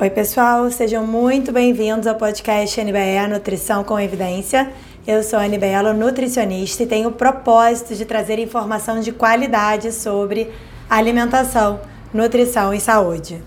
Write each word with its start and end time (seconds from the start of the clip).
Oi, 0.00 0.10
pessoal, 0.10 0.70
sejam 0.70 1.04
muito 1.04 1.50
bem-vindos 1.50 2.06
ao 2.06 2.14
podcast 2.14 2.80
NBE 2.80 3.26
Nutrição 3.28 3.82
com 3.82 3.98
Evidência. 3.98 4.72
Eu 5.04 5.24
sou 5.24 5.40
a 5.40 5.42
Anibelo, 5.42 5.92
nutricionista, 5.92 6.84
e 6.84 6.86
tenho 6.86 7.08
o 7.08 7.12
propósito 7.12 7.96
de 7.96 8.04
trazer 8.04 8.38
informação 8.38 9.00
de 9.00 9.10
qualidade 9.10 9.90
sobre 9.90 10.54
alimentação, 10.88 11.80
nutrição 12.14 12.72
e 12.72 12.78
saúde. 12.78 13.42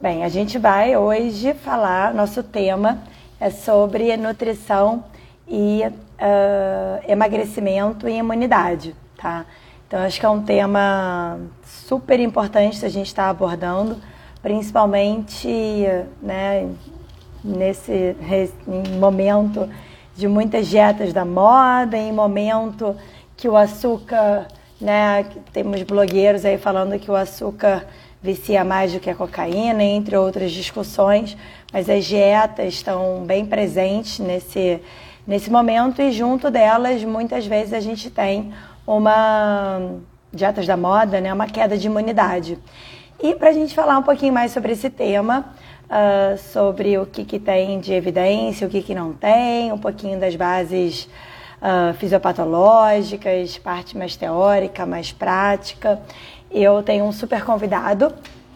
Bem, 0.00 0.22
a 0.22 0.28
gente 0.28 0.56
vai 0.56 0.96
hoje 0.96 1.52
falar, 1.52 2.14
nosso 2.14 2.44
tema 2.44 3.02
é 3.40 3.50
sobre 3.50 4.16
nutrição 4.16 5.04
e 5.48 5.82
uh, 5.84 7.10
emagrecimento 7.10 8.08
e 8.08 8.18
imunidade, 8.18 8.94
tá? 9.20 9.44
Então, 9.88 9.98
acho 9.98 10.20
que 10.20 10.26
é 10.26 10.28
um 10.28 10.42
tema 10.42 11.40
super 11.86 12.18
importante 12.18 12.84
a 12.84 12.88
gente 12.88 13.06
estar 13.06 13.24
tá 13.24 13.30
abordando, 13.30 13.96
principalmente 14.42 15.48
né, 16.20 16.68
nesse 17.44 18.16
momento 18.98 19.68
de 20.16 20.26
muitas 20.26 20.66
dietas 20.66 21.12
da 21.12 21.24
moda, 21.24 21.96
em 21.96 22.12
momento 22.12 22.96
que 23.36 23.48
o 23.48 23.56
açúcar, 23.56 24.48
né, 24.80 25.24
temos 25.52 25.82
blogueiros 25.82 26.44
aí 26.44 26.58
falando 26.58 26.98
que 26.98 27.10
o 27.10 27.14
açúcar 27.14 27.86
vicia 28.20 28.64
mais 28.64 28.92
do 28.92 28.98
que 28.98 29.08
a 29.08 29.14
cocaína, 29.14 29.84
entre 29.84 30.16
outras 30.16 30.50
discussões, 30.50 31.36
mas 31.72 31.88
as 31.88 32.04
dietas 32.04 32.74
estão 32.74 33.22
bem 33.24 33.46
presentes 33.46 34.18
nesse, 34.18 34.80
nesse 35.24 35.50
momento 35.50 36.02
e 36.02 36.10
junto 36.10 36.50
delas 36.50 37.04
muitas 37.04 37.46
vezes 37.46 37.72
a 37.72 37.80
gente 37.80 38.10
tem 38.10 38.52
uma 38.84 40.00
dietas 40.36 40.66
da 40.66 40.76
moda, 40.76 41.20
né, 41.20 41.32
uma 41.32 41.46
queda 41.46 41.76
de 41.76 41.86
imunidade. 41.86 42.58
E 43.20 43.34
para 43.34 43.48
a 43.48 43.52
gente 43.52 43.74
falar 43.74 43.98
um 43.98 44.02
pouquinho 44.02 44.32
mais 44.32 44.52
sobre 44.52 44.72
esse 44.72 44.90
tema, 44.90 45.52
uh, 45.86 46.36
sobre 46.38 46.98
o 46.98 47.06
que, 47.06 47.24
que 47.24 47.38
tem 47.38 47.80
de 47.80 47.92
evidência, 47.92 48.66
o 48.66 48.70
que, 48.70 48.82
que 48.82 48.94
não 48.94 49.12
tem, 49.12 49.72
um 49.72 49.78
pouquinho 49.78 50.20
das 50.20 50.36
bases 50.36 51.08
uh, 51.60 51.94
fisiopatológicas, 51.94 53.58
parte 53.58 53.96
mais 53.96 54.16
teórica, 54.16 54.84
mais 54.84 55.12
prática, 55.12 56.00
eu 56.50 56.82
tenho 56.82 57.04
um 57.04 57.12
super 57.12 57.44
convidado 57.44 58.14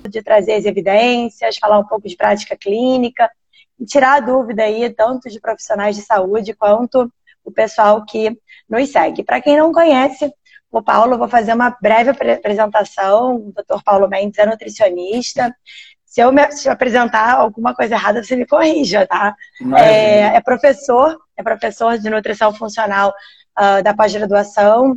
de 0.09 0.23
trazer 0.23 0.55
as 0.55 0.65
evidências, 0.65 1.59
falar 1.59 1.79
um 1.79 1.85
pouco 1.85 2.09
de 2.09 2.17
prática 2.17 2.57
clínica 2.57 3.31
e 3.79 3.85
tirar 3.85 4.17
a 4.17 4.21
dúvida 4.21 4.63
aí 4.63 4.89
tanto 4.91 5.29
de 5.29 5.41
profissionais 5.41 5.97
de 5.97 6.03
saúde 6.03 6.55
quanto 6.55 7.11
o 7.45 7.51
pessoal 7.51 8.05
que 8.05 8.39
nos 8.69 8.91
segue. 8.91 9.25
Para 9.25 9.41
quem 9.41 9.57
não 9.57 9.73
conhece, 9.73 10.33
o 10.71 10.83
Paulo, 10.83 11.19
vou 11.19 11.29
fazer 11.29 11.53
uma 11.53 11.77
breve 11.81 12.11
apresentação. 12.11 13.37
O 13.37 13.53
Dr. 13.53 13.83
Paulo 13.85 14.09
Mendes 14.09 14.39
é 14.39 14.47
nutricionista. 14.47 15.55
Se 16.05 16.21
eu 16.21 16.33
me 16.33 16.51
se 16.53 16.69
eu 16.69 16.73
apresentar 16.73 17.35
alguma 17.35 17.75
coisa 17.75 17.95
errada, 17.95 18.23
você 18.23 18.37
me 18.37 18.47
corrija, 18.47 19.07
tá? 19.07 19.35
É, 19.77 20.37
é, 20.37 20.41
professor, 20.41 21.19
é 21.37 21.43
professor 21.43 21.99
de 21.99 22.09
nutrição 22.09 22.53
funcional 22.53 23.13
uh, 23.59 23.83
da 23.83 23.95
pós-graduação 23.95 24.97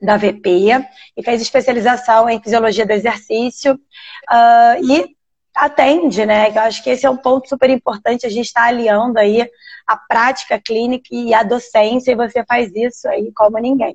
da 0.00 0.16
VP 0.16 0.70
e 1.16 1.22
fez 1.22 1.40
especialização 1.40 2.28
em 2.28 2.40
fisiologia 2.42 2.84
do 2.86 2.92
exercício 2.92 3.74
uh, 3.74 4.84
e 4.84 5.14
atende, 5.54 6.26
né? 6.26 6.50
Eu 6.50 6.62
acho 6.62 6.82
que 6.82 6.90
esse 6.90 7.06
é 7.06 7.10
um 7.10 7.16
ponto 7.16 7.48
super 7.48 7.70
importante. 7.70 8.26
A 8.26 8.30
gente 8.30 8.46
está 8.46 8.64
aliando 8.64 9.18
aí 9.18 9.48
a 9.86 9.96
prática 9.96 10.60
clínica 10.60 11.08
e 11.12 11.32
a 11.32 11.42
docência, 11.42 12.12
e 12.12 12.16
você 12.16 12.44
faz 12.44 12.74
isso 12.74 13.08
aí 13.08 13.30
como 13.34 13.58
ninguém. 13.58 13.94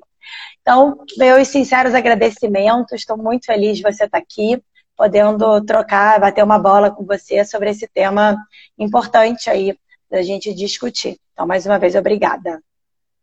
Então, 0.60 0.98
meus 1.16 1.48
sinceros 1.48 1.94
agradecimentos, 1.94 2.92
estou 2.92 3.16
muito 3.16 3.46
feliz 3.46 3.76
de 3.76 3.82
você 3.82 4.04
estar 4.04 4.18
aqui, 4.18 4.62
podendo 4.96 5.60
trocar, 5.64 6.20
bater 6.20 6.44
uma 6.44 6.58
bola 6.58 6.90
com 6.90 7.04
você 7.04 7.44
sobre 7.44 7.70
esse 7.70 7.88
tema 7.88 8.36
importante 8.78 9.48
aí 9.48 9.76
da 10.10 10.22
gente 10.22 10.52
discutir. 10.52 11.16
Então, 11.32 11.46
mais 11.46 11.64
uma 11.64 11.78
vez, 11.78 11.94
obrigada. 11.94 12.60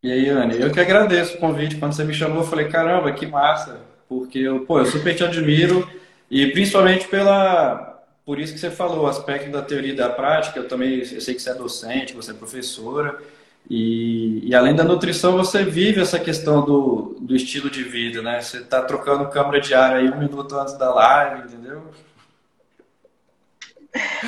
E 0.01 0.11
aí, 0.11 0.29
Anne, 0.29 0.59
eu 0.59 0.71
que 0.71 0.79
agradeço 0.79 1.35
o 1.35 1.39
convite. 1.39 1.77
Quando 1.77 1.93
você 1.93 2.03
me 2.03 2.13
chamou, 2.13 2.39
eu 2.39 2.47
falei, 2.47 2.67
caramba, 2.67 3.11
que 3.11 3.25
massa, 3.25 3.81
porque 4.07 4.39
eu, 4.39 4.65
pô, 4.65 4.79
eu 4.79 4.85
super 4.85 5.15
te 5.15 5.23
admiro 5.23 5.87
e 6.29 6.47
principalmente 6.47 7.07
pela 7.07 7.95
por 8.25 8.39
isso 8.39 8.51
que 8.51 8.59
você 8.59 8.69
falou, 8.69 9.05
o 9.05 9.07
aspecto 9.07 9.49
da 9.49 9.61
teoria 9.61 9.93
e 9.93 9.95
da 9.95 10.09
prática, 10.09 10.59
eu 10.59 10.67
também 10.67 10.99
eu 10.99 11.21
sei 11.21 11.33
que 11.33 11.41
você 11.41 11.49
é 11.49 11.53
docente, 11.53 12.13
você 12.13 12.31
é 12.31 12.33
professora, 12.33 13.17
e, 13.69 14.47
e 14.47 14.55
além 14.55 14.73
da 14.73 14.83
nutrição, 14.83 15.35
você 15.35 15.63
vive 15.63 16.01
essa 16.01 16.17
questão 16.17 16.63
do, 16.63 17.17
do 17.19 17.35
estilo 17.35 17.69
de 17.69 17.83
vida, 17.83 18.21
né? 18.21 18.39
Você 18.39 18.59
está 18.59 18.81
trocando 18.81 19.29
câmara 19.29 19.59
de 19.59 19.73
ar 19.73 19.95
aí 19.95 20.09
um 20.09 20.17
minuto 20.17 20.57
antes 20.57 20.77
da 20.77 20.93
live, 20.93 21.47
entendeu? 21.47 21.83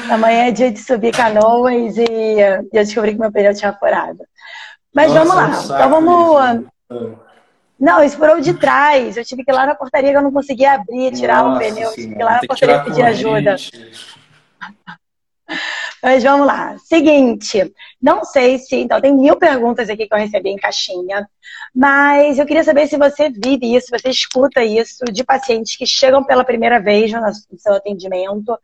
Amanhã 0.10 0.48
é 0.48 0.52
dia 0.52 0.72
de 0.72 0.80
subir 0.80 1.14
canoas 1.14 1.96
e 1.98 2.40
eu 2.40 2.68
descobri 2.72 3.14
que 3.14 3.20
meu 3.20 3.32
pneu 3.32 3.54
tinha 3.54 3.72
furado. 3.72 4.20
Mas 4.94 5.14
Nossa, 5.14 5.20
vamos 5.20 5.36
lá. 5.36 5.48
Um 5.48 5.76
então 5.76 5.90
vamos. 5.90 6.26
Isso, 6.26 6.34
né? 7.00 7.16
Não, 7.80 8.04
isso 8.04 8.18
furou 8.18 8.42
de 8.42 8.54
trás. 8.56 9.16
Eu 9.16 9.24
tive 9.24 9.46
que 9.46 9.52
ir 9.52 9.54
lá 9.54 9.66
na 9.66 9.76
portaria 9.76 10.12
que 10.12 10.18
eu 10.18 10.22
não 10.22 10.34
conseguia 10.34 10.74
abrir, 10.74 11.14
tirar 11.14 11.44
Nossa, 11.44 11.56
o 11.56 11.60
pneu. 11.60 11.88
Eu 11.88 11.96
tive 11.96 12.14
que 12.14 12.22
ir 12.22 12.26
lá 12.26 12.34
na 12.34 12.48
portaria 12.48 12.84
pedir 12.84 13.04
ajuda. 13.04 13.56
Mas 16.02 16.24
vamos 16.24 16.48
lá. 16.48 16.78
Seguinte, 16.78 17.74
não 18.02 18.24
sei 18.24 18.58
se. 18.58 18.76
Então, 18.76 19.02
tem 19.02 19.14
mil 19.14 19.36
perguntas 19.36 19.90
aqui 19.90 20.08
que 20.08 20.14
eu 20.14 20.18
recebi 20.18 20.50
em 20.50 20.56
caixinha, 20.56 21.28
mas 21.76 22.40
eu 22.40 22.46
queria 22.46 22.64
saber 22.64 22.88
se 22.88 22.98
você 22.98 23.30
vive 23.30 23.76
isso, 23.76 23.88
você 23.92 24.10
escuta 24.10 24.64
isso 24.64 25.06
de 25.12 25.24
pacientes 25.24 25.76
que 25.76 25.86
chegam 25.86 26.24
pela 26.24 26.44
primeira 26.44 26.80
vez 26.80 27.12
no 27.12 27.60
seu 27.60 27.74
atendimento 27.74 28.58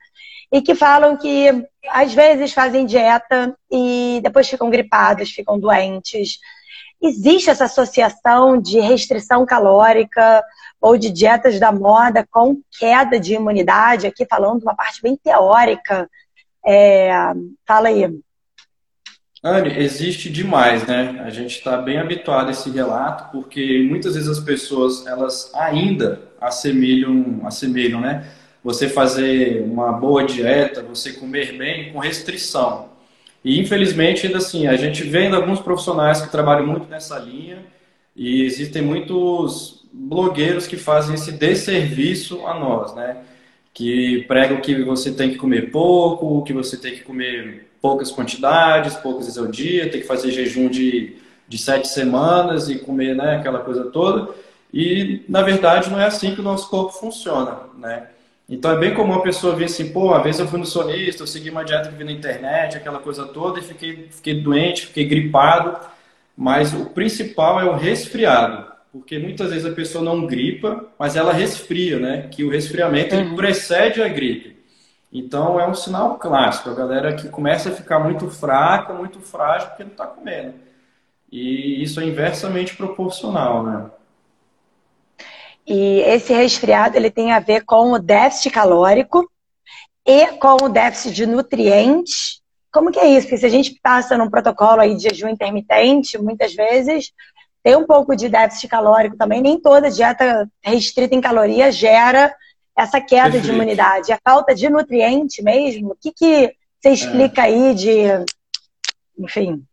e 0.52 0.62
que 0.62 0.76
falam 0.76 1.18
que 1.18 1.50
às 1.90 2.14
vezes 2.14 2.54
fazem 2.54 2.86
dieta 2.86 3.56
e 3.72 4.20
depois 4.24 4.48
ficam 4.48 4.70
gripados, 4.70 5.32
ficam 5.32 5.60
doentes. 5.60 6.40
Existe 7.02 7.50
essa 7.50 7.66
associação 7.66 8.60
de 8.60 8.80
restrição 8.80 9.46
calórica 9.46 10.44
ou 10.80 10.98
de 10.98 11.10
dietas 11.10 11.60
da 11.60 11.72
moda 11.72 12.26
com 12.32 12.58
queda 12.80 13.20
de 13.20 13.34
imunidade? 13.34 14.08
Aqui 14.08 14.26
falando 14.30 14.64
uma 14.64 14.76
parte 14.76 15.02
bem 15.02 15.18
teórica. 15.18 16.10
É, 16.66 17.12
fala 17.68 17.90
aí. 17.90 18.06
Anne, 19.44 19.78
existe 19.78 20.28
demais, 20.28 20.88
né? 20.88 21.22
A 21.24 21.30
gente 21.30 21.58
está 21.58 21.78
bem 21.78 22.00
habituado 22.00 22.48
a 22.48 22.52
esse 22.52 22.68
relato, 22.72 23.32
porque 23.32 23.86
muitas 23.88 24.16
vezes 24.16 24.28
as 24.28 24.40
pessoas 24.40 25.06
elas 25.06 25.52
ainda 25.54 26.20
assemelham, 26.42 27.42
assemelham, 27.44 28.02
né? 28.02 28.26
Você 28.64 28.90
fazer 28.90 29.62
uma 29.62 29.92
boa 29.92 30.24
dieta, 30.26 30.82
você 30.82 31.14
comer 31.14 31.56
bem 31.56 31.94
com 31.94 32.00
restrição. 32.00 32.90
E 33.44 33.60
infelizmente, 33.60 34.26
ainda 34.26 34.40
assim, 34.40 34.66
a 34.66 34.76
gente 34.76 35.04
vê 35.04 35.28
alguns 35.28 35.60
profissionais 35.60 36.20
que 36.20 36.32
trabalham 36.32 36.66
muito 36.66 36.90
nessa 36.90 37.20
linha 37.20 37.60
e 38.16 38.42
existem 38.42 38.82
muitos 38.82 39.86
blogueiros 39.94 40.66
que 40.66 40.78
fazem 40.78 41.14
esse 41.14 41.32
desserviço 41.32 42.48
a 42.48 42.60
nós, 42.60 42.96
né? 42.96 43.18
Que 43.76 44.24
pregam 44.28 44.60
que 44.62 44.84
você 44.84 45.12
tem 45.12 45.30
que 45.30 45.36
comer 45.36 45.70
pouco, 45.70 46.44
que 46.44 46.54
você 46.54 46.78
tem 46.78 46.96
que 46.96 47.04
comer 47.04 47.68
poucas 47.82 48.12
quantidades, 48.12 48.96
poucas 48.96 49.26
vezes 49.26 49.38
ao 49.38 49.46
dia, 49.46 49.92
tem 49.92 50.02
que 50.02 50.08
fazer 50.08 50.32
jejum 50.32 50.68
de, 50.68 51.18
de 51.48 51.58
sete 51.58 51.88
semanas 51.88 52.70
e 52.70 52.80
comer 52.80 53.16
né, 53.16 53.36
aquela 53.36 53.60
coisa 53.60 53.92
toda. 53.92 54.34
E, 54.74 55.24
na 55.30 55.44
verdade, 55.44 55.92
não 55.92 56.00
é 56.00 56.06
assim 56.06 56.34
que 56.34 56.42
o 56.42 56.44
nosso 56.44 56.70
corpo 56.70 56.94
funciona, 56.94 57.60
né? 57.78 58.08
Então 58.48 58.72
é 58.72 58.78
bem 58.78 58.94
comum 58.94 59.14
a 59.16 59.22
pessoa 59.22 59.56
vir 59.56 59.66
assim, 59.66 59.92
pô, 59.92 60.14
às 60.14 60.24
vezes 60.24 60.40
eu 60.40 60.48
fui 60.48 60.60
no 60.60 60.66
sonista, 60.66 61.24
eu 61.24 61.28
segui 61.28 61.50
uma 61.50 61.66
dieta 61.66 61.90
que 61.90 61.96
vi 61.96 62.04
na 62.04 62.12
internet, 62.12 62.78
aquela 62.78 63.00
coisa 63.00 63.26
toda, 63.26 63.60
e 63.60 63.64
fiquei, 63.64 64.08
fiquei 64.12 64.40
doente, 64.42 64.88
fiquei 64.88 65.06
gripado. 65.06 65.78
Mas 66.38 66.74
o 66.74 66.88
principal 66.88 67.60
é 67.60 67.66
o 67.66 67.76
resfriado, 67.76 68.66
porque 68.96 69.20
muitas 69.20 69.50
vezes 69.50 69.66
a 69.66 69.76
pessoa 69.76 70.02
não 70.02 70.26
gripa, 70.26 70.88
mas 70.98 71.18
ela 71.18 71.34
resfria, 71.34 72.00
né? 72.00 72.30
Que 72.30 72.46
o 72.46 72.50
resfriamento 72.50 73.14
uhum. 73.14 73.36
precede 73.36 74.02
a 74.02 74.08
gripe. 74.08 74.56
Então 75.12 75.60
é 75.60 75.68
um 75.68 75.74
sinal 75.74 76.18
clássico, 76.18 76.70
a 76.70 76.74
galera 76.74 77.14
que 77.14 77.28
começa 77.28 77.68
a 77.68 77.74
ficar 77.74 78.00
muito 78.00 78.30
fraca, 78.30 78.94
muito 78.94 79.20
frágil, 79.20 79.68
porque 79.68 79.84
não 79.84 79.92
está 79.92 80.08
comendo. 80.08 80.54
E 81.30 81.84
isso 81.84 82.00
é 82.00 82.06
inversamente 82.06 82.74
proporcional, 82.78 83.64
né? 83.64 83.92
E 85.68 86.00
esse 86.00 86.32
resfriado 86.34 86.96
ele 86.96 87.12
tem 87.12 87.34
a 87.34 87.40
ver 87.40 87.66
com 87.66 87.92
o 87.92 88.00
déficit 88.00 88.50
calórico 88.50 89.30
e 90.06 90.28
com 90.38 90.56
o 90.64 90.70
déficit 90.70 91.14
de 91.14 91.26
nutrientes. 91.26 92.40
Como 92.72 92.92
que 92.92 93.00
é 93.00 93.08
isso? 93.08 93.28
Porque 93.28 93.40
se 93.40 93.46
a 93.46 93.50
gente 93.50 93.78
passa 93.84 94.18
num 94.18 94.30
protocolo 94.30 94.80
aí 94.80 94.96
de 94.96 95.04
jejum 95.10 95.28
intermitente, 95.28 96.18
muitas 96.18 96.54
vezes 96.54 97.12
tem 97.66 97.76
um 97.76 97.88
pouco 97.88 98.16
de 98.16 98.30
déficit 98.30 98.68
calórico 98.68 99.18
também. 99.18 99.42
Nem 99.42 99.60
toda 99.60 99.90
dieta 99.90 100.48
restrita 100.64 101.16
em 101.16 101.20
calorias 101.20 101.76
gera 101.76 102.32
essa 102.78 103.02
queda 103.02 103.32
Perfeito. 103.32 103.46
de 103.48 103.52
imunidade. 103.52 104.14
A 104.14 104.20
falta 104.24 104.54
de 104.54 104.70
nutriente 104.70 105.42
mesmo, 105.42 105.94
o 105.94 105.96
que, 106.00 106.12
que 106.12 106.54
você 106.80 106.92
explica 106.92 107.42
é. 107.42 107.46
aí 107.46 107.74
de. 107.74 108.04
Enfim. 109.18 109.64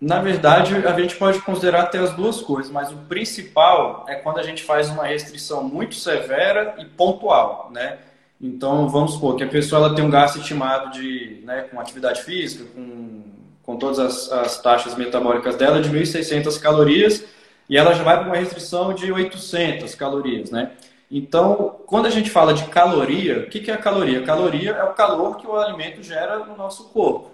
Na 0.00 0.20
verdade, 0.20 0.74
a 0.74 1.00
gente 1.00 1.14
pode 1.14 1.40
considerar 1.42 1.82
até 1.82 1.98
as 1.98 2.12
duas 2.16 2.40
coisas, 2.40 2.72
mas 2.72 2.90
o 2.90 2.96
principal 2.96 4.04
é 4.08 4.16
quando 4.16 4.40
a 4.40 4.42
gente 4.42 4.64
faz 4.64 4.90
uma 4.90 5.06
restrição 5.06 5.62
muito 5.62 5.94
severa 5.94 6.74
e 6.78 6.84
pontual, 6.84 7.70
né? 7.72 7.98
Então, 8.40 8.88
vamos 8.88 9.12
supor 9.12 9.36
que 9.36 9.44
a 9.44 9.48
pessoa 9.48 9.86
ela 9.86 9.94
tem 9.94 10.04
um 10.04 10.10
gasto 10.10 10.40
estimado 10.40 10.90
de, 10.90 11.42
né, 11.44 11.62
com 11.70 11.78
atividade 11.78 12.22
física, 12.24 12.64
com, 12.74 13.22
com 13.64 13.76
todas 13.76 13.98
as, 13.98 14.30
as 14.32 14.60
taxas 14.60 14.94
metabólicas 14.94 15.56
dela, 15.56 15.80
de 15.80 15.90
1.600 15.90 16.60
calorias, 16.60 17.24
e 17.68 17.76
ela 17.76 17.94
já 17.94 18.02
vai 18.02 18.18
para 18.18 18.26
uma 18.26 18.36
restrição 18.36 18.92
de 18.92 19.10
800 19.10 19.94
calorias, 19.94 20.50
né? 20.50 20.72
Então, 21.10 21.76
quando 21.86 22.06
a 22.06 22.10
gente 22.10 22.30
fala 22.30 22.52
de 22.52 22.64
caloria, 22.64 23.40
o 23.40 23.46
que 23.48 23.70
é 23.70 23.74
a 23.74 23.78
caloria? 23.78 24.22
Caloria 24.22 24.72
é 24.72 24.84
o 24.84 24.94
calor 24.94 25.36
que 25.36 25.46
o 25.46 25.56
alimento 25.56 26.02
gera 26.02 26.38
no 26.38 26.56
nosso 26.56 26.84
corpo. 26.88 27.30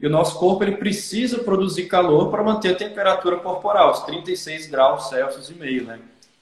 E 0.00 0.06
o 0.06 0.10
nosso 0.10 0.38
corpo 0.38 0.62
ele 0.62 0.76
precisa 0.76 1.38
produzir 1.38 1.86
calor 1.86 2.30
para 2.30 2.42
manter 2.42 2.72
a 2.72 2.76
temperatura 2.76 3.36
corporal, 3.36 3.92
os 3.92 4.00
36 4.00 4.66
graus 4.66 5.08
Celsius 5.08 5.50
e 5.50 5.54
meio, 5.54 5.84
né? 5.84 5.98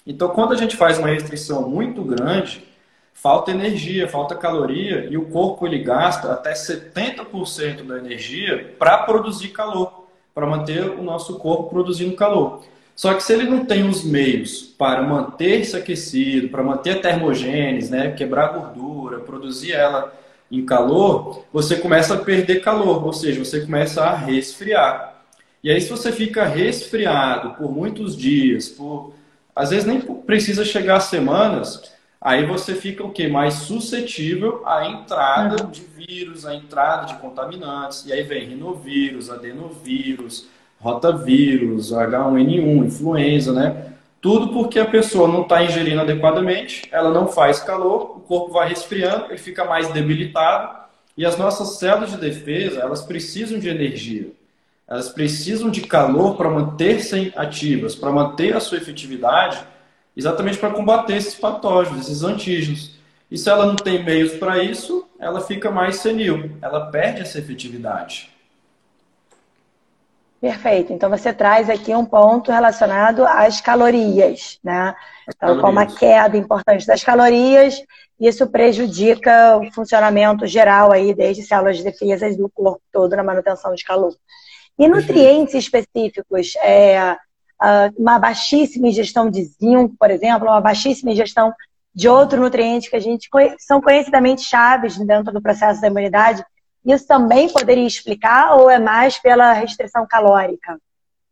Então, 0.06 0.28
quando 0.28 0.52
a 0.52 0.56
gente 0.56 0.76
faz 0.76 0.98
uma 0.98 1.08
restrição 1.08 1.69
muito 1.69 2.02
grande, 2.02 2.62
falta 3.14 3.52
energia, 3.52 4.08
falta 4.08 4.34
caloria 4.34 5.06
e 5.08 5.16
o 5.16 5.26
corpo 5.26 5.66
ele 5.66 5.78
gasta 5.78 6.32
até 6.32 6.52
70% 6.52 7.84
da 7.84 7.96
energia 7.96 8.75
para 8.78 8.99
produzir 8.99 9.49
calor, 9.49 10.08
para 10.34 10.46
manter 10.46 10.82
o 10.82 11.02
nosso 11.02 11.38
corpo 11.38 11.70
produzindo 11.70 12.14
calor. 12.14 12.62
Só 12.94 13.14
que 13.14 13.22
se 13.22 13.32
ele 13.32 13.44
não 13.44 13.64
tem 13.64 13.88
os 13.88 14.05
meios 14.05 14.62
para 14.62 15.02
manter-se 15.02 15.76
aquecido, 15.76 16.49
para 16.49 16.62
manter 16.62 16.99
a 16.99 17.00
termogênese, 17.00 17.90
né, 17.90 18.11
quebrar 18.12 18.52
gordura, 18.52 19.20
produzir 19.20 19.72
ela 19.72 20.12
em 20.50 20.64
calor, 20.64 21.44
você 21.52 21.76
começa 21.76 22.14
a 22.14 22.19
perder 22.19 22.60
calor, 22.60 23.05
ou 23.05 23.12
seja, 23.12 23.43
você 23.43 23.62
começa 23.62 24.02
a 24.05 24.14
resfriar. 24.14 25.22
E 25.62 25.70
aí 25.70 25.81
se 25.81 25.88
você 25.88 26.12
fica 26.12 26.44
resfriado 26.44 27.55
por 27.55 27.72
muitos 27.72 28.17
dias, 28.17 28.69
por 28.69 29.14
às 29.56 29.70
vezes 29.70 29.87
nem 29.87 30.00
precisa 30.00 30.64
chegar 30.64 30.96
a 30.96 31.00
semanas, 31.00 31.94
aí 32.24 32.46
você 32.46 32.74
fica 32.74 33.04
o 33.04 33.12
quê? 33.12 33.28
Mais 33.28 33.54
suscetível 33.54 34.66
à 34.66 34.88
entrada 34.88 35.62
uhum. 35.62 35.70
de 35.70 35.82
vírus, 35.82 36.46
à 36.46 36.54
entrada 36.54 37.06
de 37.06 37.18
contaminantes. 37.18 38.06
E 38.06 38.12
aí 38.12 38.22
vem 38.22 38.48
rinovírus, 38.48 39.30
adenovírus, 39.30 40.48
rotavírus, 40.80 41.92
H1N1, 41.92 42.86
influenza, 42.86 43.52
né? 43.52 43.92
Tudo 44.20 44.54
porque 44.54 44.80
a 44.80 44.86
pessoa 44.86 45.28
não 45.28 45.42
está 45.42 45.62
ingerindo 45.62 46.00
adequadamente, 46.00 46.88
ela 46.90 47.10
não 47.10 47.28
faz 47.28 47.60
calor, 47.60 48.16
o 48.16 48.20
corpo 48.20 48.52
vai 48.52 48.70
resfriando, 48.70 49.26
ele 49.26 49.36
fica 49.36 49.66
mais 49.66 49.88
debilitado 49.88 50.84
e 51.16 51.26
as 51.26 51.36
nossas 51.36 51.78
células 51.78 52.10
de 52.10 52.16
defesa, 52.16 52.80
elas 52.80 53.02
precisam 53.02 53.58
de 53.58 53.68
energia. 53.68 54.32
Elas 54.88 55.08
precisam 55.10 55.70
de 55.70 55.82
calor 55.82 56.36
para 56.36 56.50
manter-se 56.50 57.32
ativas, 57.36 57.94
para 57.94 58.10
manter 58.10 58.56
a 58.56 58.60
sua 58.60 58.78
efetividade, 58.78 59.62
exatamente 60.16 60.58
para 60.58 60.70
combater 60.70 61.16
esses 61.16 61.34
patógenos, 61.34 62.08
esses 62.08 62.22
antígenos. 62.22 62.94
E 63.31 63.38
se 63.38 63.49
ela 63.49 63.66
não 63.66 63.76
tem 63.76 64.05
meios 64.05 64.34
para 64.34 64.62
isso, 64.62 65.08
ela 65.19 65.40
fica 65.40 65.70
mais 65.70 65.96
senil, 65.96 66.52
ela 66.62 66.90
perde 66.90 67.22
essa 67.22 67.38
efetividade. 67.38 68.31
Perfeito. 70.40 70.93
Então 70.93 71.08
você 71.08 71.32
traz 71.32 71.70
aqui 71.70 71.94
um 71.94 72.05
ponto 72.05 72.52
relacionado 72.52 73.25
às 73.25 73.62
calorias, 73.62 74.58
né? 74.62 74.94
Então, 75.26 75.58
como 75.58 75.81
a 75.81 75.87
queda 75.87 76.37
importante 76.37 76.87
das 76.87 77.02
calorias, 77.02 77.82
isso 78.20 78.46
prejudica 78.46 79.56
o 79.56 79.72
funcionamento 79.72 80.46
geral 80.46 80.93
aí, 80.93 81.14
desde 81.14 81.43
células 81.43 81.78
de 81.78 81.84
defesa 81.84 82.31
do 82.37 82.50
corpo 82.50 82.82
todo 82.93 83.17
na 83.17 83.22
manutenção 83.22 83.75
de 83.75 83.82
calor. 83.82 84.14
E 84.78 84.87
nutrientes 84.87 85.55
específicos, 85.55 86.55
é, 86.56 87.17
uma 87.96 88.18
baixíssima 88.18 88.88
ingestão 88.88 89.30
de 89.30 89.44
zinco, 89.44 89.94
por 89.98 90.10
exemplo, 90.10 90.48
uma 90.48 90.60
baixíssima 90.60 91.12
ingestão 91.12 91.52
de 91.94 92.08
outro 92.08 92.40
nutriente 92.40 92.90
que 92.90 92.96
a 92.96 93.00
gente 93.00 93.28
são 93.58 93.80
conhecidamente 93.80 94.42
chaves 94.42 94.98
dentro 94.98 95.32
do 95.32 95.40
processo 95.40 95.80
da 95.80 95.86
imunidade, 95.86 96.44
isso 96.84 97.06
também 97.06 97.48
poderia 97.48 97.86
explicar 97.86 98.56
ou 98.56 98.68
é 98.68 98.78
mais 98.78 99.18
pela 99.18 99.52
restrição 99.52 100.06
calórica? 100.06 100.78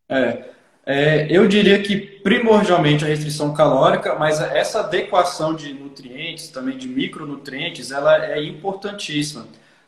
É, 0.09 0.45
é, 0.87 1.27
eu 1.31 1.47
diria 1.47 1.83
que 1.83 1.97
primordialmente 1.97 3.05
a 3.05 3.09
restrição 3.09 3.53
calórica, 3.53 4.15
mas 4.15 4.41
essa 4.41 4.81
adequação 4.81 5.55
de 5.55 5.75
nutrientes, 5.75 6.49
também 6.49 6.79
de 6.79 6.89
micronutrientes, 6.89 7.91
ela 7.91 8.25
é 8.25 8.43
importantíssima. 8.43 9.47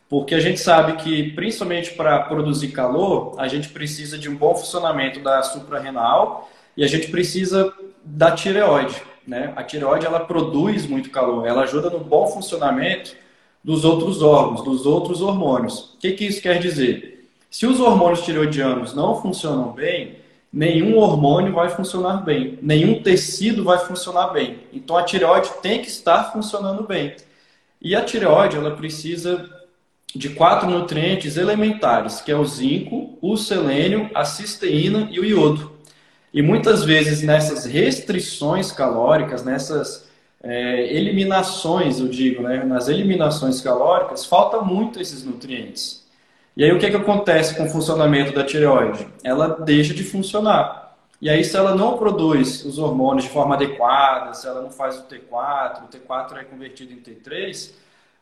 Porque 0.08 0.34
a 0.34 0.40
gente 0.40 0.60
sabe 0.60 1.02
que, 1.02 1.32
principalmente 1.32 1.92
para 1.92 2.20
produzir 2.20 2.68
calor, 2.68 3.34
a 3.38 3.48
gente 3.48 3.68
precisa 3.70 4.18
de 4.18 4.28
um 4.28 4.36
bom 4.36 4.54
funcionamento 4.54 5.20
da 5.20 5.42
suprarrenal 5.42 6.50
e 6.76 6.84
a 6.84 6.86
gente 6.86 7.08
precisa 7.08 7.72
da 8.04 8.32
tireoide. 8.32 9.02
Né? 9.26 9.52
A 9.56 9.62
tireoide 9.62 10.04
ela 10.04 10.20
produz 10.20 10.86
muito 10.86 11.10
calor, 11.10 11.46
ela 11.46 11.62
ajuda 11.62 11.88
no 11.88 12.00
bom 12.00 12.26
funcionamento 12.26 13.16
dos 13.62 13.84
outros 13.84 14.20
órgãos, 14.20 14.62
dos 14.62 14.84
outros 14.84 15.22
hormônios. 15.22 15.94
O 15.94 15.98
que, 15.98 16.12
que 16.12 16.26
isso 16.26 16.42
quer 16.42 16.58
dizer? 16.58 17.26
Se 17.50 17.66
os 17.66 17.80
hormônios 17.80 18.22
tireoidianos 18.22 18.94
não 18.94 19.22
funcionam 19.22 19.72
bem, 19.72 20.16
nenhum 20.52 20.98
hormônio 20.98 21.52
vai 21.52 21.70
funcionar 21.70 22.18
bem, 22.18 22.58
nenhum 22.60 23.02
tecido 23.02 23.64
vai 23.64 23.78
funcionar 23.78 24.28
bem. 24.28 24.58
Então 24.72 24.96
a 24.96 25.02
tireoide 25.02 25.50
tem 25.62 25.80
que 25.80 25.88
estar 25.88 26.32
funcionando 26.32 26.82
bem. 26.82 27.16
E 27.80 27.94
a 27.96 28.04
tireoide 28.04 28.56
ela 28.56 28.72
precisa 28.72 29.53
de 30.14 30.30
quatro 30.30 30.70
nutrientes 30.70 31.36
elementares, 31.36 32.20
que 32.20 32.30
é 32.30 32.36
o 32.36 32.44
zinco, 32.44 33.18
o 33.20 33.36
selênio, 33.36 34.10
a 34.14 34.24
cisteína 34.24 35.08
e 35.10 35.18
o 35.18 35.24
iodo. 35.24 35.72
E 36.32 36.40
muitas 36.40 36.84
vezes 36.84 37.22
nessas 37.22 37.64
restrições 37.64 38.70
calóricas, 38.70 39.44
nessas 39.44 40.08
é, 40.42 40.94
eliminações, 40.94 41.98
eu 41.98 42.08
digo, 42.08 42.42
né, 42.42 42.64
nas 42.64 42.88
eliminações 42.88 43.60
calóricas, 43.60 44.24
falta 44.24 44.60
muito 44.60 45.00
esses 45.00 45.24
nutrientes. 45.24 46.04
E 46.56 46.62
aí 46.62 46.70
o 46.70 46.78
que, 46.78 46.88
que 46.88 46.96
acontece 46.96 47.56
com 47.56 47.64
o 47.64 47.68
funcionamento 47.68 48.32
da 48.32 48.44
tireoide? 48.44 49.08
Ela 49.24 49.48
deixa 49.48 49.92
de 49.92 50.04
funcionar. 50.04 50.96
E 51.20 51.28
aí 51.28 51.42
se 51.42 51.56
ela 51.56 51.74
não 51.74 51.96
produz 51.96 52.64
os 52.64 52.78
hormônios 52.78 53.24
de 53.24 53.30
forma 53.30 53.54
adequada, 53.54 54.34
se 54.34 54.46
ela 54.46 54.60
não 54.60 54.70
faz 54.70 54.98
o 54.98 55.04
T4, 55.04 55.84
o 55.84 55.88
T4 55.88 56.36
é 56.36 56.44
convertido 56.44 56.92
em 56.92 57.00
T3, 57.00 57.72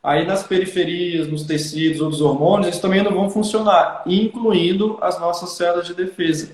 Aí 0.02 0.26
nas 0.26 0.42
periferias, 0.42 1.28
nos 1.28 1.44
tecidos, 1.44 2.00
outros 2.00 2.20
hormônios, 2.20 2.66
eles 2.66 2.80
também 2.80 3.02
não 3.02 3.12
vão 3.12 3.30
funcionar, 3.30 4.02
incluindo 4.04 4.98
as 5.00 5.20
nossas 5.20 5.50
células 5.50 5.86
de 5.86 5.94
defesa. 5.94 6.50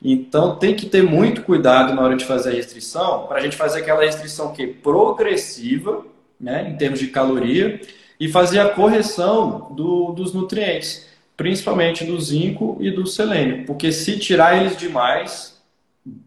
Então 0.00 0.56
tem 0.56 0.76
que 0.76 0.86
ter 0.86 1.02
muito 1.02 1.42
cuidado 1.42 1.92
na 1.92 2.02
hora 2.02 2.16
de 2.16 2.24
fazer 2.24 2.50
a 2.50 2.54
restrição, 2.54 3.26
para 3.26 3.38
a 3.38 3.40
gente 3.40 3.56
fazer 3.56 3.80
aquela 3.80 4.02
restrição 4.04 4.52
que 4.52 4.66
progressiva, 4.66 6.04
né, 6.38 6.70
em 6.70 6.76
termos 6.76 7.00
de 7.00 7.08
caloria, 7.08 7.80
e 8.20 8.28
fazer 8.28 8.60
a 8.60 8.68
correção 8.68 9.72
do, 9.74 10.12
dos 10.12 10.32
nutrientes, 10.32 11.08
principalmente 11.36 12.04
do 12.04 12.20
zinco 12.20 12.76
e 12.80 12.90
do 12.90 13.06
selênio, 13.06 13.66
porque 13.66 13.90
se 13.90 14.18
tirar 14.18 14.60
eles 14.60 14.76
demais, 14.76 15.60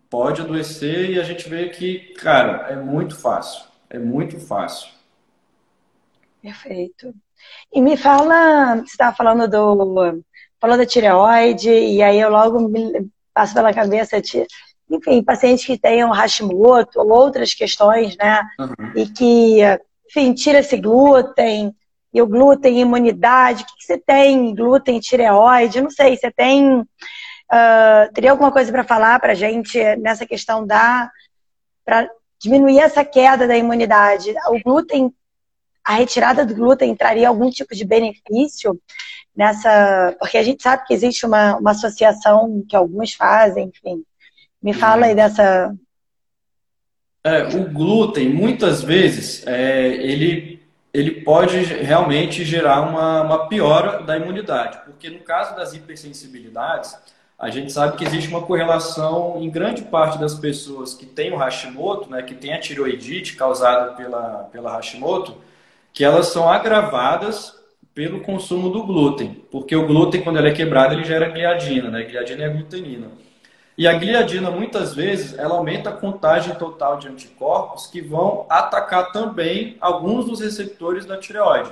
pode 0.09 0.41
adoecer 0.41 1.11
e 1.11 1.19
a 1.19 1.23
gente 1.23 1.47
vê 1.47 1.69
que, 1.69 2.13
cara, 2.15 2.67
é 2.69 2.75
muito 2.75 3.15
fácil, 3.15 3.63
é 3.89 3.97
muito 3.99 4.39
fácil. 4.39 4.96
Perfeito. 6.47 7.13
E 7.73 7.81
me 7.81 7.97
fala, 7.97 8.77
você 8.77 8.83
estava 8.83 9.13
falando 9.13 9.49
do 9.49 10.23
falou 10.61 10.77
da 10.77 10.85
tireoide, 10.85 11.69
e 11.69 12.01
aí 12.01 12.17
eu 12.17 12.29
logo 12.29 12.69
me 12.69 13.09
passo 13.33 13.53
pela 13.53 13.73
cabeça, 13.73 14.21
enfim, 14.89 15.21
pacientes 15.21 15.65
que 15.65 15.77
tenham 15.77 16.09
Hashimoto 16.09 17.01
ou 17.01 17.09
outras 17.09 17.53
questões, 17.53 18.15
né? 18.15 18.41
Uhum. 18.57 18.91
E 18.95 19.07
que, 19.07 19.59
enfim, 20.09 20.33
tira 20.33 20.59
esse 20.59 20.77
glúten, 20.77 21.75
e 22.13 22.21
o 22.21 22.25
glúten, 22.25 22.79
imunidade, 22.79 23.63
o 23.63 23.65
que, 23.65 23.75
que 23.79 23.83
você 23.83 23.97
tem? 23.97 24.55
Glúten, 24.55 25.01
tireoide, 25.01 25.81
não 25.81 25.89
sei, 25.89 26.15
você 26.15 26.31
tem. 26.31 26.79
Uh, 26.79 28.13
teria 28.13 28.31
alguma 28.31 28.53
coisa 28.53 28.71
para 28.71 28.85
falar 28.85 29.19
para 29.19 29.33
gente 29.33 29.77
nessa 29.97 30.25
questão 30.25 30.65
da. 30.65 31.11
para 31.83 32.09
diminuir 32.41 32.79
essa 32.79 33.03
queda 33.03 33.45
da 33.45 33.57
imunidade? 33.57 34.33
O 34.47 34.63
glúten 34.63 35.13
a 35.87 35.93
retirada 35.93 36.45
do 36.45 36.53
glúten 36.53 36.93
traria 36.93 37.29
algum 37.29 37.49
tipo 37.49 37.73
de 37.73 37.85
benefício 37.85 38.77
nessa. 39.33 40.13
Porque 40.19 40.37
a 40.37 40.43
gente 40.43 40.61
sabe 40.61 40.85
que 40.85 40.93
existe 40.93 41.25
uma, 41.25 41.55
uma 41.55 41.71
associação 41.71 42.61
que 42.67 42.75
alguns 42.75 43.13
fazem, 43.13 43.71
enfim. 43.73 44.03
Me 44.61 44.73
fala 44.73 45.05
aí 45.05 45.15
dessa. 45.15 45.73
É, 47.23 47.43
o 47.55 47.71
glúten, 47.71 48.27
muitas 48.27 48.83
vezes, 48.83 49.47
é, 49.47 49.87
ele, 49.87 50.61
ele 50.93 51.21
pode 51.21 51.57
realmente 51.57 52.43
gerar 52.43 52.81
uma, 52.81 53.21
uma 53.21 53.47
piora 53.47 54.03
da 54.03 54.17
imunidade, 54.17 54.79
porque 54.83 55.09
no 55.09 55.19
caso 55.19 55.55
das 55.55 55.73
hipersensibilidades, 55.73 56.97
a 57.39 57.49
gente 57.49 57.71
sabe 57.71 57.97
que 57.97 58.03
existe 58.03 58.29
uma 58.29 58.41
correlação 58.41 59.37
em 59.39 59.49
grande 59.49 59.83
parte 59.83 60.17
das 60.17 60.35
pessoas 60.35 60.93
que 60.93 61.05
têm 61.05 61.31
o 61.31 61.37
Hashimoto, 61.37 62.09
né, 62.09 62.23
que 62.23 62.35
tem 62.35 62.53
a 62.53 62.59
tiroidite 62.59 63.35
causada 63.35 63.93
pela, 63.93 64.49
pela 64.51 64.71
Hashimoto, 64.77 65.37
que 65.97 66.03
elas 66.03 66.27
são 66.27 66.47
agravadas 66.47 67.55
pelo 67.95 68.21
consumo 68.21 68.69
do 68.69 68.83
glúten, 68.83 69.43
porque 69.49 69.75
o 69.75 69.87
glúten, 69.87 70.21
quando 70.21 70.37
ele 70.37 70.49
é 70.49 70.53
quebrado, 70.53 70.93
ele 70.93 71.03
gera 71.03 71.27
gliadina, 71.27 71.89
né? 71.89 72.03
Gliadina 72.03 72.43
é 72.43 72.49
glutenina. 72.49 73.07
E 73.75 73.87
a 73.87 73.93
gliadina, 73.93 74.51
muitas 74.51 74.93
vezes, 74.93 75.35
ela 75.39 75.55
aumenta 75.55 75.89
a 75.89 75.93
contagem 75.93 76.53
total 76.53 76.99
de 76.99 77.07
anticorpos 77.07 77.87
que 77.87 77.99
vão 77.99 78.45
atacar 78.47 79.11
também 79.11 79.75
alguns 79.81 80.25
dos 80.25 80.39
receptores 80.39 81.03
da 81.03 81.17
tireoide. 81.17 81.71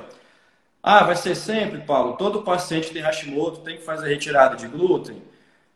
Ah, 0.81 1.03
vai 1.03 1.15
ser 1.15 1.35
sempre, 1.35 1.81
Paulo, 1.81 2.17
todo 2.17 2.41
paciente 2.41 2.89
tem 2.89 3.03
Hashimoto 3.03 3.59
tem 3.59 3.77
que 3.77 3.83
fazer 3.83 4.09
retirada 4.09 4.55
de 4.55 4.67
glúten? 4.67 5.21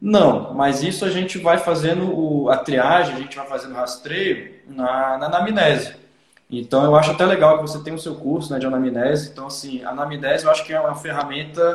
Não, 0.01 0.55
mas 0.55 0.81
isso 0.81 1.05
a 1.05 1.11
gente 1.11 1.37
vai 1.37 1.59
fazendo 1.59 2.19
o, 2.19 2.49
a 2.49 2.57
triagem, 2.57 3.13
a 3.13 3.19
gente 3.19 3.37
vai 3.37 3.45
fazendo 3.45 3.75
rastreio 3.75 4.55
na, 4.65 5.19
na 5.19 5.27
anamnese. 5.27 6.08
Então, 6.49 6.83
eu 6.83 6.95
acho 6.95 7.11
até 7.11 7.25
legal 7.25 7.57
que 7.57 7.69
você 7.69 7.79
tem 7.79 7.93
o 7.93 7.99
seu 7.99 8.15
curso 8.15 8.51
né, 8.51 8.57
de 8.57 8.65
anamnese. 8.65 9.29
Então, 9.29 9.47
assim, 9.47 9.83
a 9.83 9.89
anamnese 9.89 10.45
eu 10.45 10.51
acho 10.51 10.65
que 10.65 10.73
é 10.73 10.79
uma 10.79 10.95
ferramenta 10.95 11.73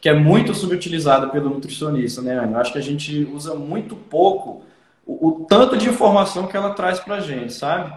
que 0.00 0.08
é 0.08 0.14
muito 0.14 0.54
subutilizada 0.54 1.28
pelo 1.28 1.50
nutricionista, 1.50 2.22
né, 2.22 2.38
Ana? 2.38 2.52
Eu 2.52 2.60
acho 2.60 2.72
que 2.72 2.78
a 2.78 2.82
gente 2.82 3.24
usa 3.32 3.54
muito 3.54 3.96
pouco 3.96 4.62
o, 5.06 5.28
o 5.28 5.46
tanto 5.46 5.76
de 5.76 5.88
informação 5.88 6.46
que 6.46 6.56
ela 6.56 6.74
traz 6.74 7.00
pra 7.00 7.20
gente, 7.20 7.52
sabe? 7.52 7.92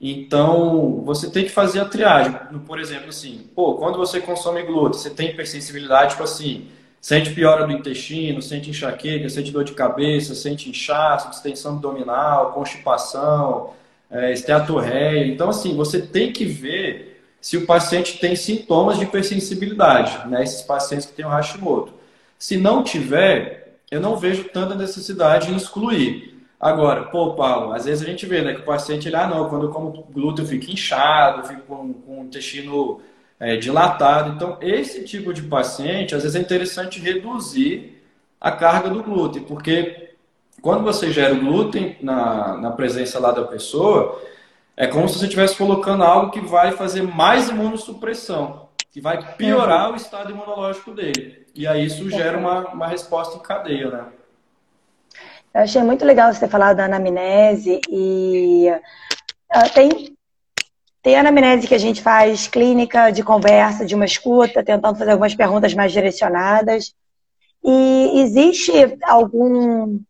Então, 0.00 1.02
você 1.04 1.30
tem 1.30 1.44
que 1.44 1.50
fazer 1.50 1.80
a 1.80 1.84
triagem. 1.84 2.32
Por 2.66 2.78
exemplo, 2.78 3.08
assim, 3.08 3.48
pô, 3.54 3.74
quando 3.74 3.96
você 3.96 4.20
consome 4.20 4.62
glúten, 4.62 5.00
você 5.00 5.10
tem 5.10 5.30
hipersensibilidade, 5.30 6.12
tipo 6.12 6.22
assim, 6.22 6.68
sente 7.00 7.32
piora 7.32 7.66
do 7.66 7.72
intestino, 7.72 8.42
sente 8.42 8.70
enxaqueca, 8.70 9.28
sente 9.28 9.50
dor 9.50 9.64
de 9.64 9.72
cabeça, 9.72 10.34
sente 10.34 10.68
inchaço, 10.68 11.30
distensão 11.30 11.74
abdominal, 11.74 12.52
constipação, 12.52 13.70
é, 14.10 14.32
esteatorreia. 14.32 15.26
Então, 15.26 15.48
assim, 15.48 15.74
você 15.76 16.00
tem 16.00 16.32
que 16.32 16.44
ver 16.44 17.22
se 17.40 17.56
o 17.56 17.66
paciente 17.66 18.18
tem 18.18 18.34
sintomas 18.34 18.98
de 18.98 19.04
hipersensibilidade, 19.04 20.28
né? 20.28 20.42
Esses 20.42 20.62
pacientes 20.62 21.06
que 21.06 21.12
têm 21.12 21.24
o 21.24 21.28
Hashimoto. 21.28 21.92
Se 22.38 22.56
não 22.56 22.82
tiver, 22.82 23.78
eu 23.90 24.00
não 24.00 24.16
vejo 24.16 24.44
tanta 24.44 24.74
necessidade 24.74 25.50
em 25.50 25.56
excluir. 25.56 26.34
Agora, 26.58 27.04
pô, 27.04 27.34
Paulo, 27.34 27.72
às 27.72 27.84
vezes 27.84 28.02
a 28.02 28.08
gente 28.10 28.26
vê, 28.26 28.42
né, 28.42 28.54
que 28.54 28.62
o 28.62 28.64
paciente, 28.64 29.08
ele, 29.08 29.16
ah, 29.16 29.28
não, 29.28 29.48
quando 29.48 29.66
eu 29.66 29.70
como 29.70 29.92
glúten 30.10 30.44
eu 30.44 30.48
fico 30.48 30.70
inchado, 30.70 31.40
eu 31.40 31.44
fico 31.44 31.62
com, 31.62 31.92
com 31.92 32.20
o 32.22 32.24
intestino 32.24 33.00
é, 33.38 33.56
dilatado. 33.56 34.32
Então, 34.32 34.58
esse 34.60 35.04
tipo 35.04 35.32
de 35.32 35.42
paciente, 35.42 36.14
às 36.14 36.22
vezes 36.22 36.34
é 36.34 36.40
interessante 36.40 36.98
reduzir 36.98 38.02
a 38.40 38.50
carga 38.50 38.88
do 38.90 39.02
glúten, 39.02 39.42
porque 39.42 40.05
quando 40.66 40.82
você 40.82 41.12
gera 41.12 41.32
o 41.32 41.38
glúten 41.38 41.96
na, 42.02 42.56
na 42.56 42.72
presença 42.72 43.20
lá 43.20 43.30
da 43.30 43.44
pessoa, 43.44 44.20
é 44.76 44.84
como 44.88 45.08
se 45.08 45.16
você 45.16 45.26
estivesse 45.26 45.56
colocando 45.56 46.02
algo 46.02 46.32
que 46.32 46.40
vai 46.40 46.72
fazer 46.72 47.02
mais 47.02 47.48
imunossupressão, 47.48 48.68
que 48.90 49.00
vai 49.00 49.36
piorar 49.36 49.92
o 49.92 49.94
estado 49.94 50.32
imunológico 50.32 50.90
dele. 50.90 51.46
E 51.54 51.68
aí 51.68 51.86
isso 51.86 52.10
gera 52.10 52.36
uma, 52.36 52.66
uma 52.70 52.88
resposta 52.88 53.36
em 53.36 53.42
cadeia, 53.42 53.88
né? 53.92 54.06
Eu 55.54 55.60
achei 55.60 55.80
muito 55.84 56.04
legal 56.04 56.32
você 56.32 56.40
ter 56.40 56.50
falado 56.50 56.78
da 56.78 56.86
anamnese 56.86 57.80
e 57.88 58.66
uh, 58.68 59.72
tem, 59.72 60.16
tem 61.00 61.16
anamnese 61.16 61.68
que 61.68 61.76
a 61.76 61.78
gente 61.78 62.02
faz 62.02 62.48
clínica 62.48 63.12
de 63.12 63.22
conversa, 63.22 63.86
de 63.86 63.94
uma 63.94 64.04
escuta, 64.04 64.64
tentando 64.64 64.98
fazer 64.98 65.12
algumas 65.12 65.36
perguntas 65.36 65.72
mais 65.74 65.92
direcionadas. 65.92 66.92
E 67.64 68.20
existe 68.20 68.72
algum 69.04 70.00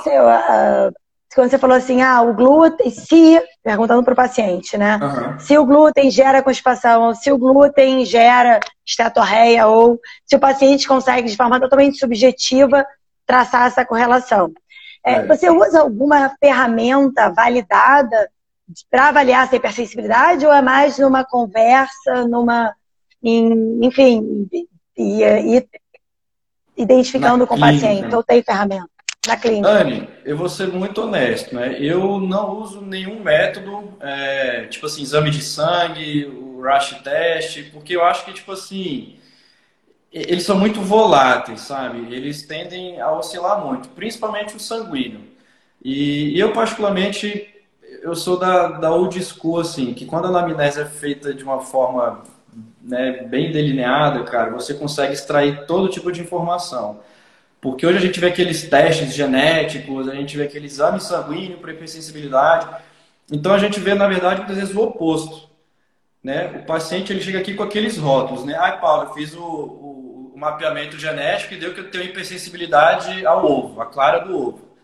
sei, 0.00 0.18
uh, 0.18 0.92
quando 1.34 1.50
você 1.50 1.58
falou 1.58 1.76
assim, 1.76 2.02
ah, 2.02 2.22
o 2.22 2.34
glúten, 2.34 2.90
se, 2.90 3.42
perguntando 3.62 4.02
para 4.04 4.12
o 4.12 4.16
paciente, 4.16 4.76
né? 4.76 4.98
Uhum. 5.02 5.38
Se 5.38 5.56
o 5.56 5.64
glúten 5.64 6.10
gera 6.10 6.42
constipação, 6.42 7.14
se 7.14 7.32
o 7.32 7.38
glúten 7.38 8.04
gera 8.04 8.60
esteatorreia, 8.86 9.66
ou 9.66 9.98
se 10.26 10.36
o 10.36 10.40
paciente 10.40 10.86
consegue, 10.86 11.30
de 11.30 11.36
forma 11.36 11.58
totalmente 11.58 11.98
subjetiva, 11.98 12.86
traçar 13.26 13.66
essa 13.66 13.84
correlação. 13.84 14.52
É, 15.04 15.14
é. 15.14 15.26
Você 15.26 15.50
usa 15.50 15.80
alguma 15.80 16.34
ferramenta 16.38 17.30
validada 17.30 18.30
para 18.90 19.08
avaliar 19.08 19.44
essa 19.44 19.56
hipersensibilidade 19.56 20.46
ou 20.46 20.52
é 20.52 20.62
mais 20.62 20.98
numa 20.98 21.24
conversa, 21.24 22.26
numa. 22.26 22.74
Em, 23.22 23.78
enfim, 23.82 24.48
e, 24.96 25.22
e, 25.22 25.68
identificando 26.76 27.38
Na 27.38 27.46
com 27.46 27.54
o 27.54 27.60
paciente, 27.60 28.14
ou 28.14 28.22
tem 28.22 28.42
ferramenta? 28.42 28.91
Na 29.26 29.36
clínica? 29.36 29.68
Anne, 29.68 30.08
eu 30.24 30.36
vou 30.36 30.48
ser 30.48 30.68
muito 30.68 31.00
honesto, 31.02 31.54
né? 31.54 31.76
Eu 31.78 32.20
não 32.20 32.58
uso 32.58 32.80
nenhum 32.80 33.22
método, 33.22 33.96
é, 34.00 34.66
tipo 34.66 34.86
assim, 34.86 35.02
exame 35.02 35.30
de 35.30 35.42
sangue, 35.42 36.26
o 36.26 36.60
rush 36.60 37.00
test, 37.02 37.70
porque 37.72 37.94
eu 37.94 38.04
acho 38.04 38.24
que, 38.24 38.32
tipo 38.32 38.50
assim, 38.52 39.16
eles 40.12 40.42
são 40.42 40.58
muito 40.58 40.80
voláteis, 40.80 41.60
sabe? 41.60 42.12
Eles 42.14 42.42
tendem 42.42 43.00
a 43.00 43.12
oscilar 43.12 43.64
muito, 43.64 43.88
principalmente 43.90 44.56
o 44.56 44.60
sanguíneo. 44.60 45.20
E, 45.84 46.38
eu, 46.38 46.52
particularmente, 46.52 47.48
eu 48.02 48.14
sou 48.14 48.38
da, 48.38 48.68
da 48.72 48.92
old 48.92 49.22
school, 49.22 49.60
assim, 49.60 49.94
que 49.94 50.04
quando 50.04 50.26
a 50.26 50.28
anamnese 50.28 50.80
é 50.80 50.84
feita 50.84 51.32
de 51.32 51.44
uma 51.44 51.60
forma 51.60 52.22
né, 52.82 53.24
bem 53.28 53.52
delineada, 53.52 54.22
cara, 54.24 54.50
você 54.50 54.74
consegue 54.74 55.12
extrair 55.12 55.64
todo 55.66 55.88
tipo 55.88 56.10
de 56.10 56.20
informação. 56.20 57.00
Porque 57.62 57.86
hoje 57.86 57.98
a 57.98 58.00
gente 58.00 58.18
vê 58.18 58.26
aqueles 58.26 58.68
testes 58.68 59.14
genéticos, 59.14 60.08
a 60.08 60.14
gente 60.16 60.36
vê 60.36 60.42
aquele 60.42 60.66
exame 60.66 61.00
sanguíneo 61.00 61.58
para 61.58 61.70
hipersensibilidade. 61.72 62.66
Então 63.30 63.54
a 63.54 63.58
gente 63.58 63.78
vê, 63.78 63.94
na 63.94 64.08
verdade, 64.08 64.38
muitas 64.40 64.56
vezes 64.56 64.74
o 64.74 64.82
oposto. 64.82 65.48
Né? 66.20 66.46
O 66.60 66.66
paciente 66.66 67.12
ele 67.12 67.22
chega 67.22 67.38
aqui 67.38 67.54
com 67.54 67.62
aqueles 67.62 67.96
rótulos, 67.96 68.44
né? 68.44 68.56
Ai, 68.56 68.80
Paulo, 68.80 69.04
eu 69.04 69.14
fiz 69.14 69.32
o, 69.36 69.40
o, 69.40 70.32
o 70.34 70.38
mapeamento 70.38 70.98
genético 70.98 71.54
e 71.54 71.56
deu 71.56 71.72
que 71.72 71.78
eu 71.78 71.88
tenho 71.90 72.04
hipersensibilidade 72.04 73.24
ao 73.24 73.46
ovo, 73.46 73.80
à 73.80 73.86
clara 73.86 74.18
do 74.18 74.36
ovo. 74.36 74.76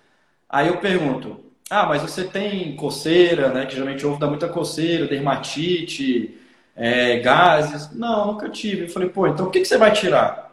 Aí 0.48 0.68
eu 0.68 0.76
pergunto, 0.78 1.44
ah, 1.68 1.84
mas 1.84 2.00
você 2.00 2.22
tem 2.22 2.76
coceira, 2.76 3.48
né? 3.48 3.66
Que 3.66 3.74
geralmente 3.74 4.06
ovo 4.06 4.20
dá 4.20 4.28
muita 4.28 4.48
coceira, 4.48 5.08
dermatite, 5.08 6.38
é, 6.76 7.18
gases. 7.18 7.92
Não, 7.92 8.28
nunca 8.28 8.48
tive. 8.48 8.84
Eu 8.84 8.88
falei, 8.88 9.08
pô, 9.08 9.26
então 9.26 9.46
o 9.48 9.50
que, 9.50 9.60
que 9.60 9.66
você 9.66 9.76
vai 9.76 9.90
tirar? 9.92 10.47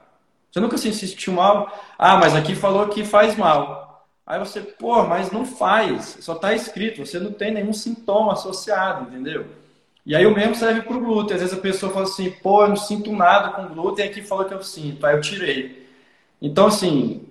Você 0.55 0.61
nunca 0.61 0.77
se 0.77 0.93
sentiu 0.93 1.33
mal? 1.33 1.69
Ah, 1.99 2.15
mas 2.15 2.33
aqui 2.33 2.55
falou 2.55 2.87
que 2.87 3.03
faz 3.03 3.35
mal. 3.35 4.07
Aí 4.25 4.39
você, 4.39 4.61
pô, 4.61 5.03
mas 5.03 5.29
não 5.29 5.45
faz. 5.45 6.17
Só 6.21 6.31
está 6.31 6.53
escrito. 6.53 7.05
Você 7.05 7.19
não 7.19 7.33
tem 7.33 7.53
nenhum 7.53 7.73
sintoma 7.73 8.31
associado, 8.31 9.09
entendeu? 9.09 9.47
E 10.05 10.15
aí 10.15 10.25
o 10.25 10.33
mesmo 10.33 10.55
serve 10.55 10.83
para 10.83 10.95
o 10.95 11.01
glúten. 11.01 11.35
Às 11.35 11.41
vezes 11.41 11.57
a 11.57 11.61
pessoa 11.61 11.91
fala 11.91 12.05
assim, 12.05 12.31
pô, 12.41 12.63
eu 12.63 12.69
não 12.69 12.77
sinto 12.77 13.11
nada 13.11 13.49
com 13.49 13.73
glúten. 13.73 14.05
Aqui 14.05 14.21
falou 14.21 14.45
que 14.45 14.53
eu 14.53 14.63
sinto. 14.63 15.05
Aí 15.05 15.17
eu 15.17 15.19
tirei. 15.19 15.89
Então, 16.41 16.67
assim, 16.67 17.27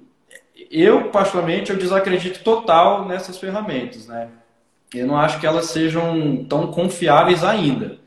eu, 0.70 1.08
particularmente, 1.10 1.70
eu 1.72 1.78
desacredito 1.78 2.44
total 2.44 3.06
nessas 3.06 3.38
ferramentas, 3.38 4.06
né? 4.06 4.28
Eu 4.94 5.06
não 5.06 5.16
acho 5.16 5.40
que 5.40 5.46
elas 5.46 5.64
sejam 5.70 6.44
tão 6.44 6.70
confiáveis 6.70 7.42
ainda. 7.42 7.98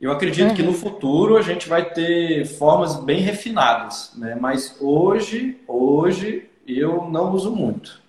Eu 0.00 0.10
acredito 0.10 0.54
que 0.54 0.62
no 0.62 0.70
uhum. 0.70 0.76
futuro 0.76 1.36
a 1.36 1.42
gente 1.42 1.68
vai 1.68 1.84
ter 1.84 2.46
formas 2.46 2.96
bem 2.96 3.20
refinadas, 3.20 4.12
né? 4.16 4.34
Mas 4.34 4.76
hoje, 4.80 5.60
hoje 5.68 6.48
eu 6.66 7.04
não 7.10 7.30
uso 7.32 7.54
muito. 7.54 8.00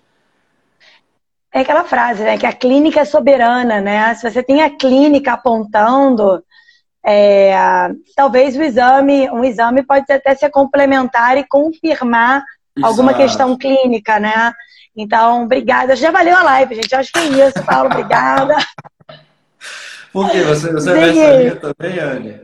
É 1.54 1.60
aquela 1.60 1.84
frase, 1.84 2.24
né? 2.24 2.38
Que 2.38 2.46
a 2.46 2.54
clínica 2.54 3.02
é 3.02 3.06
soberana, 3.06 3.82
né? 3.82 4.14
Se 4.16 4.30
você 4.30 4.42
tem 4.42 4.62
a 4.62 4.70
clínica 4.70 5.34
apontando, 5.34 6.42
é, 7.06 7.54
talvez 8.16 8.56
o 8.56 8.64
exame, 8.64 9.30
um 9.30 9.44
exame 9.44 9.84
pode 9.84 10.10
até 10.10 10.34
ser 10.34 10.50
complementar 10.50 11.38
e 11.38 11.46
confirmar 11.46 12.42
Exato. 12.78 12.90
alguma 12.90 13.14
questão 13.14 13.58
clínica, 13.58 14.18
né? 14.18 14.54
Então, 14.96 15.44
obrigada. 15.44 15.94
Já 15.94 16.10
valeu 16.10 16.38
a 16.38 16.44
live, 16.44 16.76
gente. 16.76 16.96
Acho 16.96 17.12
que 17.12 17.20
é 17.20 17.48
isso, 17.48 17.62
Paulo. 17.66 17.88
Obrigada. 17.88 18.56
Por 20.12 20.30
quê? 20.30 20.44
Você, 20.44 20.72
você 20.72 20.92
é 20.92 21.38
linha 21.38 21.56
também, 21.56 22.00
Anne? 22.00 22.42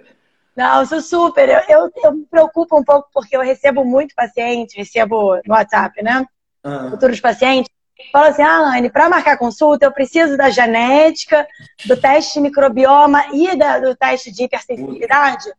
Não, 0.56 0.80
eu 0.80 0.86
sou 0.88 1.02
super. 1.02 1.48
Eu, 1.48 1.62
eu, 1.70 1.92
eu, 2.04 2.14
me 2.14 2.26
preocupo 2.26 2.80
um 2.80 2.84
pouco 2.84 3.10
porque 3.14 3.38
eu 3.38 3.42
recebo 3.42 3.86
muito 3.86 4.16
paciente, 4.16 4.78
recebo 4.78 5.36
no 5.46 5.54
WhatsApp, 5.54 6.02
né? 6.02 6.26
Uhum. 6.66 6.92
Futuros 6.92 7.20
pacientes. 7.20 7.72
Fala 8.12 8.30
assim, 8.30 8.42
ah, 8.42 8.76
Anne, 8.76 8.90
para 8.90 9.10
marcar 9.10 9.38
consulta 9.38 9.86
eu 9.86 9.92
preciso 9.92 10.38
da 10.38 10.50
genética, 10.50 11.48
do 11.86 11.98
teste 11.98 12.36
de 12.36 12.40
microbioma 12.42 13.26
e 13.34 13.56
da, 13.56 13.80
do 13.80 13.96
teste 13.96 14.32
de 14.32 14.44
hipersensibilidade. 14.44 15.52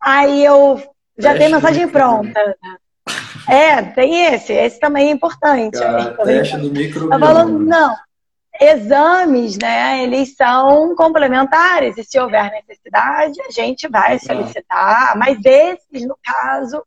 Aí 0.00 0.44
eu 0.44 0.80
já 1.18 1.30
teste 1.30 1.38
tenho 1.38 1.56
mensagem 1.56 1.88
pronta. 1.88 2.56
É, 3.48 3.82
tem 3.82 4.26
esse. 4.26 4.52
Esse 4.52 4.78
também 4.78 5.08
é 5.08 5.10
importante. 5.10 5.78
Cara, 5.78 6.16
teste 6.24 6.56
do 6.58 6.70
microbioma. 6.70 7.18
Tá 7.18 7.26
falando, 7.26 7.58
não, 7.58 7.94
exames, 8.60 9.58
né, 9.58 10.02
eles 10.04 10.34
são 10.36 10.94
complementares 10.94 11.98
e 11.98 12.04
se 12.04 12.18
houver 12.18 12.50
necessidade, 12.52 13.40
a 13.42 13.50
gente 13.50 13.88
vai 13.88 14.18
solicitar, 14.18 15.16
mas 15.16 15.38
esses, 15.44 16.06
no 16.06 16.16
caso, 16.22 16.84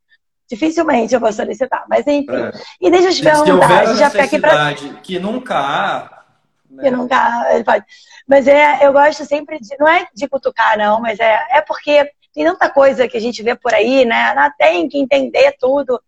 dificilmente 0.50 1.14
eu 1.14 1.20
vou 1.20 1.32
solicitar. 1.32 1.86
Mas 1.90 2.08
enfim. 2.08 2.36
É. 2.36 2.52
E 2.82 2.90
deixa 2.90 3.10
eu 3.10 3.14
te 3.14 3.24
perguntar, 3.24 3.82
a 3.82 3.94
já 3.96 4.10
fica 4.10 4.24
aqui 4.24 4.40
pra... 4.40 4.74
que 5.04 5.20
nunca 5.20 5.56
há. 5.58 6.24
Né? 6.70 6.84
Que 6.84 6.92
nunca 6.92 7.18
há, 7.18 7.54
ele 7.54 7.64
pode. 7.64 7.86
Mas 8.28 8.48
é, 8.48 8.86
eu 8.86 8.92
gosto 8.94 9.26
sempre 9.26 9.60
de. 9.60 9.76
Não 9.80 9.88
é 9.88 10.08
de 10.14 10.28
cutucar, 10.28 10.78
não, 10.78 11.00
mas 11.00 11.20
é, 11.20 11.40
é 11.52 11.62
porque 11.62 12.12
tem 12.34 12.46
tanta 12.46 12.70
coisa 12.70 13.08
que 13.08 13.18
a 13.18 13.22
gente 13.22 13.42
vê 13.44 13.56
por 13.56 13.74
aí, 13.74 14.06
né? 14.06 14.34
Tem 14.58 14.88
que 14.88 14.98
entender 14.98 15.56
tudo. 15.60 16.00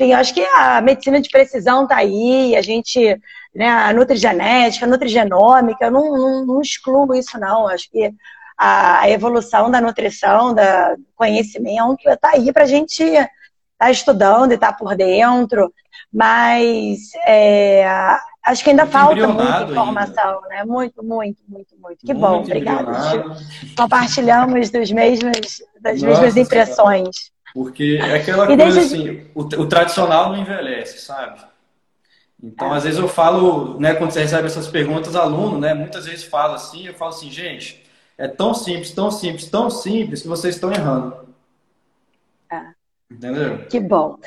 Enfim, 0.00 0.14
acho 0.14 0.32
que 0.32 0.42
a 0.42 0.80
medicina 0.80 1.20
de 1.20 1.28
precisão 1.28 1.82
está 1.82 1.96
aí, 1.96 2.56
a 2.56 2.62
gente, 2.62 3.20
né, 3.54 3.68
a 3.68 3.92
nutrigenética, 3.92 4.86
a 4.86 4.88
nutrigenômica, 4.88 5.84
eu 5.84 5.90
não, 5.90 6.16
não, 6.16 6.46
não 6.46 6.60
excluo 6.62 7.14
isso 7.14 7.38
não, 7.38 7.68
acho 7.68 7.90
que 7.90 8.10
a 8.56 9.08
evolução 9.08 9.70
da 9.70 9.80
nutrição, 9.80 10.54
do 10.54 10.62
conhecimento, 11.14 12.08
está 12.08 12.30
aí 12.34 12.52
para 12.52 12.64
a 12.64 12.66
gente 12.66 13.02
estar 13.02 13.28
tá 13.78 13.90
estudando 13.90 14.52
e 14.52 14.54
estar 14.54 14.72
tá 14.72 14.78
por 14.78 14.94
dentro, 14.94 15.72
mas 16.12 16.98
é, 17.26 17.86
acho 18.44 18.62
que 18.62 18.70
ainda 18.70 18.86
falta 18.86 19.26
muita 19.26 19.62
informação, 19.62 20.42
ainda. 20.44 20.48
né? 20.48 20.64
Muito, 20.64 21.02
muito, 21.02 21.42
muito, 21.48 21.74
muito. 21.78 21.98
Que 22.04 22.12
muito 22.12 22.20
bom, 22.20 22.40
obrigada. 22.40 22.92
Compartilhamos 23.76 24.68
dos 24.68 24.90
mesmos, 24.90 25.62
das 25.80 26.02
Nossa, 26.02 26.20
mesmas 26.20 26.36
impressões. 26.36 27.30
Porque 27.52 27.98
é 28.00 28.14
aquela 28.14 28.46
coisa 28.46 28.80
assim, 28.80 29.26
o, 29.34 29.40
o, 29.40 29.66
tradicional 29.66 30.30
não 30.30 30.38
envelhece, 30.38 30.98
sabe? 30.98 31.40
Então, 32.42 32.72
é. 32.72 32.76
às 32.76 32.84
vezes 32.84 32.98
eu 32.98 33.08
falo, 33.08 33.78
né, 33.78 33.94
quando 33.94 34.12
você 34.12 34.20
recebe 34.20 34.46
essas 34.46 34.68
perguntas, 34.68 35.14
aluno, 35.16 35.58
né, 35.58 35.74
muitas 35.74 36.06
vezes 36.06 36.24
fala 36.24 36.54
assim, 36.54 36.86
eu 36.86 36.94
falo 36.94 37.10
assim, 37.10 37.30
gente, 37.30 37.84
é 38.16 38.28
tão 38.28 38.54
simples, 38.54 38.92
tão 38.92 39.10
simples, 39.10 39.50
tão 39.50 39.68
simples 39.68 40.22
que 40.22 40.28
vocês 40.28 40.54
estão 40.54 40.72
errando. 40.72 41.28
É. 42.50 42.62
Entendeu? 43.10 43.66
Que 43.66 43.80
bom. 43.80 44.18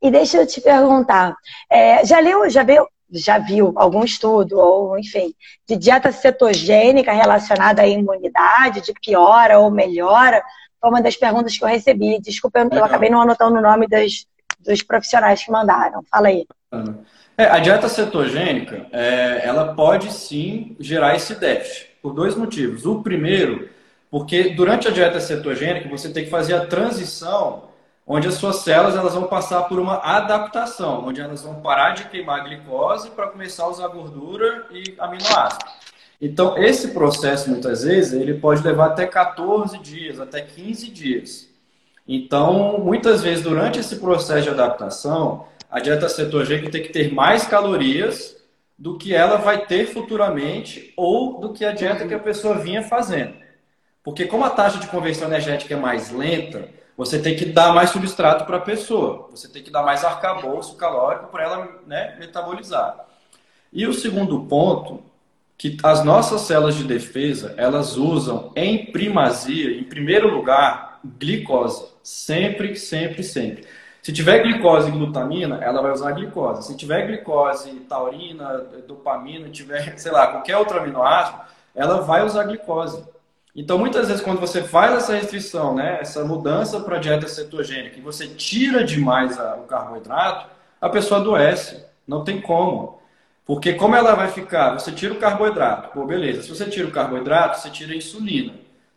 E 0.00 0.10
deixa 0.10 0.38
eu 0.38 0.46
te 0.46 0.60
perguntar, 0.60 1.34
é, 1.68 2.04
já 2.06 2.20
leu, 2.20 2.48
já 2.48 2.62
viu, 2.62 2.86
já 3.10 3.38
viu 3.38 3.72
algum 3.76 4.04
estudo, 4.04 4.58
ou 4.58 4.98
enfim, 4.98 5.34
de 5.66 5.76
dieta 5.76 6.12
cetogênica 6.12 7.12
relacionada 7.12 7.82
à 7.82 7.86
imunidade, 7.86 8.80
de 8.80 8.92
piora 8.92 9.58
ou 9.58 9.70
melhora? 9.70 10.42
Foi 10.80 10.90
uma 10.90 11.02
das 11.02 11.16
perguntas 11.16 11.56
que 11.56 11.64
eu 11.64 11.68
recebi. 11.68 12.20
Desculpa, 12.20 12.60
eu, 12.70 12.84
acabei 12.84 13.10
não 13.10 13.20
anotando 13.20 13.58
o 13.58 13.62
nome 13.62 13.86
das, 13.86 14.26
dos 14.60 14.82
profissionais 14.82 15.44
que 15.44 15.50
mandaram. 15.50 16.02
Fala 16.10 16.28
aí. 16.28 16.46
É, 17.36 17.44
a 17.46 17.58
dieta 17.58 17.88
cetogênica, 17.88 18.86
é, 18.92 19.42
ela 19.44 19.74
pode 19.74 20.12
sim 20.12 20.76
gerar 20.80 21.14
esse 21.14 21.34
déficit 21.34 21.88
por 22.02 22.12
dois 22.12 22.34
motivos. 22.34 22.84
O 22.84 23.02
primeiro, 23.02 23.68
porque 24.10 24.50
durante 24.50 24.88
a 24.88 24.90
dieta 24.90 25.20
cetogênica 25.20 25.88
você 25.88 26.10
tem 26.10 26.24
que 26.24 26.30
fazer 26.30 26.54
a 26.54 26.66
transição 26.66 27.68
onde 28.08 28.26
as 28.26 28.34
suas 28.34 28.56
células 28.56 28.96
elas 28.96 29.12
vão 29.12 29.24
passar 29.24 29.64
por 29.64 29.78
uma 29.78 29.96
adaptação, 29.96 31.06
onde 31.06 31.20
elas 31.20 31.42
vão 31.42 31.60
parar 31.60 31.90
de 31.90 32.04
queimar 32.04 32.42
glicose 32.42 33.10
para 33.10 33.28
começar 33.28 33.64
a 33.64 33.68
usar 33.68 33.88
gordura 33.88 34.66
e 34.70 34.94
aminoácidos. 34.98 35.87
Então, 36.20 36.58
esse 36.58 36.88
processo, 36.88 37.48
muitas 37.48 37.84
vezes, 37.84 38.12
ele 38.12 38.34
pode 38.34 38.62
levar 38.62 38.86
até 38.86 39.06
14 39.06 39.78
dias, 39.78 40.18
até 40.18 40.40
15 40.40 40.90
dias. 40.90 41.48
Então, 42.06 42.78
muitas 42.78 43.22
vezes, 43.22 43.44
durante 43.44 43.78
esse 43.78 43.96
processo 43.96 44.42
de 44.42 44.48
adaptação, 44.50 45.46
a 45.70 45.78
dieta 45.78 46.08
cetogênica 46.08 46.70
tem 46.70 46.82
que 46.82 46.88
ter 46.88 47.12
mais 47.12 47.46
calorias 47.46 48.36
do 48.76 48.96
que 48.96 49.14
ela 49.14 49.36
vai 49.36 49.66
ter 49.66 49.86
futuramente 49.86 50.92
ou 50.96 51.40
do 51.40 51.52
que 51.52 51.64
a 51.64 51.72
dieta 51.72 52.06
que 52.06 52.14
a 52.14 52.18
pessoa 52.18 52.58
vinha 52.58 52.82
fazendo. 52.82 53.34
Porque 54.02 54.24
como 54.24 54.44
a 54.44 54.50
taxa 54.50 54.78
de 54.78 54.86
conversão 54.86 55.28
energética 55.28 55.74
é 55.74 55.76
mais 55.76 56.10
lenta, 56.10 56.68
você 56.96 57.18
tem 57.18 57.36
que 57.36 57.44
dar 57.44 57.74
mais 57.74 57.90
substrato 57.90 58.44
para 58.44 58.56
a 58.56 58.60
pessoa. 58.60 59.28
Você 59.30 59.48
tem 59.48 59.62
que 59.62 59.70
dar 59.70 59.82
mais 59.82 60.04
arcabouço 60.04 60.76
calórico 60.76 61.26
para 61.26 61.44
ela 61.44 61.80
né, 61.86 62.16
metabolizar. 62.18 63.06
E 63.72 63.86
o 63.86 63.92
segundo 63.92 64.40
ponto, 64.44 65.02
que 65.58 65.76
as 65.82 66.04
nossas 66.04 66.42
células 66.42 66.76
de 66.76 66.84
defesa, 66.84 67.52
elas 67.56 67.96
usam 67.96 68.52
em 68.54 68.92
primazia, 68.92 69.76
em 69.76 69.82
primeiro 69.82 70.32
lugar, 70.32 71.00
glicose. 71.18 71.84
Sempre, 72.00 72.76
sempre, 72.76 73.24
sempre. 73.24 73.66
Se 74.00 74.12
tiver 74.12 74.38
glicose 74.44 74.88
e 74.88 74.92
glutamina, 74.92 75.58
ela 75.60 75.82
vai 75.82 75.90
usar 75.90 76.12
glicose. 76.12 76.68
Se 76.68 76.76
tiver 76.76 77.08
glicose, 77.08 77.70
taurina, 77.88 78.64
dopamina, 78.86 79.48
tiver, 79.48 79.98
sei 79.98 80.12
lá, 80.12 80.28
qualquer 80.28 80.56
outro 80.56 80.78
aminoácido, 80.78 81.40
ela 81.74 82.02
vai 82.02 82.24
usar 82.24 82.44
glicose. 82.44 83.04
Então, 83.54 83.76
muitas 83.76 84.06
vezes, 84.06 84.22
quando 84.22 84.38
você 84.38 84.62
faz 84.62 84.94
essa 84.94 85.14
restrição, 85.14 85.74
né, 85.74 85.98
essa 86.00 86.24
mudança 86.24 86.78
para 86.78 86.96
a 86.96 87.00
dieta 87.00 87.26
cetogênica, 87.26 87.98
e 87.98 88.00
você 88.00 88.28
tira 88.28 88.84
demais 88.84 89.36
a, 89.38 89.56
o 89.56 89.64
carboidrato, 89.64 90.48
a 90.80 90.88
pessoa 90.88 91.18
adoece. 91.18 91.84
Não 92.06 92.22
tem 92.22 92.40
como. 92.40 92.97
Porque 93.48 93.72
como 93.72 93.96
ela 93.96 94.14
vai 94.14 94.28
ficar? 94.28 94.74
Você 94.74 94.92
tira 94.92 95.14
o 95.14 95.16
carboidrato. 95.16 95.88
Pô, 95.94 96.04
beleza. 96.04 96.42
Se 96.42 96.50
você 96.50 96.66
tira 96.66 96.86
o 96.86 96.90
carboidrato, 96.90 97.58
você 97.58 97.70
tira 97.70 97.94
a 97.94 97.96
insulina. 97.96 98.52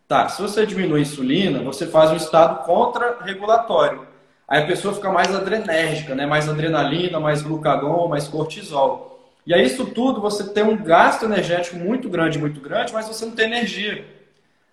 Tá, 0.10 0.28
se 0.28 0.42
você 0.42 0.66
diminui 0.66 1.00
a 1.00 1.02
insulina, 1.04 1.64
você 1.64 1.88
faz 1.88 2.12
um 2.12 2.18
estado 2.18 2.66
contra-regulatório. 2.66 4.06
Aí 4.46 4.62
a 4.62 4.68
pessoa 4.68 4.94
fica 4.94 5.10
mais 5.10 5.34
adrenérgica, 5.34 6.14
né? 6.14 6.26
mais 6.26 6.50
adrenalina, 6.50 7.18
mais 7.18 7.42
glucagon, 7.42 8.10
mais 8.10 8.28
cortisol. 8.28 9.26
E 9.48 9.54
aí 9.54 9.66
isso 9.66 9.86
tudo 9.86 10.20
você 10.20 10.44
tem 10.50 10.66
um 10.66 10.76
gasto 10.76 11.24
energético 11.24 11.78
muito 11.78 12.10
grande, 12.10 12.38
muito 12.38 12.60
grande, 12.60 12.92
mas 12.92 13.08
você 13.08 13.24
não 13.24 13.32
tem 13.32 13.46
energia. 13.46 14.06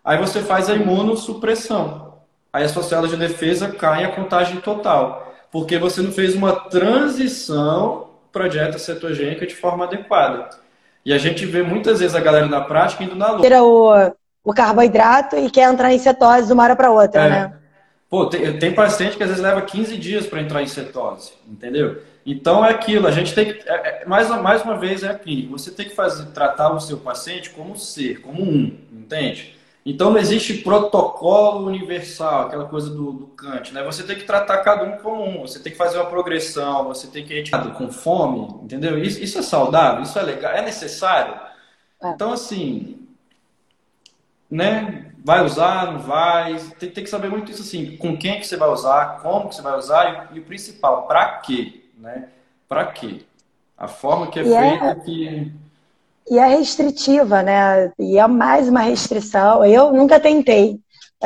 Aí 0.05 0.19
você 0.19 0.43
faz 0.43 0.69
a 0.69 0.75
imunossupressão. 0.75 2.15
Aí 2.53 2.65
as 2.65 2.73
suas 2.73 2.87
células 2.87 3.13
de 3.13 3.17
defesa 3.17 3.69
caem 3.69 4.05
a 4.05 4.11
contagem 4.11 4.57
total. 4.57 5.37
Porque 5.53 5.79
você 5.79 6.03
não 6.03 6.11
fez 6.11 6.35
uma 6.35 6.53
transição 6.69 8.08
para 8.33 8.45
a 8.45 8.49
dieta 8.49 8.79
cetogênica 8.79 9.47
de 9.47 9.55
forma 9.55 9.85
adequada. 9.85 10.51
E 11.05 11.13
a 11.13 11.19
gente 11.19 11.47
vê 11.47 11.63
muitas 11.63 12.01
vezes 12.01 12.15
a 12.15 12.21
galera 12.21 12.47
na 12.47 12.61
prática 12.61 13.05
indo 13.05 13.15
na 13.15 13.31
luta. 13.31 13.43
Tira 13.43 13.63
o, 13.63 13.93
o 14.45 14.53
carboidrato 14.53 15.37
e 15.37 15.51
quer 15.51 15.71
entrar 15.71 15.93
em 15.93 15.99
cetose 15.99 16.47
de 16.47 16.53
uma 16.53 16.65
hora 16.65 16.77
para 16.77 16.91
outra, 16.91 17.23
é. 17.23 17.29
né? 17.29 17.55
Pô, 18.11 18.27
tem, 18.27 18.59
tem, 18.59 18.75
paciente 18.75 19.17
que 19.17 19.23
às 19.23 19.29
vezes 19.29 19.43
leva 19.43 19.61
15 19.61 19.97
dias 19.99 20.27
para 20.27 20.41
entrar 20.41 20.63
em 20.63 20.67
cetose, 20.67 21.35
entendeu? 21.47 22.03
Então 22.25 22.65
é 22.65 22.71
aquilo, 22.71 23.07
a 23.07 23.11
gente 23.11 23.35
tem 23.35 23.53
que. 23.53 23.69
É, 23.69 24.03
é, 24.03 24.07
mais, 24.07 24.29
mais 24.41 24.63
uma 24.63 24.79
vez 24.79 25.03
é 25.03 25.11
a 25.11 25.15
clínica. 25.15 25.51
Você 25.51 25.71
tem 25.71 25.87
que 25.87 25.95
fazer, 25.95 26.27
tratar 26.33 26.73
o 26.73 26.81
seu 26.81 26.97
paciente 26.97 27.51
como 27.51 27.77
ser, 27.77 28.23
como 28.23 28.43
um, 28.43 28.79
entende? 28.91 29.58
Então 29.89 30.11
não 30.11 30.19
existe 30.19 30.59
protocolo 30.59 31.67
universal, 31.67 32.43
aquela 32.43 32.67
coisa 32.67 32.91
do, 32.91 33.11
do 33.11 33.27
Kant, 33.29 33.73
né? 33.73 33.83
Você 33.85 34.03
tem 34.03 34.17
que 34.17 34.25
tratar 34.25 34.59
cada 34.59 34.85
um 34.85 34.99
como 34.99 35.25
um, 35.25 35.41
você 35.41 35.61
tem 35.61 35.73
que 35.73 35.79
fazer 35.79 35.97
uma 35.97 36.11
progressão, 36.11 36.85
você 36.85 37.07
tem 37.07 37.25
que 37.25 37.33
ir 37.33 37.51
com 37.73 37.91
fome, 37.91 38.63
entendeu? 38.63 38.99
Isso, 38.99 39.19
isso 39.19 39.39
é 39.39 39.43
saudável, 39.43 40.03
isso 40.03 40.19
é 40.19 40.23
legal, 40.23 40.53
é 40.53 40.61
necessário. 40.61 41.41
É. 42.03 42.11
Então, 42.11 42.31
assim, 42.33 43.09
né? 44.51 45.07
Vai 45.25 45.43
usar, 45.43 45.91
não 45.91 46.01
vai. 46.01 46.59
Tem, 46.79 46.91
tem, 46.91 47.05
que 47.05 47.11
saber 47.11 47.31
muito 47.31 47.51
isso 47.51 47.63
assim, 47.63 47.97
com 47.97 48.15
quem 48.17 48.39
que 48.39 48.47
você 48.47 48.59
vai 48.59 48.69
usar, 48.69 49.21
como 49.23 49.49
que 49.49 49.55
você 49.55 49.63
vai 49.63 49.77
usar 49.77 50.31
e, 50.33 50.37
e 50.37 50.41
o 50.41 50.45
principal, 50.45 51.07
para 51.07 51.39
quê, 51.39 51.85
né? 51.97 52.29
Para 52.69 52.85
quê? 52.87 53.23
A 53.77 53.89
forma 53.89 54.27
que 54.27 54.39
é 54.39 54.43
é 54.43 54.45
feita 54.45 54.85
é... 54.85 54.95
que 54.97 55.53
e 56.31 56.39
é 56.39 56.47
restritiva, 56.47 57.43
né? 57.43 57.93
E 57.99 58.19
é 58.19 58.27
mais 58.27 58.69
uma 58.69 58.81
restrição. 58.81 59.65
Eu 59.65 59.93
nunca 59.93 60.21
tentei. 60.21 60.79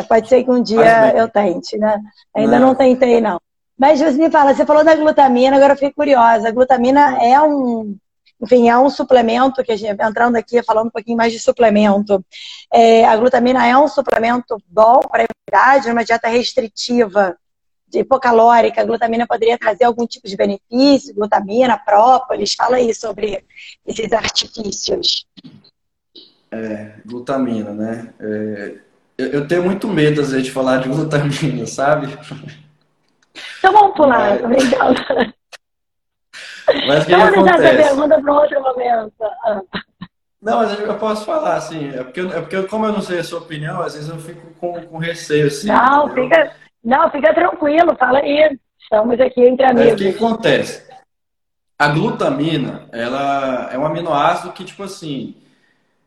Pode 0.09 0.29
ser 0.29 0.45
que 0.45 0.51
um 0.51 0.63
dia 0.63 1.15
eu 1.17 1.29
tente, 1.29 1.77
né? 1.77 1.99
Ainda 2.35 2.59
não. 2.59 2.69
não 2.69 2.75
tentei, 2.75 3.21
não. 3.21 3.41
Mas 3.79 4.01
você 4.01 4.13
me 4.13 4.31
fala, 4.31 4.55
você 4.55 4.65
falou 4.65 4.85
da 4.85 4.95
glutamina, 4.95 5.57
agora 5.57 5.73
eu 5.73 5.77
fiquei 5.77 5.93
curiosa. 5.93 6.49
A 6.49 6.53
glutamina 6.53 7.23
é 7.23 7.41
um, 7.41 7.97
enfim, 8.41 8.69
é 8.69 8.79
um 8.79 8.91
suplemento 8.91 9.63
que 9.63 9.73
a 9.73 9.77
gente, 9.77 10.03
entrando 10.03 10.37
aqui, 10.37 10.63
falando 10.63 10.89
um 10.89 10.91
pouquinho 10.91 11.17
mais 11.17 11.33
de 11.33 11.39
suplemento. 11.39 12.25
É, 12.73 13.05
a 13.05 13.17
glutamina 13.17 13.67
é 13.67 13.77
um 13.77 13.87
suplemento 13.87 14.57
bom 14.69 15.01
para 15.01 15.23
a 15.23 15.27
imunidade, 15.27 15.91
uma 15.91 16.05
dieta 16.05 16.29
restritiva, 16.29 17.37
hipocalórica, 17.99 18.81
a 18.81 18.85
glutamina 18.85 19.27
poderia 19.27 19.59
trazer 19.59 19.85
algum 19.85 20.07
tipo 20.07 20.27
de 20.29 20.37
benefício, 20.37 21.15
glutamina, 21.15 21.79
própolis, 21.79 22.55
fala 22.55 22.77
aí 22.77 22.95
sobre 22.95 23.45
esses 23.87 24.13
artifícios. 24.13 25.27
É, 26.51 26.95
glutamina, 27.07 27.73
né? 27.73 28.13
É, 28.21 28.75
eu, 29.17 29.27
eu, 29.29 29.49
tenho 29.49 29.65
muito 29.65 29.89
medo, 29.89 30.21
às 30.21 30.31
vezes, 30.31 30.47
de 30.47 30.53
falar 30.53 30.79
de 30.79 30.89
glutamina, 30.91 31.67
sabe? 31.67 32.09
Então 33.59 33.73
vamos 33.73 33.97
pular, 33.97 34.41
Mas... 34.41 34.45
obrigada. 34.45 35.35
Mas 36.87 37.03
o 37.03 37.07
que, 37.07 37.17
Vamos 37.17 37.45
deixar 37.45 37.65
essa 37.65 37.89
pergunta 37.89 38.21
para 38.21 38.33
um 38.33 38.37
outro 38.37 38.63
momento. 38.63 39.13
Não, 40.41 40.59
mas 40.59 40.79
eu 40.79 40.99
posso 40.99 41.25
falar, 41.25 41.57
assim, 41.57 41.89
é 41.91 42.03
porque, 42.03 42.21
é 42.21 42.41
porque 42.41 42.63
como 42.65 42.87
eu 42.87 42.93
não 42.93 43.01
sei 43.01 43.21
a 43.21 43.25
sua 43.25 43.39
opinião, 43.39 43.81
às 43.81 43.95
vezes 43.95 44.09
eu 44.09 44.19
fico 44.19 44.53
com, 44.59 44.81
com 44.87 44.99
receio, 44.99 45.47
assim. 45.47 45.69
Não, 45.69 46.09
fica, 46.13 46.53
não, 46.85 47.11
fica 47.11 47.33
tranquilo, 47.33 47.97
fala 47.97 48.19
aí. 48.19 48.59
Estamos 48.81 49.19
aqui 49.21 49.41
entre 49.43 49.65
amigos. 49.65 49.93
o 49.93 49.97
que 49.97 50.09
acontece? 50.09 50.83
A 51.79 51.89
glutamina, 51.89 52.89
ela 52.93 53.71
é 53.73 53.79
um 53.79 53.87
aminoácido 53.87 54.53
que, 54.53 54.65
tipo 54.65 54.83
assim, 54.83 55.37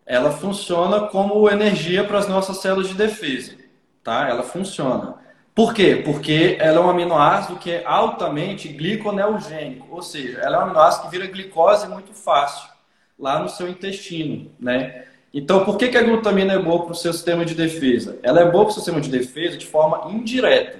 ela 0.05 0.31
funciona 0.31 1.01
como 1.07 1.49
energia 1.49 2.03
para 2.03 2.19
as 2.19 2.27
nossas 2.27 2.57
células 2.57 2.89
de 2.89 2.93
defesa, 2.93 3.55
tá? 4.03 4.29
Ela 4.29 4.43
funciona. 4.43 5.15
Por 5.53 5.73
quê? 5.73 6.01
Porque 6.03 6.57
ela 6.59 6.77
é 6.77 6.81
um 6.81 6.89
aminoácido 6.89 7.57
que 7.57 7.71
é 7.71 7.83
altamente 7.85 8.67
gliconeogênico, 8.67 9.87
ou 9.89 10.01
seja, 10.01 10.39
ela 10.39 10.57
é 10.57 10.59
um 10.59 10.63
aminoácido 10.63 11.05
que 11.05 11.11
vira 11.11 11.31
glicose 11.31 11.87
muito 11.87 12.13
fácil 12.13 12.69
lá 13.17 13.39
no 13.39 13.47
seu 13.47 13.67
intestino, 13.67 14.51
né? 14.59 15.05
Então, 15.37 15.65
por 15.65 15.75
que, 15.75 15.89
que 15.89 15.97
a 15.97 16.01
glutamina 16.01 16.53
é 16.53 16.57
boa 16.57 16.83
para 16.83 16.93
o 16.93 16.95
seu 16.95 17.11
sistema 17.11 17.43
de 17.43 17.53
defesa? 17.53 18.17
Ela 18.23 18.39
é 18.39 18.49
boa 18.49 18.63
para 18.63 18.71
o 18.71 18.73
seu 18.73 18.81
sistema 18.81 19.01
de 19.01 19.09
defesa 19.09 19.57
de 19.57 19.65
forma 19.65 20.09
indireta, 20.09 20.79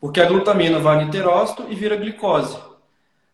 porque 0.00 0.18
a 0.18 0.24
glutamina 0.24 0.78
vai 0.78 0.96
no 0.96 1.02
enterócito 1.02 1.66
e 1.68 1.74
vira 1.74 1.94
glicose. 1.94 2.56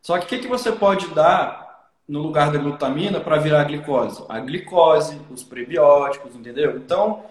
Só 0.03 0.18
que 0.18 0.25
o 0.25 0.29
que, 0.29 0.38
que 0.38 0.49
você 0.49 0.73
pode 0.73 1.07
dar 1.14 1.92
no 2.09 2.21
lugar 2.21 2.51
da 2.51 2.59
glutamina 2.59 3.21
para 3.21 3.37
virar 3.37 3.61
a 3.61 3.64
glicose? 3.64 4.25
A 4.29 4.40
glicose, 4.40 5.21
os 5.31 5.44
prebióticos, 5.44 6.35
entendeu? 6.35 6.77
Então, 6.77 7.23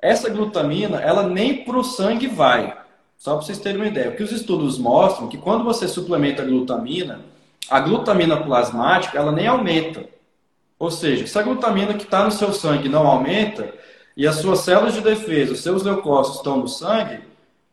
essa 0.00 0.30
glutamina, 0.30 1.00
ela 1.00 1.24
nem 1.24 1.64
para 1.64 1.78
o 1.78 1.82
sangue 1.82 2.28
vai. 2.28 2.78
Só 3.16 3.34
para 3.34 3.44
vocês 3.44 3.58
terem 3.58 3.80
uma 3.80 3.88
ideia. 3.88 4.10
Porque 4.10 4.22
os 4.22 4.30
estudos 4.30 4.78
mostram 4.78 5.26
que 5.26 5.36
quando 5.36 5.64
você 5.64 5.88
suplementa 5.88 6.42
a 6.42 6.46
glutamina, 6.46 7.22
a 7.68 7.80
glutamina 7.80 8.36
plasmática, 8.36 9.18
ela 9.18 9.32
nem 9.32 9.48
aumenta. 9.48 10.04
Ou 10.78 10.90
seja, 10.90 11.26
se 11.26 11.38
a 11.38 11.42
glutamina 11.42 11.94
que 11.94 12.04
está 12.04 12.24
no 12.24 12.30
seu 12.30 12.52
sangue 12.52 12.88
não 12.88 13.06
aumenta, 13.06 13.74
e 14.16 14.26
as 14.26 14.36
suas 14.36 14.60
células 14.60 14.94
de 14.94 15.00
defesa, 15.00 15.52
os 15.52 15.62
seus 15.62 15.82
leucócitos 15.82 16.38
estão 16.38 16.56
no 16.58 16.68
sangue, 16.68 17.20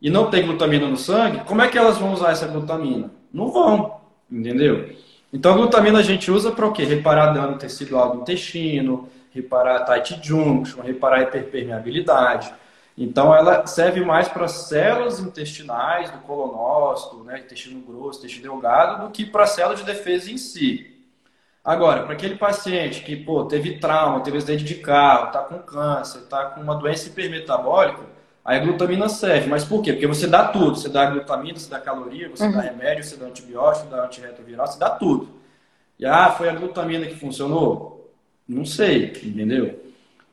e 0.00 0.10
não 0.10 0.30
tem 0.30 0.44
glutamina 0.44 0.86
no 0.86 0.96
sangue, 0.96 1.40
como 1.44 1.62
é 1.62 1.68
que 1.68 1.78
elas 1.78 1.98
vão 1.98 2.12
usar 2.12 2.32
essa 2.32 2.46
glutamina? 2.46 3.10
Não 3.32 3.50
vão, 3.50 4.00
entendeu? 4.30 4.90
Então 5.32 5.52
a 5.52 5.56
glutamina 5.56 5.98
a 5.98 6.02
gente 6.02 6.30
usa 6.30 6.52
para 6.52 6.66
o 6.66 6.72
quê? 6.72 6.84
Reparar 6.84 7.32
dano 7.32 7.58
tecidual 7.58 8.12
do 8.12 8.22
intestino, 8.22 9.08
reparar 9.30 9.84
tight 9.84 10.20
junction, 10.22 10.82
reparar 10.82 11.22
hiperpermeabilidade. 11.22 12.52
Então 12.96 13.34
ela 13.34 13.66
serve 13.66 14.00
mais 14.00 14.28
para 14.28 14.48
células 14.48 15.20
intestinais 15.20 16.10
do 16.10 16.18
colonócito, 16.18 17.22
né, 17.24 17.40
intestino 17.40 17.80
grosso, 17.80 18.20
intestino 18.20 18.50
delgado, 18.50 19.04
do 19.04 19.10
que 19.10 19.26
para 19.26 19.46
células 19.46 19.80
de 19.80 19.84
defesa 19.84 20.30
em 20.30 20.38
si. 20.38 20.95
Agora, 21.66 22.04
para 22.04 22.12
aquele 22.12 22.36
paciente 22.36 23.02
que 23.02 23.16
pô, 23.16 23.44
teve 23.44 23.78
trauma, 23.78 24.20
teve 24.20 24.38
acidente 24.38 24.62
de 24.62 24.76
carro, 24.76 25.26
está 25.26 25.40
com 25.40 25.58
câncer, 25.58 26.18
está 26.18 26.44
com 26.44 26.60
uma 26.60 26.76
doença 26.76 27.08
hipermetabólica, 27.08 28.02
aí 28.44 28.58
a 28.58 28.60
glutamina 28.60 29.08
serve. 29.08 29.48
Mas 29.48 29.64
por 29.64 29.82
quê? 29.82 29.92
Porque 29.92 30.06
você 30.06 30.28
dá 30.28 30.46
tudo. 30.46 30.76
Você 30.76 30.88
dá 30.88 31.10
glutamina, 31.10 31.58
você 31.58 31.68
dá 31.68 31.80
caloria, 31.80 32.28
você 32.28 32.44
uhum. 32.44 32.52
dá 32.52 32.60
remédio, 32.60 33.02
você 33.02 33.16
dá 33.16 33.26
antibiótico, 33.26 33.88
dá 33.88 34.04
antirretroviral, 34.04 34.64
você 34.64 34.78
dá 34.78 34.90
tudo. 34.90 35.28
E 35.98 36.06
ah, 36.06 36.30
foi 36.30 36.48
a 36.48 36.54
glutamina 36.54 37.04
que 37.04 37.16
funcionou? 37.16 38.14
Não 38.48 38.64
sei, 38.64 39.06
entendeu? 39.24 39.80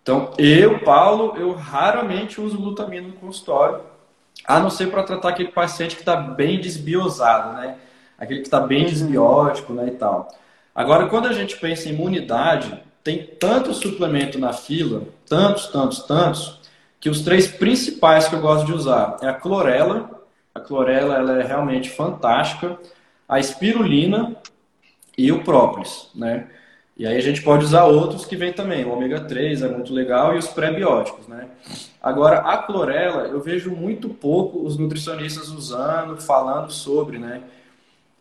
Então, 0.03 0.33
eu, 0.37 0.81
Paulo, 0.81 1.35
eu 1.35 1.51
raramente 1.53 2.39
uso 2.39 2.57
glutamina 2.57 3.07
no 3.07 3.13
consultório, 3.13 3.81
a 4.45 4.59
não 4.59 4.69
ser 4.69 4.91
para 4.91 5.01
tratar 5.01 5.29
aquele 5.29 5.49
paciente 5.49 5.95
que 5.95 6.03
está 6.03 6.15
bem 6.15 6.61
desbiosado, 6.61 7.53
né? 7.59 7.77
Aquele 8.19 8.41
que 8.41 8.47
está 8.47 8.59
bem 8.59 8.83
uhum. 8.83 8.89
desbiótico, 8.89 9.73
né, 9.73 9.87
e 9.87 9.91
tal. 9.97 10.29
Agora, 10.75 11.07
quando 11.07 11.27
a 11.27 11.33
gente 11.33 11.57
pensa 11.57 11.87
em 11.87 11.93
imunidade, 11.93 12.81
tem 13.03 13.25
tanto 13.39 13.73
suplemento 13.73 14.39
na 14.39 14.53
fila, 14.53 15.03
tantos, 15.27 15.67
tantos, 15.67 15.99
tantos, 16.03 16.59
que 16.99 17.09
os 17.09 17.21
três 17.21 17.47
principais 17.47 18.27
que 18.27 18.35
eu 18.35 18.41
gosto 18.41 18.65
de 18.65 18.73
usar 18.73 19.17
é 19.21 19.27
a 19.27 19.33
clorela, 19.33 20.09
a 20.55 20.59
clorela 20.59 21.15
ela 21.15 21.41
é 21.41 21.45
realmente 21.45 21.89
fantástica, 21.89 22.79
a 23.27 23.39
espirulina 23.39 24.35
e 25.17 25.31
o 25.31 25.43
própolis, 25.43 26.09
né? 26.15 26.47
E 26.95 27.07
aí 27.07 27.17
a 27.17 27.21
gente 27.21 27.41
pode 27.41 27.65
usar 27.65 27.85
outros 27.85 28.23
que 28.23 28.35
vem 28.35 28.53
também, 28.53 28.85
o 28.85 28.93
ômega 28.93 29.19
3 29.19 29.63
é 29.63 29.67
muito 29.67 29.91
legal 29.91 30.35
e 30.35 30.37
os 30.37 30.47
pré-bióticos, 30.47 31.27
né? 31.27 31.47
Agora, 32.01 32.39
a 32.39 32.57
clorela, 32.59 33.27
eu 33.27 33.41
vejo 33.41 33.71
muito 33.71 34.09
pouco 34.09 34.63
os 34.63 34.77
nutricionistas 34.77 35.49
usando, 35.49 36.21
falando 36.21 36.71
sobre, 36.71 37.17
né? 37.17 37.41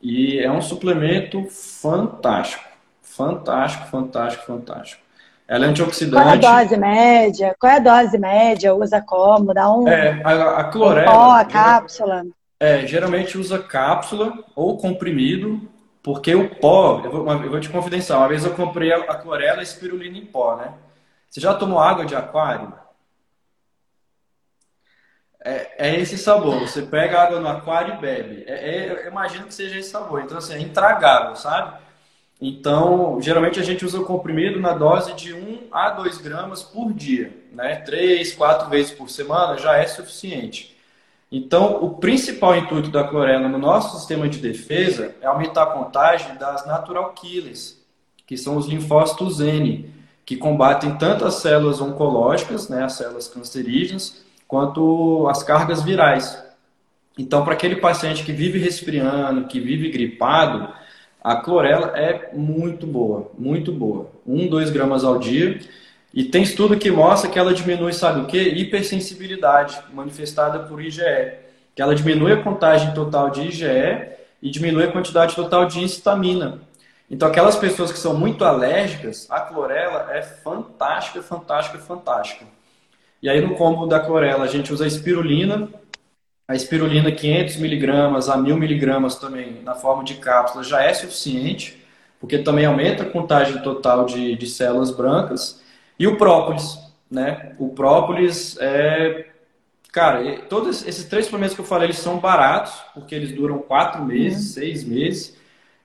E 0.02 0.40
é 0.40 0.50
um 0.50 0.60
suplemento 0.60 1.46
fantástico. 1.48 2.64
Fantástico, 3.00 3.86
fantástico, 3.86 4.44
fantástico. 4.44 5.02
Ela 5.46 5.66
é 5.66 5.68
antioxidante. 5.68 6.24
Qual 6.24 6.34
é 6.34 6.46
a 6.46 6.62
dose 6.62 6.76
média? 6.76 7.56
Qual 7.58 7.72
é 7.72 7.76
a 7.76 7.78
dose 7.78 8.18
média? 8.18 8.74
Usa 8.74 9.00
como? 9.00 9.52
Dá 9.54 9.72
um. 9.72 9.86
É, 9.86 10.20
a, 10.24 10.60
a 10.60 10.64
clorela. 10.64 11.12
Pó, 11.12 11.30
a 11.32 11.44
cápsula. 11.44 12.24
É, 12.58 12.86
geralmente 12.86 13.36
usa 13.36 13.58
cápsula 13.58 14.32
ou 14.56 14.78
comprimido, 14.78 15.68
porque 16.02 16.34
o 16.34 16.48
pó, 16.56 17.02
eu 17.04 17.10
vou, 17.10 17.32
eu 17.32 17.50
vou 17.50 17.60
te 17.60 17.68
confidenciar, 17.68 18.20
uma 18.20 18.28
vez 18.28 18.44
eu 18.44 18.54
comprei 18.54 18.92
a, 18.92 18.98
a 18.98 19.16
clorela 19.16 19.60
e 19.60 19.64
espirulina 19.64 20.16
em 20.16 20.24
pó, 20.24 20.56
né? 20.56 20.72
Você 21.28 21.40
já 21.40 21.54
tomou 21.54 21.78
água 21.78 22.06
de 22.06 22.14
aquário? 22.14 22.72
É, 25.44 25.90
é, 25.90 26.00
esse 26.00 26.16
sabor. 26.16 26.60
Você 26.60 26.82
pega 26.82 27.20
água 27.20 27.40
no 27.40 27.48
aquário 27.48 27.94
e 27.94 27.96
bebe. 27.98 28.44
É, 28.46 28.76
é, 28.76 29.06
eu 29.06 29.08
imagino 29.08 29.46
que 29.46 29.54
seja 29.54 29.78
esse 29.78 29.90
sabor. 29.90 30.22
Então, 30.22 30.38
assim, 30.38 30.54
é 30.54 30.60
intragável, 30.60 31.34
sabe? 31.36 31.78
Então, 32.40 33.20
geralmente 33.20 33.60
a 33.60 33.62
gente 33.62 33.84
usa 33.84 34.00
o 34.00 34.04
comprimido 34.04 34.60
na 34.60 34.72
dose 34.72 35.14
de 35.14 35.32
1 35.32 35.68
a 35.70 35.90
2 35.90 36.18
gramas 36.18 36.62
por 36.62 36.92
dia. 36.92 37.32
Né? 37.52 37.76
3, 37.76 38.32
4 38.34 38.68
vezes 38.68 38.92
por 38.92 39.08
semana 39.08 39.56
já 39.58 39.76
é 39.76 39.86
suficiente. 39.86 40.76
Então, 41.30 41.82
o 41.82 41.94
principal 41.94 42.56
intuito 42.56 42.90
da 42.90 43.04
clorela 43.04 43.48
no 43.48 43.58
nosso 43.58 43.96
sistema 43.96 44.28
de 44.28 44.38
defesa 44.38 45.14
é 45.20 45.26
aumentar 45.26 45.62
a 45.62 45.66
contagem 45.66 46.36
das 46.36 46.66
natural 46.66 47.12
killers, 47.14 47.80
que 48.26 48.36
são 48.36 48.56
os 48.56 48.66
linfócitos 48.66 49.40
N, 49.40 49.88
que 50.26 50.36
combatem 50.36 50.96
tanto 50.98 51.24
as 51.24 51.36
células 51.36 51.80
oncológicas, 51.80 52.68
né, 52.68 52.84
as 52.84 52.94
células 52.94 53.28
cancerígenas, 53.28 54.21
quanto 54.52 55.26
as 55.30 55.42
cargas 55.42 55.82
virais. 55.82 56.38
Então, 57.18 57.42
para 57.42 57.54
aquele 57.54 57.76
paciente 57.76 58.22
que 58.22 58.32
vive 58.32 58.58
resfriando, 58.58 59.46
que 59.46 59.58
vive 59.58 59.88
gripado, 59.88 60.68
a 61.24 61.36
clorela 61.36 61.96
é 61.96 62.28
muito 62.34 62.86
boa, 62.86 63.30
muito 63.38 63.72
boa. 63.72 64.10
1, 64.26 64.48
2 64.48 64.68
gramas 64.68 65.04
ao 65.04 65.18
dia. 65.18 65.58
E 66.12 66.22
tem 66.24 66.42
estudo 66.42 66.76
que 66.76 66.90
mostra 66.90 67.30
que 67.30 67.38
ela 67.38 67.54
diminui, 67.54 67.94
sabe 67.94 68.20
o 68.20 68.26
que? 68.26 68.36
Hipersensibilidade, 68.38 69.80
manifestada 69.94 70.58
por 70.58 70.82
IgE. 70.82 71.32
Que 71.74 71.80
ela 71.80 71.94
diminui 71.94 72.32
a 72.32 72.42
contagem 72.42 72.92
total 72.92 73.30
de 73.30 73.48
IgE 73.48 74.06
e 74.42 74.50
diminui 74.50 74.84
a 74.84 74.92
quantidade 74.92 75.34
total 75.34 75.64
de 75.64 75.82
histamina. 75.82 76.60
Então, 77.10 77.26
aquelas 77.26 77.56
pessoas 77.56 77.90
que 77.90 77.98
são 77.98 78.12
muito 78.12 78.44
alérgicas, 78.44 79.26
a 79.30 79.40
clorela 79.40 80.08
é 80.10 80.20
fantástica, 80.20 81.22
fantástica, 81.22 81.78
fantástica. 81.78 82.44
E 83.22 83.28
aí 83.28 83.40
no 83.40 83.54
combo 83.54 83.86
da 83.86 84.00
clorela 84.00 84.44
a 84.44 84.48
gente 84.48 84.72
usa 84.72 84.84
a 84.84 84.88
espirulina, 84.88 85.68
a 86.48 86.54
espirulina 86.54 87.12
500 87.12 87.56
miligramas 87.56 88.28
a 88.28 88.36
1000 88.36 88.56
miligramas 88.56 89.16
também 89.16 89.62
na 89.62 89.74
forma 89.74 90.02
de 90.02 90.14
cápsula 90.14 90.64
já 90.64 90.82
é 90.82 90.92
suficiente, 90.92 91.82
porque 92.20 92.38
também 92.38 92.66
aumenta 92.66 93.04
a 93.04 93.10
contagem 93.10 93.62
total 93.62 94.06
de, 94.06 94.36
de 94.36 94.46
células 94.46 94.90
brancas. 94.90 95.62
E 95.98 96.06
o 96.06 96.16
própolis, 96.16 96.78
né? 97.10 97.54
O 97.58 97.68
própolis 97.68 98.56
é 98.60 99.32
Cara, 99.92 100.38
todos 100.48 100.86
esses 100.86 101.04
três 101.04 101.26
suplementos 101.26 101.54
que 101.54 101.60
eu 101.60 101.66
falei, 101.66 101.88
eles 101.88 101.98
são 101.98 102.18
baratos, 102.18 102.72
porque 102.94 103.14
eles 103.14 103.30
duram 103.30 103.58
quatro 103.58 104.02
meses, 104.02 104.46
uhum. 104.46 104.52
seis 104.54 104.84
meses, 104.84 105.36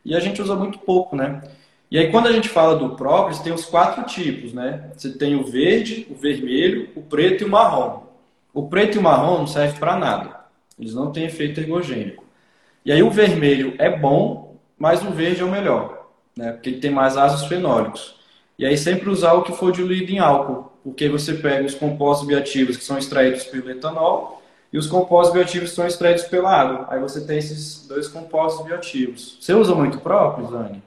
e 0.06 0.16
a 0.16 0.20
gente 0.22 0.42
usa 0.42 0.56
muito 0.56 0.80
pouco, 0.80 1.14
né? 1.14 1.42
E 1.90 1.98
aí, 1.98 2.12
quando 2.12 2.28
a 2.28 2.32
gente 2.34 2.50
fala 2.50 2.76
do 2.76 2.96
própolis, 2.96 3.40
tem 3.40 3.54
os 3.54 3.66
quatro 3.66 4.04
tipos, 4.04 4.54
né? 4.54 4.92
Você 4.96 5.10
tem 5.12 5.36
o 5.36 5.46
verde, 5.46 6.06
o 6.10 6.16
vermelho, 6.16 6.90
o 6.96 7.02
preto 7.02 7.44
e 7.44 7.46
o 7.46 7.50
marrom. 7.50 8.04
O 8.54 8.68
preto 8.68 8.96
e 8.96 9.00
o 9.00 9.02
marrom 9.02 9.40
não 9.40 9.48
servem 9.48 9.80
para 9.80 9.96
nada. 9.96 10.38
Eles 10.78 10.94
não 10.94 11.12
têm 11.12 11.26
efeito 11.26 11.62
ergogênico. 11.62 12.26
E 12.84 12.92
aí, 12.92 13.02
o 13.02 13.10
vermelho 13.10 13.74
é 13.80 13.90
bom, 13.90 14.58
mas 14.78 15.02
o 15.02 15.12
verde 15.12 15.42
é 15.42 15.46
o 15.46 15.52
melhor, 15.52 16.10
né? 16.36 16.52
Porque 16.52 16.70
ele 16.70 16.80
tem 16.80 16.92
mais 16.92 17.16
ácidos 17.16 17.48
fenólicos. 17.48 18.18
E 18.60 18.66
aí, 18.66 18.78
sempre 18.78 19.10
usar 19.10 19.34
o 19.34 19.44
que 19.44 19.54
for 19.54 19.72
diluído 19.72 20.12
em 20.12 20.20
álcool, 20.20 20.72
porque 20.84 21.08
você 21.08 21.36
pega 21.36 21.66
os 21.66 21.76
compostos 21.76 22.28
bioativos 22.28 22.76
que 22.76 22.84
são 22.84 22.98
extraídos 22.98 23.46
pelo 23.46 23.70
etanol 23.70 24.42
e 24.74 24.78
os 24.78 24.88
compostos 24.88 25.34
bioativos 25.34 25.72
são 25.72 25.88
extraídos 25.88 26.24
pela 26.24 26.52
água. 26.52 26.88
Aí 26.90 27.00
você 27.00 27.26
tem 27.26 27.38
esses 27.38 27.88
dois 27.88 28.08
compostos 28.08 28.66
bioativos. 28.66 29.38
Você 29.40 29.54
usa 29.54 29.74
muito 29.74 30.00
própolis, 30.00 30.52
Anne? 30.52 30.84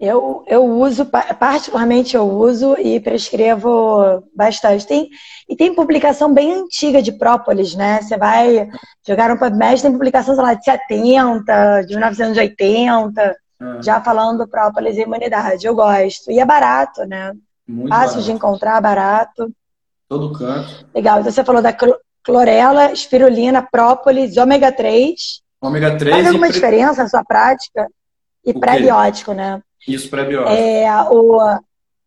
Eu, 0.00 0.44
eu 0.46 0.64
uso, 0.64 1.04
particularmente 1.06 2.16
eu 2.16 2.24
uso 2.24 2.76
e 2.78 3.00
prescrevo 3.00 4.22
bastante. 4.34 4.86
Tem, 4.86 5.08
e 5.48 5.56
tem 5.56 5.74
publicação 5.74 6.32
bem 6.32 6.52
antiga 6.52 7.02
de 7.02 7.10
própolis, 7.10 7.74
né? 7.74 8.00
Você 8.00 8.16
vai 8.16 8.68
jogar 9.04 9.32
um 9.32 9.36
PubMed, 9.36 9.82
tem 9.82 9.90
publicação, 9.90 10.36
sei 10.36 10.44
lá, 10.44 10.54
de 10.54 10.62
70, 10.62 11.82
de 11.82 11.94
1980, 11.94 13.36
ah. 13.60 13.78
já 13.82 14.00
falando 14.00 14.38
do 14.38 14.48
própolis 14.48 14.96
e 14.96 15.00
imunidade. 15.00 15.66
Eu 15.66 15.74
gosto. 15.74 16.30
E 16.30 16.38
é 16.38 16.44
barato, 16.44 17.04
né? 17.04 17.32
Muito 17.66 17.88
Fácil 17.88 18.08
barato. 18.08 18.22
de 18.22 18.32
encontrar, 18.32 18.80
barato. 18.80 19.52
Todo 20.08 20.32
canto. 20.32 20.86
Legal. 20.94 21.18
Então 21.20 21.32
você 21.32 21.42
falou 21.42 21.60
da 21.60 21.74
clorela, 22.22 22.92
espirulina, 22.92 23.66
própolis, 23.68 24.36
ômega 24.36 24.70
3. 24.70 25.42
Ômega 25.60 25.98
3 25.98 26.14
Faz 26.14 26.26
alguma 26.28 26.46
pre... 26.46 26.54
diferença 26.54 27.02
na 27.02 27.08
sua 27.08 27.24
prática? 27.24 27.88
E 28.46 28.54
pré-biótico, 28.54 29.32
né? 29.32 29.60
Isso, 29.88 30.10
pré-biótico. 30.10 30.56
É, 30.56 30.86
o 31.10 31.60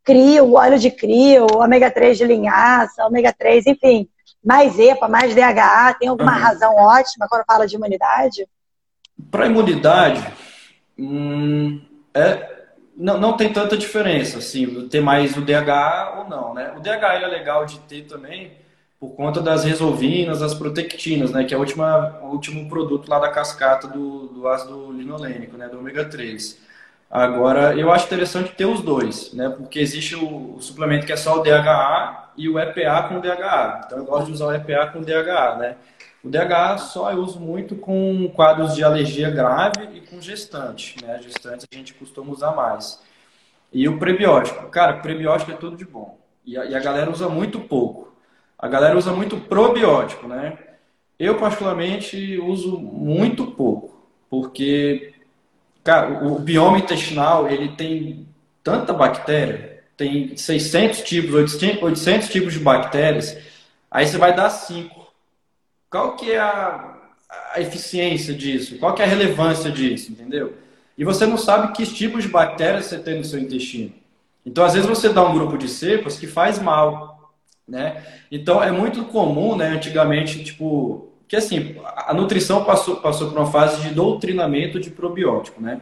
CRIO, 0.04 0.46
o 0.46 0.54
óleo 0.54 0.80
de 0.80 0.92
CRIO, 0.92 1.48
ômega 1.56 1.92
3 1.92 2.18
de 2.18 2.26
linhaça, 2.26 3.06
ômega 3.06 3.34
3, 3.34 3.68
enfim, 3.68 4.08
mais 4.44 4.80
EPA, 4.80 5.08
mais 5.08 5.36
DHA, 5.36 5.96
tem 6.00 6.10
alguma 6.10 6.34
uhum. 6.34 6.42
razão 6.42 6.76
ótima 6.76 7.28
quando 7.30 7.46
fala 7.46 7.68
de 7.68 7.76
imunidade? 7.76 8.48
Para 9.30 9.46
imunidade, 9.46 10.26
hum, 10.98 11.80
é, 12.14 12.50
não, 12.98 13.20
não 13.20 13.38
tem 13.38 13.54
tanta 13.54 13.78
diferença, 13.78 14.40
assim, 14.40 14.88
ter 14.90 15.02
mais 15.02 15.38
o 15.38 15.42
DHA 15.42 16.16
ou 16.18 16.30
não, 16.30 16.54
né? 16.54 16.74
O 16.76 16.80
DHA 16.80 17.14
é 17.14 17.28
legal 17.28 17.66
de 17.66 17.80
ter 17.82 18.04
também, 18.04 18.52
por 19.00 19.16
conta 19.16 19.42
das 19.42 19.64
resolvinas, 19.64 20.44
as 20.44 20.54
protectinas, 20.54 21.32
né, 21.32 21.44
que 21.44 21.56
é 21.56 21.58
a 21.58 21.60
última, 21.60 22.20
o 22.22 22.28
último 22.28 22.70
produto 22.70 23.10
lá 23.10 23.18
da 23.18 23.30
cascata 23.30 23.88
do, 23.88 24.28
do 24.28 24.48
ácido 24.48 24.92
linolênico, 24.92 25.58
né, 25.58 25.68
do 25.68 25.80
ômega 25.80 26.06
3. 26.06 26.60
Agora, 27.12 27.76
eu 27.76 27.92
acho 27.92 28.06
interessante 28.06 28.56
ter 28.56 28.66
os 28.66 28.82
dois, 28.82 29.34
né, 29.34 29.50
porque 29.50 29.80
existe 29.80 30.16
o, 30.16 30.56
o, 30.56 30.62
suplemento 30.62 31.06
que 31.06 31.12
é 31.12 31.18
só 31.18 31.40
o 31.40 31.44
DHA 31.44 32.32
e 32.38 32.48
o 32.48 32.58
EPA 32.58 33.04
com 33.10 33.20
DHA. 33.20 33.82
Então, 33.86 33.98
eu 33.98 34.06
gosto 34.06 34.28
de 34.28 34.32
usar 34.32 34.46
o 34.46 34.54
EPA 34.54 34.88
com 34.88 35.02
DHA, 35.02 35.58
né. 35.58 35.76
O 36.24 36.30
DHA 36.30 36.78
só 36.78 37.12
eu 37.12 37.18
uso 37.18 37.38
muito 37.38 37.76
com 37.76 38.32
quadros 38.34 38.76
de 38.76 38.84
alergia 38.84 39.30
grave 39.30 39.90
e 39.94 40.00
com 40.00 40.22
gestante, 40.22 41.04
né, 41.06 41.20
gestantes 41.22 41.68
a 41.70 41.76
gente 41.76 41.94
costuma 41.96 42.32
usar 42.32 42.52
mais. 42.52 43.02
E 43.74 43.90
o 43.90 44.00
prebiótico, 44.00 44.70
cara, 44.70 44.94
prebiótico 44.94 45.52
é 45.52 45.56
tudo 45.56 45.76
de 45.76 45.86
bom. 45.86 46.18
E 46.46 46.58
a, 46.58 46.64
e 46.66 46.76
a 46.76 46.80
galera 46.80 47.12
usa 47.12 47.28
muito 47.28 47.60
pouco. 47.60 48.14
A 48.58 48.70
galera 48.70 48.98
usa 48.98 49.12
muito 49.12 49.38
probiótico, 49.38 50.28
né? 50.28 50.58
Eu, 51.20 51.38
particularmente, 51.38 52.38
uso 52.40 52.80
muito 52.80 53.48
pouco, 53.52 54.08
porque, 54.30 55.14
cara, 55.84 56.26
o 56.26 56.40
bioma 56.40 56.78
intestinal, 56.78 57.50
ele 57.50 57.70
tem 57.70 58.28
tanta 58.64 58.94
bactéria, 58.94 59.84
tem 59.98 60.36
600 60.36 61.02
tipos, 61.02 61.34
800 61.34 62.30
tipos 62.30 62.54
de 62.54 62.60
bactérias, 62.60 63.38
aí 63.90 64.08
você 64.08 64.18
vai 64.18 64.36
dar 64.36 64.50
5. 64.50 65.02
Qual 65.90 66.16
que 66.16 66.32
é 66.32 66.40
a, 66.40 66.98
a 67.54 67.62
eficiência 67.62 68.34
disso? 68.34 68.78
Qual 68.78 68.94
que 68.94 69.02
é 69.02 69.06
a 69.06 69.08
relevância 69.08 69.72
disso, 69.72 70.12
entendeu? 70.12 70.56
E 70.98 71.04
você 71.04 71.26
não 71.26 71.38
sabe 71.38 71.74
que 71.74 71.86
tipos 71.86 72.24
de 72.24 72.30
bactérias 72.30 72.86
você 72.86 73.00
tem 73.00 73.18
no 73.18 73.26
seu 73.26 73.40
intestino. 73.40 73.94
Então, 74.46 74.64
às 74.64 74.74
vezes, 74.74 74.88
você 74.88 75.10
dá 75.10 75.24
um 75.24 75.34
grupo 75.34 75.58
de 75.58 75.68
cepas 75.68 76.18
que 76.18 76.28
faz 76.28 76.60
mal 76.60 77.12
né? 77.72 78.04
Então 78.30 78.62
é 78.62 78.72
muito 78.72 79.06
comum, 79.06 79.56
né, 79.56 79.70
antigamente, 79.70 80.44
tipo, 80.44 81.11
que 81.32 81.38
assim, 81.38 81.78
a 81.86 82.14
nutrição 82.14 82.66
passou, 82.66 82.98
passou 82.98 83.30
por 83.30 83.40
uma 83.40 83.50
fase 83.50 83.82
de 83.82 83.94
doutrinamento 83.94 84.82
de 84.82 84.90
probiótico, 84.90 85.62
né? 85.62 85.80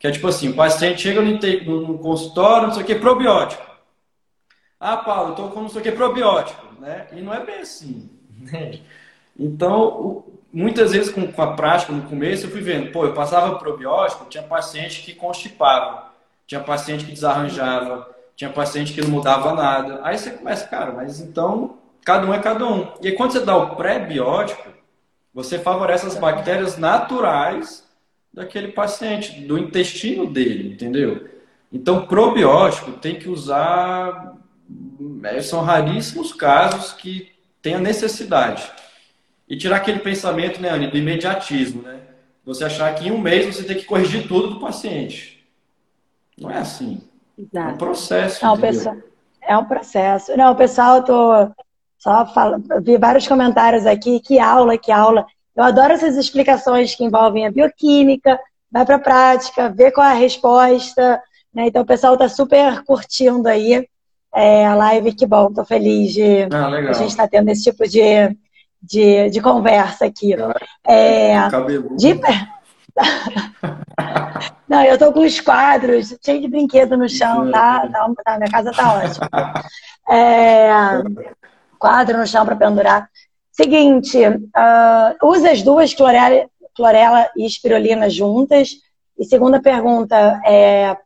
Que 0.00 0.08
é 0.08 0.10
tipo 0.10 0.26
assim, 0.26 0.48
o 0.48 0.54
paciente 0.54 1.02
chega 1.02 1.22
no, 1.22 1.86
no 1.86 1.98
consultório, 2.00 2.66
não 2.66 2.74
sei 2.74 2.82
o 2.82 2.86
que, 2.86 2.96
probiótico. 2.96 3.62
Ah, 4.80 4.96
Paulo, 4.96 5.30
eu 5.30 5.34
tô 5.36 5.48
com 5.50 5.60
não 5.60 5.68
sei 5.68 5.80
o 5.80 5.84
que, 5.84 5.92
probiótico, 5.92 6.66
né? 6.80 7.06
E 7.12 7.20
não 7.20 7.32
é 7.32 7.46
bem 7.46 7.60
assim, 7.60 8.10
né? 8.36 8.80
Então, 9.38 10.24
muitas 10.52 10.90
vezes 10.90 11.10
com, 11.10 11.30
com 11.30 11.40
a 11.40 11.54
prática 11.54 11.92
no 11.92 12.02
começo, 12.02 12.46
eu 12.46 12.50
fui 12.50 12.60
vendo, 12.60 12.90
pô, 12.90 13.06
eu 13.06 13.14
passava 13.14 13.60
probiótico, 13.60 14.26
tinha 14.28 14.42
paciente 14.42 15.02
que 15.02 15.14
constipava, 15.14 16.12
tinha 16.48 16.60
paciente 16.60 17.04
que 17.06 17.12
desarranjava, 17.12 18.10
tinha 18.36 18.50
paciente 18.50 18.92
que 18.92 19.00
não 19.00 19.08
mudava 19.08 19.54
nada. 19.54 20.00
Aí 20.02 20.18
você 20.18 20.32
começa, 20.32 20.66
cara, 20.66 20.92
mas 20.92 21.20
então 21.20 21.78
cada 22.04 22.26
um 22.26 22.34
é 22.34 22.40
cada 22.40 22.66
um. 22.66 22.92
E 23.00 23.06
aí, 23.06 23.14
quando 23.14 23.32
você 23.32 23.40
dá 23.40 23.56
o 23.56 23.76
pré-biótico, 23.76 24.79
você 25.32 25.58
favorece 25.58 26.06
as 26.06 26.16
bactérias 26.16 26.76
naturais 26.76 27.84
daquele 28.32 28.68
paciente, 28.68 29.40
do 29.42 29.58
intestino 29.58 30.26
dele, 30.26 30.72
entendeu? 30.72 31.28
Então, 31.72 32.06
probiótico 32.06 32.92
tem 32.92 33.16
que 33.16 33.28
usar. 33.28 34.36
É, 35.24 35.40
são 35.40 35.62
raríssimos 35.62 36.32
casos 36.32 36.92
que 36.92 37.30
tem 37.62 37.74
a 37.74 37.80
necessidade. 37.80 38.70
E 39.48 39.56
tirar 39.56 39.76
aquele 39.76 39.98
pensamento, 39.98 40.60
né, 40.60 40.70
Anny, 40.70 40.88
do 40.88 40.96
imediatismo, 40.96 41.82
né? 41.82 42.00
Você 42.44 42.64
achar 42.64 42.94
que 42.94 43.08
em 43.08 43.12
um 43.12 43.20
mês 43.20 43.54
você 43.54 43.64
tem 43.64 43.76
que 43.76 43.84
corrigir 43.84 44.26
tudo 44.26 44.54
do 44.54 44.60
paciente. 44.60 45.44
Não 46.38 46.50
é 46.50 46.58
assim. 46.58 47.00
Exato. 47.36 47.70
É 47.70 47.72
um 47.72 47.76
processo. 47.76 48.44
Não, 48.44 48.58
pessoal, 48.58 48.96
é 49.42 49.56
um 49.58 49.64
processo. 49.64 50.36
Não, 50.36 50.54
pessoal, 50.54 50.96
eu 50.98 51.04
tô 51.04 51.52
só 52.00 52.26
falando, 52.26 52.66
vi 52.82 52.96
vários 52.96 53.28
comentários 53.28 53.84
aqui, 53.84 54.20
que 54.20 54.38
aula, 54.38 54.78
que 54.78 54.90
aula. 54.90 55.26
Eu 55.54 55.62
adoro 55.62 55.92
essas 55.92 56.16
explicações 56.16 56.94
que 56.94 57.04
envolvem 57.04 57.46
a 57.46 57.50
bioquímica, 57.52 58.40
vai 58.72 58.86
para 58.86 58.96
a 58.96 59.00
prática, 59.00 59.68
vê 59.68 59.90
qual 59.90 60.06
é 60.06 60.12
a 60.12 60.14
resposta. 60.14 61.22
Né? 61.54 61.66
Então, 61.66 61.82
o 61.82 61.86
pessoal 61.86 62.14
está 62.14 62.26
super 62.26 62.82
curtindo 62.84 63.46
aí 63.46 63.86
é, 64.34 64.66
a 64.66 64.74
live. 64.74 65.12
Que 65.12 65.26
bom, 65.26 65.48
estou 65.48 65.64
feliz 65.64 66.14
de 66.14 66.44
ah, 66.50 66.68
a 66.68 66.92
gente 66.94 67.10
estar 67.10 67.24
tá 67.24 67.28
tendo 67.28 67.50
esse 67.50 67.64
tipo 67.64 67.86
de, 67.86 68.34
de, 68.82 69.28
de 69.28 69.40
conversa 69.42 70.06
aqui. 70.06 70.34
É, 70.86 71.34
de, 71.98 72.18
Não, 74.66 74.82
eu 74.84 74.96
tô 74.96 75.12
com 75.12 75.20
os 75.20 75.38
quadros 75.38 76.16
cheio 76.24 76.40
de 76.40 76.48
brinquedo 76.48 76.96
no 76.96 77.08
chão, 77.08 77.50
tá? 77.50 77.86
tá, 77.88 78.10
tá 78.24 78.38
minha 78.38 78.50
casa 78.50 78.72
tá 78.72 78.94
ótima. 78.94 79.28
É, 80.08 80.68
quadro 81.80 82.18
no 82.18 82.26
chão 82.26 82.44
para 82.44 82.54
pendurar. 82.54 83.10
Seguinte, 83.50 84.18
uh, 84.18 85.26
usa 85.26 85.50
as 85.50 85.62
duas 85.62 85.92
clorela, 85.94 86.48
clorela 86.76 87.28
e 87.36 87.46
espirulina 87.46 88.08
juntas. 88.08 88.76
E 89.18 89.24
segunda 89.24 89.60
pergunta 89.60 90.40
é 90.46 90.96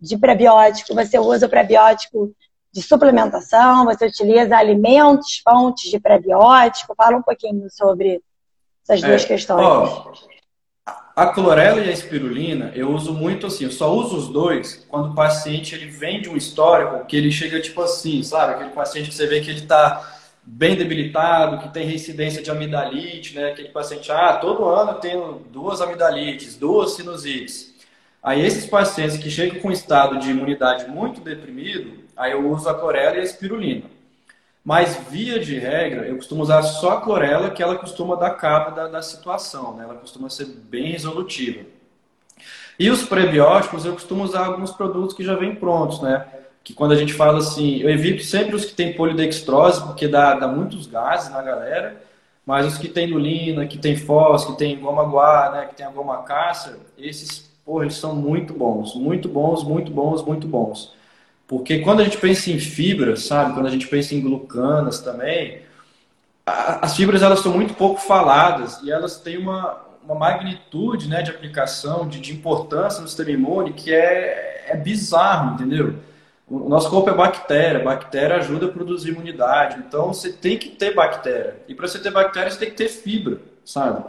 de 0.00 0.18
prebiótico, 0.18 0.94
você 0.94 1.18
usa 1.18 1.46
o 1.46 1.48
prebiótico 1.48 2.30
de 2.70 2.82
suplementação, 2.82 3.84
você 3.84 4.06
utiliza 4.06 4.56
alimentos, 4.56 5.40
fontes 5.42 5.90
de 5.90 5.98
prebiótico? 5.98 6.94
Fala 6.94 7.16
um 7.16 7.22
pouquinho 7.22 7.70
sobre 7.70 8.20
essas 8.82 9.00
duas 9.00 9.24
é, 9.24 9.26
questões. 9.26 9.64
Ó, 9.64 10.12
a 11.16 11.28
clorela 11.28 11.80
e 11.80 11.88
a 11.88 11.92
espirulina, 11.92 12.72
eu 12.74 12.90
uso 12.90 13.14
muito 13.14 13.46
assim, 13.46 13.64
eu 13.64 13.70
só 13.70 13.92
uso 13.94 14.16
os 14.16 14.28
dois 14.28 14.84
quando 14.88 15.12
o 15.12 15.14
paciente 15.14 15.74
ele 15.74 15.86
vem 15.86 16.20
de 16.20 16.28
um 16.28 16.36
histórico 16.36 17.06
que 17.06 17.16
ele 17.16 17.30
chega 17.30 17.60
tipo 17.60 17.80
assim, 17.80 18.22
sabe? 18.22 18.54
Aquele 18.54 18.70
paciente 18.70 19.08
que 19.08 19.14
você 19.14 19.26
vê 19.26 19.40
que 19.40 19.48
ele 19.48 19.60
está 19.60 20.14
bem 20.46 20.76
debilitado, 20.76 21.58
que 21.58 21.72
tem 21.72 21.86
reincidência 21.86 22.42
de 22.42 22.50
amidalite, 22.50 23.34
né? 23.34 23.50
Aquele 23.50 23.70
paciente, 23.70 24.10
ah, 24.12 24.34
todo 24.34 24.64
ano 24.64 24.92
eu 24.92 24.98
tenho 24.98 25.42
duas 25.50 25.80
amidalites, 25.80 26.56
duas 26.56 26.92
sinusites. 26.92 27.74
Aí 28.22 28.44
esses 28.44 28.66
pacientes 28.66 29.16
que 29.16 29.30
chegam 29.30 29.60
com 29.60 29.70
estado 29.70 30.18
de 30.18 30.30
imunidade 30.30 30.86
muito 30.88 31.20
deprimido, 31.20 32.04
aí 32.16 32.32
eu 32.32 32.50
uso 32.50 32.68
a 32.68 32.74
clorela 32.74 33.16
e 33.16 33.20
a 33.20 33.24
espirulina. 33.24 33.84
Mas, 34.64 34.96
via 35.10 35.38
de 35.38 35.58
regra, 35.58 36.06
eu 36.06 36.16
costumo 36.16 36.42
usar 36.42 36.62
só 36.62 36.92
a 36.92 37.00
clorela, 37.02 37.50
que 37.50 37.62
ela 37.62 37.76
costuma 37.76 38.16
dar 38.16 38.30
cabo 38.30 38.74
da, 38.74 38.88
da 38.88 39.02
situação, 39.02 39.76
né? 39.76 39.84
ela 39.84 39.96
costuma 39.96 40.30
ser 40.30 40.46
bem 40.46 40.92
resolutiva. 40.92 41.66
E 42.78 42.90
os 42.90 43.02
prebióticos, 43.02 43.84
eu 43.84 43.92
costumo 43.92 44.24
usar 44.24 44.46
alguns 44.46 44.70
produtos 44.70 45.14
que 45.14 45.22
já 45.22 45.36
vêm 45.36 45.54
prontos, 45.54 46.00
né? 46.00 46.26
Que 46.64 46.72
quando 46.72 46.92
a 46.92 46.96
gente 46.96 47.12
fala 47.12 47.38
assim, 47.38 47.76
eu 47.76 47.90
evito 47.90 48.24
sempre 48.24 48.56
os 48.56 48.64
que 48.64 48.72
tem 48.72 48.94
polidextrose, 48.94 49.82
porque 49.82 50.08
dá, 50.08 50.34
dá 50.34 50.48
muitos 50.48 50.86
gases 50.86 51.30
na 51.30 51.42
galera, 51.42 52.02
mas 52.46 52.66
os 52.66 52.78
que 52.78 52.88
tem 52.88 53.06
lulina, 53.06 53.66
que 53.66 53.78
tem 53.78 53.96
fós, 53.96 54.46
que 54.46 54.56
tem 54.56 54.78
goma 54.80 55.04
guá, 55.04 55.50
né? 55.52 55.66
Que 55.66 55.74
tem 55.74 55.86
a 55.86 55.90
goma 55.90 56.22
cácer, 56.22 56.76
esses, 56.98 57.50
porra, 57.64 57.84
eles 57.84 57.96
são 57.96 58.16
muito 58.16 58.54
bons, 58.54 58.94
muito 58.94 59.28
bons, 59.28 59.62
muito 59.62 59.92
bons, 59.92 60.24
muito 60.24 60.48
bons. 60.48 60.94
Porque 61.46 61.80
quando 61.80 62.00
a 62.00 62.04
gente 62.04 62.16
pensa 62.18 62.50
em 62.50 62.58
fibras, 62.58 63.24
sabe? 63.24 63.52
Quando 63.52 63.66
a 63.66 63.70
gente 63.70 63.86
pensa 63.86 64.14
em 64.14 64.20
glucanas 64.20 65.00
também, 65.00 65.60
a, 66.46 66.84
as 66.84 66.96
fibras 66.96 67.22
elas 67.22 67.40
são 67.40 67.52
muito 67.52 67.74
pouco 67.74 68.00
faladas 68.00 68.80
e 68.82 68.90
elas 68.90 69.18
têm 69.18 69.38
uma, 69.38 69.78
uma 70.04 70.14
magnitude 70.14 71.08
né, 71.08 71.22
de 71.22 71.30
aplicação, 71.30 72.08
de, 72.08 72.20
de 72.20 72.32
importância 72.32 73.00
no 73.00 73.08
sistema 73.08 73.30
imune 73.30 73.72
que 73.72 73.92
é, 73.92 74.64
é 74.68 74.76
bizarro, 74.76 75.54
entendeu? 75.54 75.96
O 76.48 76.68
nosso 76.68 76.90
corpo 76.90 77.08
é 77.08 77.14
bactéria, 77.14 77.82
bactéria 77.82 78.36
ajuda 78.36 78.66
a 78.66 78.68
produzir 78.68 79.10
imunidade, 79.10 79.82
então 79.86 80.12
você 80.12 80.30
tem 80.30 80.58
que 80.58 80.68
ter 80.68 80.94
bactéria. 80.94 81.56
E 81.66 81.74
para 81.74 81.88
você 81.88 81.98
ter 81.98 82.10
bactéria, 82.10 82.50
você 82.50 82.58
tem 82.58 82.70
que 82.70 82.76
ter 82.76 82.88
fibra, 82.88 83.40
sabe? 83.64 84.04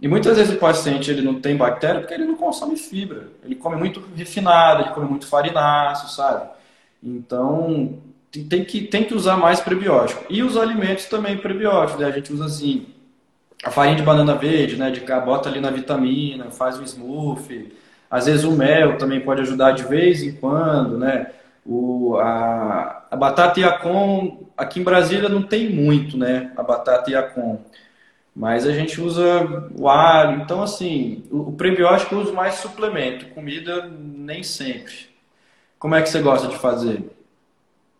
E 0.00 0.06
muitas 0.06 0.36
vezes 0.36 0.54
o 0.54 0.58
paciente 0.58 1.10
ele 1.10 1.22
não 1.22 1.40
tem 1.40 1.56
bactéria 1.56 2.00
porque 2.00 2.14
ele 2.14 2.26
não 2.26 2.36
consome 2.36 2.76
fibra. 2.76 3.28
Ele 3.44 3.54
come 3.54 3.76
muito 3.76 4.02
refinado, 4.14 4.82
ele 4.82 4.90
come 4.90 5.08
muito 5.08 5.26
farináceo, 5.26 6.08
sabe? 6.10 6.48
Então, 7.02 7.98
tem 8.48 8.64
que, 8.64 8.82
tem 8.82 9.04
que 9.04 9.14
usar 9.14 9.36
mais 9.36 9.60
prebiótico. 9.60 10.24
E 10.28 10.42
os 10.42 10.56
alimentos 10.56 11.06
também 11.06 11.36
prebióticos, 11.36 12.00
né? 12.00 12.06
A 12.06 12.10
gente 12.10 12.32
usa 12.32 12.46
assim, 12.46 12.86
a 13.64 13.70
farinha 13.70 13.96
de 13.96 14.02
banana 14.02 14.34
verde, 14.34 14.76
né? 14.76 14.90
De 14.90 15.00
cá, 15.00 15.20
bota 15.20 15.48
ali 15.48 15.60
na 15.60 15.70
vitamina, 15.70 16.50
faz 16.50 16.78
um 16.78 16.84
smoothie. 16.84 17.72
Às 18.10 18.26
vezes 18.26 18.44
o 18.44 18.52
mel 18.52 18.98
também 18.98 19.20
pode 19.20 19.40
ajudar 19.42 19.72
de 19.72 19.84
vez 19.84 20.22
em 20.22 20.32
quando, 20.32 20.98
né? 20.98 21.30
O, 21.66 22.16
a, 22.18 23.06
a 23.10 23.16
batata 23.16 23.58
Iacon, 23.58 24.46
aqui 24.56 24.80
em 24.80 24.84
Brasília 24.84 25.28
não 25.28 25.42
tem 25.42 25.70
muito, 25.70 26.16
né? 26.16 26.52
A 26.56 26.62
batata 26.62 27.10
Iacon. 27.10 27.60
Mas 28.36 28.66
a 28.66 28.72
gente 28.72 29.00
usa 29.00 29.70
o 29.78 29.88
alho. 29.88 30.42
Então, 30.42 30.62
assim, 30.62 31.24
o, 31.30 31.50
o 31.50 31.52
prebiótico 31.52 32.14
eu 32.14 32.20
uso 32.20 32.34
mais 32.34 32.54
suplemento. 32.54 33.26
Comida, 33.30 33.88
nem 33.88 34.42
sempre. 34.42 35.08
Como 35.78 35.94
é 35.94 36.02
que 36.02 36.08
você 36.08 36.20
gosta 36.20 36.48
de 36.48 36.58
fazer? 36.58 37.10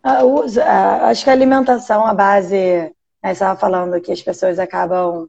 Ah, 0.03 0.25
uso, 0.25 0.61
ah, 0.61 1.09
acho 1.09 1.25
que 1.25 1.31
a 1.31 1.33
alimentação, 1.33 2.07
a 2.07 2.13
base, 2.13 2.57
né, 2.57 2.93
você 3.23 3.31
estava 3.33 3.59
falando 3.59 4.01
que 4.01 4.13
as 4.13 4.21
pessoas 4.21 4.59
acabam 4.59 5.27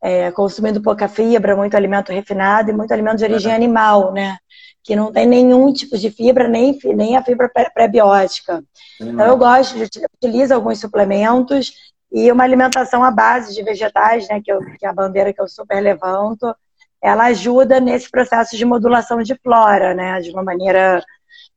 é, 0.00 0.30
consumindo 0.32 0.82
pouca 0.82 1.08
fibra, 1.08 1.56
muito 1.56 1.76
alimento 1.76 2.12
refinado 2.12 2.70
e 2.70 2.72
muito 2.72 2.92
alimento 2.92 3.18
de 3.18 3.24
origem 3.24 3.52
é. 3.52 3.54
animal, 3.54 4.12
né? 4.12 4.36
Que 4.84 4.96
não 4.96 5.12
tem 5.12 5.26
nenhum 5.26 5.72
tipo 5.72 5.96
de 5.96 6.10
fibra, 6.10 6.48
nem, 6.48 6.78
nem 6.94 7.16
a 7.16 7.22
fibra 7.22 7.48
pré-biótica. 7.74 8.64
Então 9.00 9.26
eu 9.26 9.36
gosto 9.36 9.76
de 9.78 9.88
utilizar 10.22 10.56
alguns 10.56 10.80
suplementos 10.80 11.72
E 12.12 12.30
uma 12.30 12.44
alimentação 12.44 13.02
à 13.02 13.10
base 13.10 13.54
de 13.54 13.62
vegetais, 13.62 14.28
né, 14.28 14.40
que, 14.42 14.52
eu, 14.52 14.60
que 14.78 14.84
é 14.84 14.88
a 14.88 14.92
bandeira 14.92 15.32
que 15.32 15.40
eu 15.40 15.48
super 15.48 15.80
levanto, 15.80 16.54
ela 17.00 17.24
ajuda 17.26 17.80
nesse 17.80 18.10
processo 18.10 18.56
de 18.56 18.64
modulação 18.64 19.22
de 19.22 19.34
flora, 19.36 19.94
né, 19.94 20.20
de 20.20 20.30
uma 20.30 20.42
maneira 20.42 21.02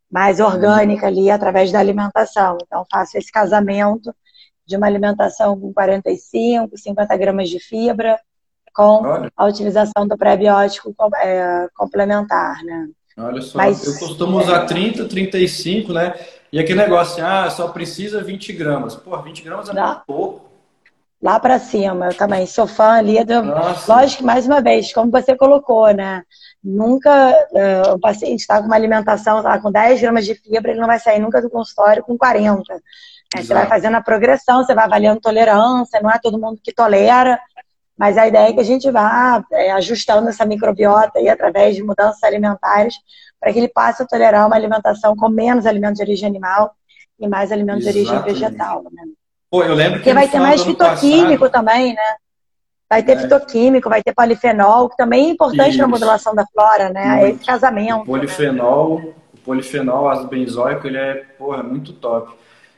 mais 0.09 0.39
orgânica 0.39 1.07
ali, 1.07 1.29
através 1.29 1.71
da 1.71 1.79
alimentação. 1.79 2.57
Então, 2.63 2.85
faço 2.89 3.17
esse 3.17 3.31
casamento 3.31 4.15
de 4.65 4.77
uma 4.77 4.87
alimentação 4.87 5.59
com 5.59 5.73
45, 5.73 6.77
50 6.77 7.17
gramas 7.17 7.49
de 7.49 7.59
fibra, 7.59 8.17
com 8.73 9.03
Olha. 9.03 9.31
a 9.35 9.45
utilização 9.45 10.07
do 10.07 10.17
pré-biótico 10.17 10.95
é, 11.17 11.67
complementar, 11.75 12.63
né? 12.63 12.87
Olha 13.17 13.41
só, 13.41 13.57
Mas, 13.57 13.85
eu 13.85 13.97
costumo 13.97 14.39
usar 14.39 14.63
é... 14.63 14.65
30, 14.65 15.05
35, 15.05 15.93
né? 15.93 16.13
E 16.51 16.59
aquele 16.59 16.79
negócio 16.79 17.13
assim, 17.13 17.21
ah, 17.21 17.49
só 17.49 17.69
precisa 17.69 18.23
20 18.23 18.53
gramas. 18.53 18.95
Pô, 18.95 19.17
20 19.17 19.41
gramas 19.41 19.69
é 19.69 19.73
muito 19.73 20.01
pouco. 20.05 20.45
Lá 21.21 21.39
para 21.39 21.57
cima, 21.57 22.07
eu 22.07 22.13
também 22.13 22.45
sou 22.45 22.67
fã 22.67 22.97
ali. 22.97 23.23
Do... 23.23 23.41
Lógico 23.87 24.17
que, 24.17 24.23
mais 24.23 24.45
uma 24.45 24.61
vez, 24.61 24.93
como 24.93 25.09
você 25.09 25.35
colocou, 25.35 25.91
né? 25.91 26.23
Nunca 26.63 27.31
uh, 27.51 27.93
o 27.95 27.99
paciente 27.99 28.41
está 28.41 28.59
com 28.59 28.67
uma 28.67 28.75
alimentação, 28.75 29.41
tá 29.41 29.57
com 29.59 29.71
10 29.71 30.01
gramas 30.01 30.25
de 30.25 30.35
fibra, 30.35 30.71
ele 30.71 30.79
não 30.79 30.87
vai 30.87 30.99
sair 30.99 31.19
nunca 31.19 31.41
do 31.41 31.49
consultório 31.49 32.03
com 32.03 32.17
40. 32.17 32.81
É, 33.35 33.41
você 33.41 33.53
vai 33.53 33.65
fazendo 33.65 33.95
a 33.95 34.01
progressão, 34.01 34.63
você 34.63 34.75
vai 34.75 34.85
avaliando 34.85 35.19
tolerância, 35.19 35.99
não 36.01 36.11
é 36.11 36.19
todo 36.21 36.39
mundo 36.39 36.59
que 36.63 36.73
tolera, 36.73 37.39
mas 37.97 38.17
a 38.17 38.27
ideia 38.27 38.49
é 38.49 38.53
que 38.53 38.59
a 38.59 38.65
gente 38.65 38.89
vá 38.91 39.43
é, 39.51 39.71
ajustando 39.71 40.27
essa 40.29 40.45
microbiota 40.45 41.19
aí 41.19 41.29
através 41.29 41.75
de 41.75 41.83
mudanças 41.83 42.21
alimentares 42.23 42.95
para 43.39 43.53
que 43.53 43.59
ele 43.59 43.67
passe 43.69 44.03
a 44.03 44.05
tolerar 44.05 44.45
uma 44.47 44.55
alimentação 44.55 45.15
com 45.15 45.29
menos 45.29 45.65
alimentos 45.65 45.97
de 45.97 46.03
origem 46.03 46.27
animal 46.27 46.75
e 47.19 47.27
mais 47.27 47.51
alimentos 47.51 47.85
Exatamente. 47.85 48.05
de 48.05 48.15
origem 48.15 48.33
vegetal. 48.33 48.83
Né? 48.83 49.03
Pô, 49.49 49.63
eu 49.63 49.73
lembro 49.73 49.93
que 49.93 49.99
Porque 49.99 50.13
vai 50.13 50.27
ter 50.27 50.39
mais 50.39 50.61
fitoquímico 50.61 51.45
passado... 51.45 51.51
também, 51.51 51.93
né? 51.93 52.15
Vai 52.89 53.01
ter 53.01 53.13
é. 53.13 53.19
fitoquímico, 53.19 53.89
vai 53.89 54.03
ter 54.03 54.13
polifenol, 54.13 54.89
que 54.89 54.97
também 54.97 55.27
é 55.27 55.29
importante 55.31 55.77
na 55.77 55.87
modulação 55.87 56.35
da 56.35 56.45
flora, 56.45 56.89
né? 56.89 57.15
Muito. 57.15 57.35
Esse 57.37 57.45
casamento. 57.45 58.01
O 58.01 58.05
polifenol, 58.05 58.99
né? 58.99 59.13
o 59.33 59.37
polifenol 59.37 60.09
ácido 60.09 60.27
benzoico, 60.27 60.85
ele 60.85 60.97
é, 60.97 61.13
porra, 61.37 61.63
muito 61.63 61.93
top. 61.93 62.33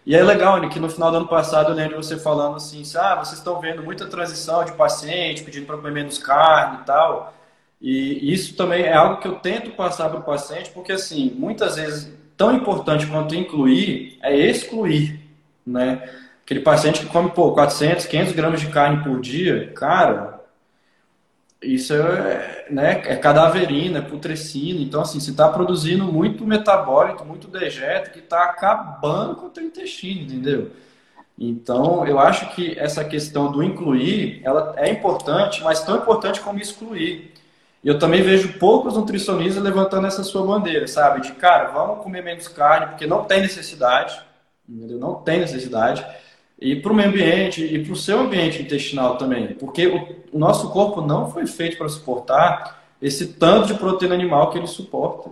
E 0.08 0.15
é 0.15 0.24
legal, 0.24 0.62
né, 0.62 0.70
que 0.70 0.80
no 0.80 0.89
final 0.89 1.12
do 1.12 1.17
ano 1.17 1.28
passado 1.28 1.70
eu 1.70 1.76
lembro 1.76 2.02
você 2.02 2.15
falando 2.17 2.56
assim, 2.56 2.82
ah, 2.96 3.15
vocês 3.15 3.39
estão 3.39 3.60
vendo 3.60 3.84
muita 3.84 4.08
transição 4.08 4.63
de 4.63 4.72
paciente, 4.72 5.43
pedindo 5.43 5.65
para 5.65 5.76
comer 5.76 5.91
menos 5.91 6.17
carne 6.17 6.80
e 6.82 6.86
tal. 6.86 7.34
E 7.82 8.34
isso 8.34 8.56
também 8.56 8.84
é 8.84 8.93
algo 8.93 9.20
que 9.20 9.28
eu 9.28 9.36
tento 9.36 9.72
passar 9.72 10.10
para 10.10 10.20
o 10.20 10.24
paciente, 10.24 10.70
porque 10.70 10.93
assim, 10.93 11.34
muitas 11.38 11.76
vezes, 11.76 12.10
tão 12.38 12.56
importante 12.56 13.06
quanto 13.06 13.36
incluir 13.36 14.17
é 14.24 14.34
excluir, 14.34 15.20
né? 15.65 16.10
Aquele 16.41 16.62
paciente 16.62 17.02
que 17.02 17.08
come, 17.08 17.30
pô, 17.30 17.52
400, 17.52 18.06
500 18.06 18.32
gramas 18.34 18.62
de 18.62 18.67
carne 18.67 19.04
por 19.04 19.20
dia, 19.20 19.74
cara, 19.76 20.37
isso 21.62 21.93
é, 21.93 22.65
né, 22.70 23.02
é 23.06 23.15
cadaverina, 23.15 24.00
é 24.00 24.02
putrescina. 24.02 24.80
Então, 24.80 25.02
assim, 25.02 25.20
você 25.20 25.32
está 25.32 25.50
produzindo 25.50 26.06
muito 26.06 26.46
metabólito, 26.46 27.26
muito 27.26 27.48
dejeto, 27.48 28.12
que 28.12 28.20
está 28.20 28.43
acabando 28.43 29.36
com 29.36 29.48
o 29.48 29.50
teu 29.50 29.63
intestino, 29.63 30.22
entendeu? 30.22 30.72
Então, 31.38 32.06
eu 32.06 32.20
acho 32.20 32.54
que 32.56 32.78
essa 32.80 33.04
questão 33.04 33.52
do 33.52 33.63
incluir, 33.63 34.41
ela 34.43 34.74
é 34.78 34.89
importante, 34.89 35.63
mas 35.63 35.84
tão 35.84 35.98
importante 35.98 36.41
como 36.41 36.60
excluir. 36.60 37.34
E 37.84 37.88
eu 37.88 38.00
também 38.00 38.22
vejo 38.22 38.58
poucos 38.60 38.96
nutricionistas 38.96 39.63
levantando 39.63 40.08
essa 40.08 40.24
sua 40.24 40.46
bandeira, 40.46 40.88
sabe? 40.88 41.22
De, 41.22 41.32
cara, 41.34 41.70
vamos 41.70 42.04
comer 42.04 42.24
menos 42.24 42.48
carne, 42.48 42.88
porque 42.88 43.06
não 43.06 43.24
tem 43.26 43.41
necessidade, 43.41 44.20
entendeu? 44.67 44.98
Não 44.98 45.15
tem 45.15 45.39
necessidade 45.39 46.06
e 46.60 46.76
para 46.76 46.91
o 46.91 46.96
meio 46.96 47.10
ambiente 47.10 47.63
e 47.63 47.84
para 47.84 47.93
o 47.93 47.96
seu 47.96 48.20
ambiente 48.20 48.62
intestinal 48.62 49.17
também, 49.17 49.54
porque 49.54 49.88
o, 49.88 50.38
nosso 50.38 50.70
corpo 50.72 51.02
não 51.02 51.30
foi 51.30 51.46
feito 51.46 51.78
para 51.78 51.88
suportar 51.88 52.84
esse 53.02 53.28
tanto 53.34 53.67
de 53.67 53.76
proteína 53.76 54.15
animal 54.15 54.50
que 54.50 54.58
ele 54.58 54.67
suporta. 54.67 55.32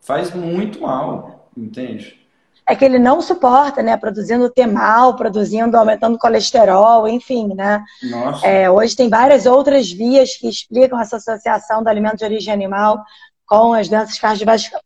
Faz 0.00 0.32
muito 0.32 0.80
mal, 0.80 1.48
entende? 1.56 2.20
É 2.68 2.74
que 2.74 2.84
ele 2.84 2.98
não 2.98 3.20
suporta, 3.20 3.82
né? 3.82 3.96
Produzindo 3.96 4.50
temal, 4.50 5.14
produzindo, 5.14 5.76
aumentando 5.76 6.18
colesterol, 6.18 7.06
enfim, 7.06 7.54
né? 7.54 7.84
Nossa. 8.02 8.46
É, 8.46 8.70
hoje 8.70 8.96
tem 8.96 9.08
várias 9.08 9.46
outras 9.46 9.90
vias 9.90 10.36
que 10.36 10.48
explicam 10.48 10.98
essa 11.00 11.16
associação 11.16 11.82
do 11.82 11.88
alimento 11.88 12.16
de 12.16 12.24
origem 12.24 12.52
animal 12.52 13.04
com 13.46 13.72
as 13.72 13.88
doenças 13.88 14.18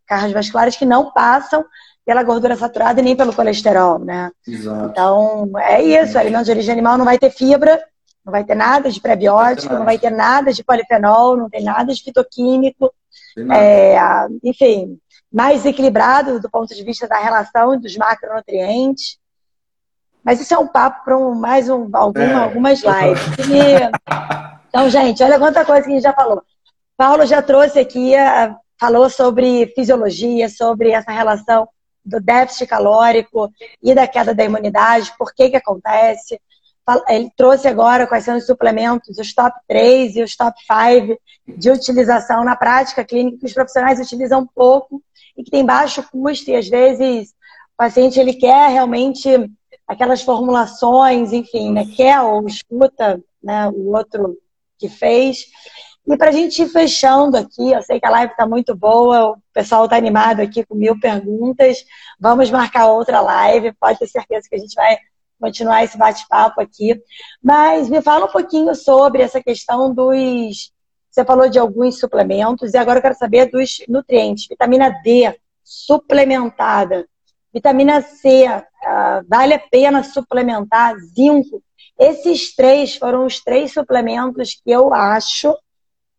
cardiovasculares 0.06 0.76
que 0.76 0.84
não 0.84 1.10
passam 1.10 1.64
pela 2.10 2.24
gordura 2.24 2.56
saturada 2.56 3.00
e 3.00 3.04
nem 3.04 3.14
pelo 3.14 3.32
colesterol, 3.32 4.00
né? 4.00 4.32
Exato. 4.44 4.90
Então, 4.90 5.48
é 5.58 5.80
isso. 5.80 6.16
O 6.16 6.18
alimento 6.18 6.46
de 6.46 6.50
origem 6.50 6.72
animal 6.72 6.98
não 6.98 7.04
vai 7.04 7.16
ter 7.16 7.30
fibra, 7.30 7.80
não 8.26 8.32
vai 8.32 8.42
ter 8.42 8.56
nada 8.56 8.90
de 8.90 9.00
prebiótico, 9.00 9.72
não 9.72 9.84
vai 9.84 9.96
ter 9.96 10.10
nada 10.10 10.52
de 10.52 10.64
polifenol, 10.64 11.36
não 11.36 11.48
tem 11.48 11.62
nada 11.62 11.94
de 11.94 12.02
fitoquímico. 12.02 12.92
É, 13.52 13.96
enfim, 14.42 14.98
mais 15.32 15.64
equilibrado 15.64 16.40
do 16.40 16.50
ponto 16.50 16.74
de 16.74 16.82
vista 16.82 17.06
da 17.06 17.16
relação 17.16 17.78
dos 17.78 17.96
macronutrientes. 17.96 19.16
Mas 20.24 20.40
isso 20.40 20.52
é 20.52 20.58
um 20.58 20.66
papo 20.66 21.04
para 21.04 21.16
um, 21.16 21.32
mais 21.32 21.68
um, 21.68 21.88
alguma, 21.92 22.24
é. 22.24 22.34
algumas 22.34 22.80
lives. 22.80 23.22
E, 23.48 24.66
então, 24.68 24.90
gente, 24.90 25.22
olha 25.22 25.38
quanta 25.38 25.64
coisa 25.64 25.84
que 25.84 25.90
a 25.90 25.94
gente 25.94 26.02
já 26.02 26.12
falou. 26.12 26.42
Paulo 26.96 27.24
já 27.24 27.40
trouxe 27.40 27.78
aqui, 27.78 28.14
falou 28.80 29.08
sobre 29.08 29.72
fisiologia, 29.76 30.48
sobre 30.48 30.90
essa 30.90 31.12
relação 31.12 31.68
do 32.10 32.20
déficit 32.20 32.66
calórico 32.66 33.50
e 33.82 33.94
da 33.94 34.06
queda 34.06 34.34
da 34.34 34.44
imunidade, 34.44 35.12
por 35.18 35.32
que 35.34 35.50
que 35.50 35.56
acontece. 35.56 36.40
Ele 37.08 37.30
trouxe 37.36 37.68
agora 37.68 38.06
quais 38.06 38.24
são 38.24 38.36
os 38.36 38.46
suplementos, 38.46 39.16
os 39.16 39.32
top 39.32 39.56
3 39.68 40.16
e 40.16 40.22
os 40.22 40.36
top 40.36 40.58
5 40.60 41.20
de 41.46 41.70
utilização 41.70 42.44
na 42.44 42.56
prática 42.56 43.04
clínica 43.04 43.38
que 43.38 43.46
os 43.46 43.52
profissionais 43.52 44.00
utilizam 44.00 44.46
pouco 44.54 45.00
e 45.36 45.44
que 45.44 45.50
tem 45.50 45.64
baixo 45.64 46.02
custo 46.10 46.50
e 46.50 46.56
às 46.56 46.68
vezes 46.68 47.30
o 47.30 47.76
paciente 47.76 48.18
ele 48.18 48.34
quer 48.34 48.70
realmente 48.70 49.28
aquelas 49.86 50.22
formulações, 50.22 51.32
enfim, 51.32 51.72
né, 51.72 51.84
quer 51.96 52.20
ou 52.20 52.46
escuta 52.46 53.22
né, 53.42 53.68
o 53.68 53.94
outro 53.94 54.36
que 54.78 54.88
fez 54.88 55.46
e 56.12 56.16
para 56.16 56.30
a 56.30 56.32
gente 56.32 56.62
ir 56.62 56.68
fechando 56.68 57.36
aqui, 57.36 57.70
eu 57.70 57.82
sei 57.82 58.00
que 58.00 58.06
a 58.06 58.10
live 58.10 58.32
está 58.32 58.46
muito 58.46 58.74
boa, 58.74 59.30
o 59.30 59.36
pessoal 59.52 59.84
está 59.84 59.96
animado 59.96 60.40
aqui 60.40 60.64
com 60.64 60.74
mil 60.74 60.98
perguntas. 60.98 61.84
Vamos 62.18 62.50
marcar 62.50 62.88
outra 62.88 63.20
live, 63.20 63.72
pode 63.74 63.98
ter 63.98 64.08
certeza 64.08 64.48
que 64.48 64.56
a 64.56 64.58
gente 64.58 64.74
vai 64.74 64.98
continuar 65.40 65.84
esse 65.84 65.96
bate-papo 65.96 66.60
aqui. 66.60 67.00
Mas 67.42 67.88
me 67.88 68.02
fala 68.02 68.26
um 68.26 68.32
pouquinho 68.32 68.74
sobre 68.74 69.22
essa 69.22 69.40
questão 69.40 69.94
dos. 69.94 70.72
Você 71.10 71.24
falou 71.24 71.48
de 71.48 71.58
alguns 71.58 71.98
suplementos, 71.98 72.74
e 72.74 72.76
agora 72.76 72.98
eu 72.98 73.02
quero 73.02 73.16
saber 73.16 73.46
dos 73.46 73.82
nutrientes. 73.88 74.46
Vitamina 74.48 74.90
D 75.02 75.34
suplementada, 75.62 77.06
vitamina 77.52 78.02
C, 78.02 78.46
uh, 78.46 79.24
vale 79.28 79.54
a 79.54 79.58
pena 79.58 80.02
suplementar, 80.02 80.96
zinco. 81.14 81.62
Esses 81.96 82.54
três 82.54 82.96
foram 82.96 83.26
os 83.26 83.40
três 83.40 83.72
suplementos 83.72 84.54
que 84.54 84.70
eu 84.70 84.92
acho 84.92 85.54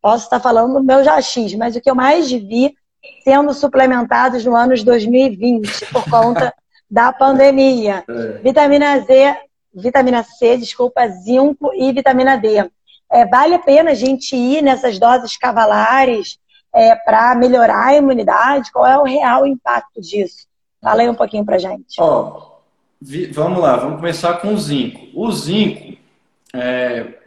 Posso 0.01 0.23
estar 0.23 0.39
falando 0.39 0.73
do 0.73 0.83
meu 0.83 1.03
jaxis, 1.03 1.53
mas 1.55 1.75
o 1.75 1.81
que 1.81 1.89
eu 1.89 1.95
mais 1.95 2.31
vi 2.31 2.75
sendo 3.23 3.53
suplementados 3.53 4.43
no 4.45 4.55
ano 4.55 4.75
de 4.75 4.83
2020 4.83 5.85
por 5.87 6.09
conta 6.09 6.53
da 6.89 7.13
pandemia. 7.13 8.03
É. 8.07 8.37
Vitamina 8.39 8.99
Z, 8.99 9.37
vitamina 9.73 10.23
C, 10.23 10.57
desculpa, 10.57 11.07
zinco 11.07 11.71
e 11.73 11.91
vitamina 11.91 12.35
D. 12.35 12.69
É, 13.11 13.25
vale 13.25 13.55
a 13.55 13.59
pena 13.59 13.91
a 13.91 13.95
gente 13.95 14.35
ir 14.35 14.61
nessas 14.61 14.97
doses 14.97 15.37
cavalares 15.37 16.39
é, 16.73 16.95
para 16.95 17.35
melhorar 17.35 17.87
a 17.87 17.95
imunidade? 17.95 18.71
Qual 18.71 18.85
é 18.85 18.97
o 18.97 19.03
real 19.03 19.45
impacto 19.45 20.01
disso? 20.01 20.47
Fala 20.81 21.01
aí 21.01 21.09
um 21.09 21.15
pouquinho 21.15 21.45
para 21.45 21.57
gente. 21.57 21.99
Ó, 21.99 22.57
vamos 23.31 23.61
lá, 23.61 23.75
vamos 23.77 23.97
começar 23.97 24.35
com 24.35 24.53
o 24.53 24.57
zinco. 24.57 25.07
O 25.13 25.31
zinco, 25.31 25.97
é, 26.53 27.20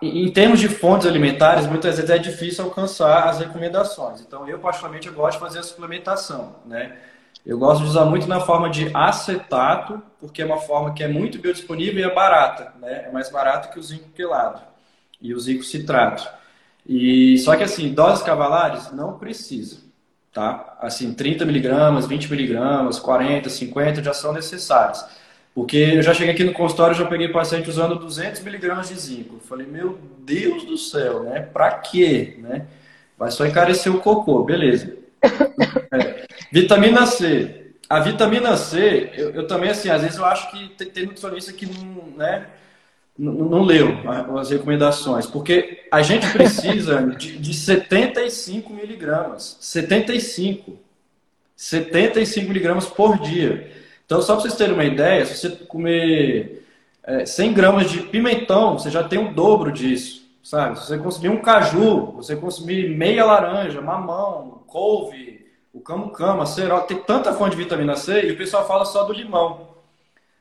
em 0.00 0.30
termos 0.30 0.60
de 0.60 0.68
fontes 0.68 1.06
alimentares, 1.06 1.66
muitas 1.66 1.96
vezes 1.96 2.10
é 2.10 2.18
difícil 2.18 2.64
alcançar 2.64 3.28
as 3.28 3.38
recomendações. 3.38 4.20
Então, 4.20 4.48
eu 4.48 4.58
particularmente 4.58 5.08
eu 5.08 5.14
gosto 5.14 5.38
de 5.38 5.44
fazer 5.44 5.58
a 5.60 5.62
suplementação, 5.62 6.56
né? 6.66 6.96
Eu 7.44 7.58
gosto 7.58 7.82
de 7.82 7.88
usar 7.88 8.04
muito 8.04 8.28
na 8.28 8.40
forma 8.40 8.70
de 8.70 8.90
acetato, 8.94 10.00
porque 10.20 10.42
é 10.42 10.44
uma 10.44 10.58
forma 10.58 10.94
que 10.94 11.02
é 11.02 11.08
muito 11.08 11.38
biodisponível 11.38 12.00
e 12.00 12.10
é 12.10 12.14
barata, 12.14 12.72
né? 12.80 13.06
É 13.08 13.10
mais 13.10 13.30
barato 13.30 13.70
que 13.72 13.78
o 13.78 13.82
zinco 13.82 14.10
quelado 14.14 14.60
e 15.20 15.34
o 15.34 15.40
zinco 15.40 15.64
citrato. 15.64 16.28
E 16.86 17.38
só 17.38 17.56
que 17.56 17.62
assim, 17.64 17.92
doses 17.92 18.22
cavalares 18.22 18.92
não 18.92 19.18
precisa, 19.18 19.78
tá? 20.32 20.76
Assim, 20.80 21.14
30 21.14 21.44
miligramas, 21.44 22.06
20 22.06 22.30
miligramas, 22.30 22.98
40, 22.98 23.48
50 23.48 24.02
já 24.02 24.14
são 24.14 24.32
necessários. 24.32 25.04
Porque 25.54 25.76
eu 25.76 26.02
já 26.02 26.14
cheguei 26.14 26.32
aqui 26.32 26.44
no 26.44 26.52
consultório, 26.52 26.96
já 26.96 27.04
peguei 27.04 27.28
paciente 27.28 27.68
usando 27.68 27.96
200 27.96 28.40
miligramas 28.40 28.88
de 28.88 28.98
zinco. 28.98 29.36
Eu 29.36 29.40
falei, 29.40 29.66
meu 29.66 29.98
Deus 30.18 30.64
do 30.64 30.78
céu, 30.78 31.24
né? 31.24 31.40
Pra 31.40 31.72
quê, 31.72 32.36
né? 32.38 32.66
Vai 33.18 33.30
só 33.30 33.46
encarecer 33.46 33.94
o 33.94 34.00
cocô, 34.00 34.42
beleza. 34.44 34.96
É. 35.92 36.26
Vitamina 36.50 37.04
C. 37.04 37.62
A 37.88 38.00
vitamina 38.00 38.56
C, 38.56 39.10
eu, 39.14 39.30
eu, 39.32 39.46
também, 39.46 39.68
assim, 39.68 39.90
às 39.90 40.00
vezes 40.00 40.16
eu 40.16 40.24
acho 40.24 40.50
que 40.50 40.70
tem, 40.70 40.88
tem 40.88 41.04
nutricionista 41.04 41.52
que 41.52 41.66
não, 41.66 42.06
né, 42.16 42.46
não, 43.18 43.32
não 43.32 43.62
leu 43.62 43.98
as 44.38 44.48
recomendações, 44.48 45.26
porque 45.26 45.86
a 45.90 46.00
gente 46.00 46.26
precisa 46.32 47.02
de, 47.18 47.36
de 47.36 47.52
75 47.52 48.72
miligramas. 48.72 49.58
75. 49.60 50.78
75 51.54 52.48
miligramas 52.48 52.86
por 52.86 53.18
dia. 53.18 53.70
Então, 54.12 54.20
só 54.20 54.34
para 54.34 54.42
vocês 54.42 54.56
terem 54.56 54.74
uma 54.74 54.84
ideia, 54.84 55.24
se 55.24 55.38
você 55.38 55.48
comer 55.64 56.66
é, 57.02 57.24
100 57.24 57.54
gramas 57.54 57.90
de 57.90 58.00
pimentão, 58.02 58.78
você 58.78 58.90
já 58.90 59.02
tem 59.02 59.18
o 59.18 59.32
dobro 59.32 59.72
disso, 59.72 60.28
sabe? 60.42 60.78
Se 60.78 60.86
você 60.86 60.98
consumir 60.98 61.30
um 61.30 61.40
caju, 61.40 62.12
você 62.12 62.36
consumir 62.36 62.90
meia 62.90 63.24
laranja, 63.24 63.80
mamão, 63.80 64.64
couve, 64.66 65.46
o 65.72 65.80
camo-cama, 65.80 66.44
cerol, 66.44 66.82
tem 66.82 66.98
tanta 66.98 67.32
fonte 67.32 67.56
de 67.56 67.62
vitamina 67.62 67.96
C 67.96 68.28
e 68.28 68.32
o 68.32 68.36
pessoal 68.36 68.68
fala 68.68 68.84
só 68.84 69.04
do 69.04 69.14
limão. 69.14 69.68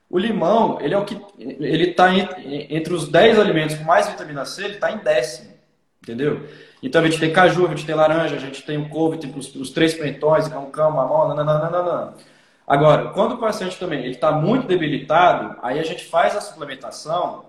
O 0.09 0.19
limão, 0.19 0.77
ele 0.81 0.93
é 0.93 0.97
o 0.97 1.05
que 1.05 1.17
ele 1.39 1.91
está 1.91 2.13
entre 2.13 2.93
os 2.93 3.07
10 3.07 3.39
alimentos 3.39 3.77
com 3.77 3.85
mais 3.85 4.09
vitamina 4.09 4.43
C, 4.43 4.65
ele 4.65 4.73
está 4.73 4.91
em 4.91 4.97
décimo, 4.97 5.49
entendeu? 6.03 6.45
Então 6.83 7.01
a 7.01 7.05
gente 7.05 7.21
tem 7.21 7.31
caju, 7.31 7.67
a 7.67 7.69
gente 7.69 7.85
tem 7.85 7.95
laranja, 7.95 8.35
a 8.35 8.39
gente 8.39 8.63
tem 8.63 8.77
o 8.77 8.89
couve, 8.89 9.17
tem 9.17 9.33
os, 9.33 9.55
os 9.55 9.69
três 9.69 9.93
pentões, 9.93 10.49
camo-cama, 10.49 11.07
mamão, 11.07 11.33
nananana. 11.33 12.15
Agora, 12.71 13.09
quando 13.09 13.33
o 13.33 13.37
paciente 13.37 13.77
também 13.77 14.09
está 14.09 14.31
muito 14.31 14.65
debilitado, 14.65 15.57
aí 15.61 15.77
a 15.77 15.83
gente 15.83 16.05
faz 16.05 16.37
a 16.37 16.39
suplementação. 16.39 17.43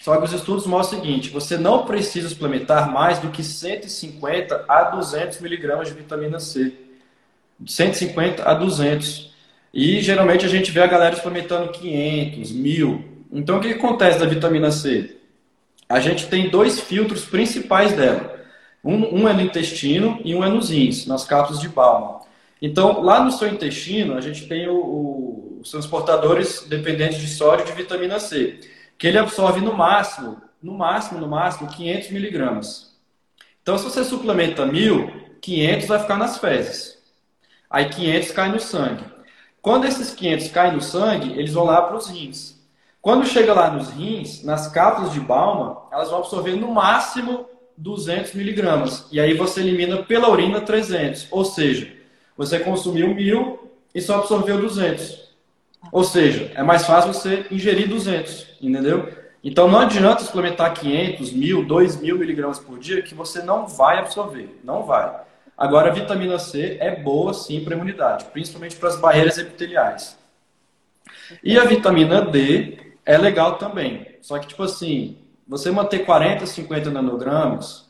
Só 0.00 0.16
que 0.16 0.24
os 0.24 0.32
estudos 0.32 0.66
mostram 0.66 0.98
o 0.98 1.02
seguinte: 1.02 1.30
você 1.30 1.56
não 1.56 1.86
precisa 1.86 2.28
suplementar 2.28 2.90
mais 2.90 3.20
do 3.20 3.30
que 3.30 3.44
150 3.44 4.64
a 4.66 4.82
200 4.90 5.40
miligramas 5.40 5.86
de 5.86 5.94
vitamina 5.94 6.40
C. 6.40 6.76
150 7.64 8.42
a 8.42 8.52
200. 8.52 9.32
E 9.72 10.00
geralmente 10.00 10.44
a 10.44 10.48
gente 10.48 10.72
vê 10.72 10.82
a 10.82 10.88
galera 10.88 11.14
experimentando 11.14 11.70
500, 11.70 12.50
1000. 12.50 13.04
Então 13.30 13.58
o 13.58 13.60
que 13.60 13.68
acontece 13.68 14.18
da 14.18 14.26
vitamina 14.26 14.72
C? 14.72 15.18
A 15.88 16.00
gente 16.00 16.26
tem 16.26 16.50
dois 16.50 16.80
filtros 16.80 17.24
principais 17.24 17.92
dela. 17.92 18.40
Um, 18.82 19.20
um 19.20 19.28
é 19.28 19.32
no 19.32 19.40
intestino 19.40 20.20
e 20.24 20.34
um 20.34 20.42
é 20.42 20.48
nos 20.48 20.70
rins, 20.70 21.06
nas 21.06 21.24
cápsulas 21.24 21.62
de 21.62 21.68
Bauman. 21.68 22.21
Então, 22.62 23.02
lá 23.02 23.24
no 23.24 23.32
seu 23.32 23.48
intestino, 23.48 24.16
a 24.16 24.20
gente 24.20 24.46
tem 24.46 24.68
o, 24.68 24.76
o, 24.76 25.58
os 25.60 25.70
transportadores 25.72 26.64
dependentes 26.68 27.20
de 27.20 27.26
sódio 27.26 27.66
de 27.66 27.72
vitamina 27.72 28.20
C, 28.20 28.60
que 28.96 29.08
ele 29.08 29.18
absorve 29.18 29.60
no 29.60 29.74
máximo, 29.74 30.40
no 30.62 30.72
máximo, 30.72 31.18
no 31.18 31.26
máximo, 31.26 31.68
500 31.68 32.10
miligramas. 32.10 32.96
Então, 33.60 33.76
se 33.76 33.82
você 33.82 34.04
suplementa 34.04 34.64
1000, 34.64 35.38
500 35.40 35.88
vai 35.88 35.98
ficar 35.98 36.16
nas 36.16 36.38
fezes. 36.38 36.98
Aí 37.68 37.88
500 37.88 38.30
cai 38.30 38.48
no 38.52 38.60
sangue. 38.60 39.04
Quando 39.60 39.86
esses 39.86 40.14
500 40.14 40.48
caem 40.48 40.74
no 40.74 40.80
sangue, 40.80 41.32
eles 41.32 41.52
vão 41.52 41.64
lá 41.64 41.82
para 41.82 41.96
os 41.96 42.08
rins. 42.08 42.60
Quando 43.00 43.26
chega 43.26 43.52
lá 43.52 43.70
nos 43.70 43.90
rins, 43.90 44.44
nas 44.44 44.68
cápsulas 44.68 45.12
de 45.12 45.18
Balma, 45.18 45.82
elas 45.90 46.10
vão 46.10 46.20
absorver 46.20 46.54
no 46.54 46.70
máximo 46.70 47.46
200 47.76 48.34
miligramas. 48.34 49.08
E 49.10 49.18
aí 49.18 49.34
você 49.34 49.60
elimina 49.60 50.04
pela 50.04 50.28
urina 50.28 50.60
300. 50.60 51.26
Ou 51.30 51.44
seja, 51.44 52.01
você 52.36 52.58
consumiu 52.58 53.08
1.000 53.08 53.58
e 53.94 54.00
só 54.00 54.18
absorveu 54.18 54.60
200. 54.60 55.32
Ou 55.90 56.04
seja, 56.04 56.52
é 56.54 56.62
mais 56.62 56.86
fácil 56.86 57.12
você 57.12 57.46
ingerir 57.50 57.88
200, 57.88 58.56
entendeu? 58.60 59.12
Então 59.42 59.68
não 59.68 59.80
adianta 59.80 60.22
suplementar 60.22 60.72
500, 60.72 61.32
1.000, 61.32 61.66
2.000 61.66 62.18
miligramas 62.18 62.58
por 62.60 62.78
dia 62.78 63.02
que 63.02 63.14
você 63.14 63.42
não 63.42 63.66
vai 63.66 63.98
absorver. 63.98 64.60
Não 64.62 64.84
vai. 64.84 65.20
Agora, 65.56 65.90
a 65.90 65.94
vitamina 65.94 66.38
C 66.38 66.76
é 66.80 66.94
boa 66.94 67.34
sim 67.34 67.62
para 67.62 67.74
a 67.74 67.76
imunidade, 67.76 68.24
principalmente 68.26 68.76
para 68.76 68.88
as 68.88 68.96
barreiras 68.96 69.38
epiteliais. 69.38 70.18
E 71.42 71.58
a 71.58 71.64
vitamina 71.64 72.22
D 72.22 72.78
é 73.04 73.18
legal 73.18 73.58
também. 73.58 74.06
Só 74.20 74.38
que, 74.38 74.46
tipo 74.46 74.62
assim, 74.62 75.18
você 75.46 75.70
manter 75.70 76.00
40, 76.00 76.46
50 76.46 76.90
nanogramas, 76.90 77.88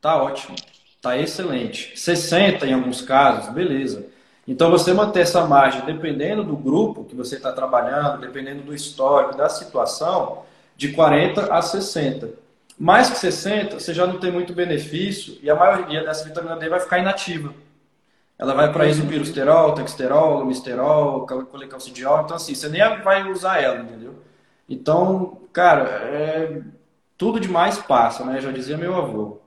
tá 0.00 0.22
ótimo, 0.22 0.56
tá 1.00 1.16
excelente. 1.16 1.98
60 1.98 2.66
em 2.66 2.72
alguns 2.72 3.00
casos, 3.00 3.52
beleza. 3.52 4.06
Então, 4.46 4.70
você 4.70 4.92
manter 4.92 5.20
essa 5.20 5.44
margem, 5.46 5.84
dependendo 5.84 6.42
do 6.42 6.56
grupo 6.56 7.04
que 7.04 7.14
você 7.14 7.36
está 7.36 7.52
trabalhando, 7.52 8.20
dependendo 8.20 8.62
do 8.62 8.74
histórico, 8.74 9.36
da 9.36 9.48
situação, 9.48 10.44
de 10.76 10.92
40 10.92 11.52
a 11.52 11.62
60. 11.62 12.30
Mais 12.78 13.10
que 13.10 13.18
60, 13.18 13.78
você 13.78 13.92
já 13.92 14.06
não 14.06 14.18
tem 14.18 14.32
muito 14.32 14.54
benefício 14.54 15.38
e 15.42 15.50
a 15.50 15.54
maioria 15.54 16.02
dessa 16.02 16.24
vitamina 16.24 16.56
D 16.56 16.68
vai 16.68 16.80
ficar 16.80 16.98
inativa. 16.98 17.52
Ela 18.38 18.54
vai 18.54 18.72
para 18.72 18.86
isopirosterol, 18.86 19.74
texterol, 19.74 20.38
lumisterol, 20.40 21.26
colecalcidiol. 21.26 22.22
Então, 22.22 22.36
assim, 22.36 22.54
você 22.54 22.68
nem 22.70 22.80
vai 23.02 23.30
usar 23.30 23.62
ela, 23.62 23.80
entendeu? 23.80 24.14
Então, 24.68 25.42
cara, 25.52 25.82
é... 25.84 26.62
tudo 27.18 27.38
demais 27.38 27.78
passa, 27.78 28.24
né? 28.24 28.40
Já 28.40 28.50
dizia 28.50 28.78
meu 28.78 28.96
avô. 28.96 29.40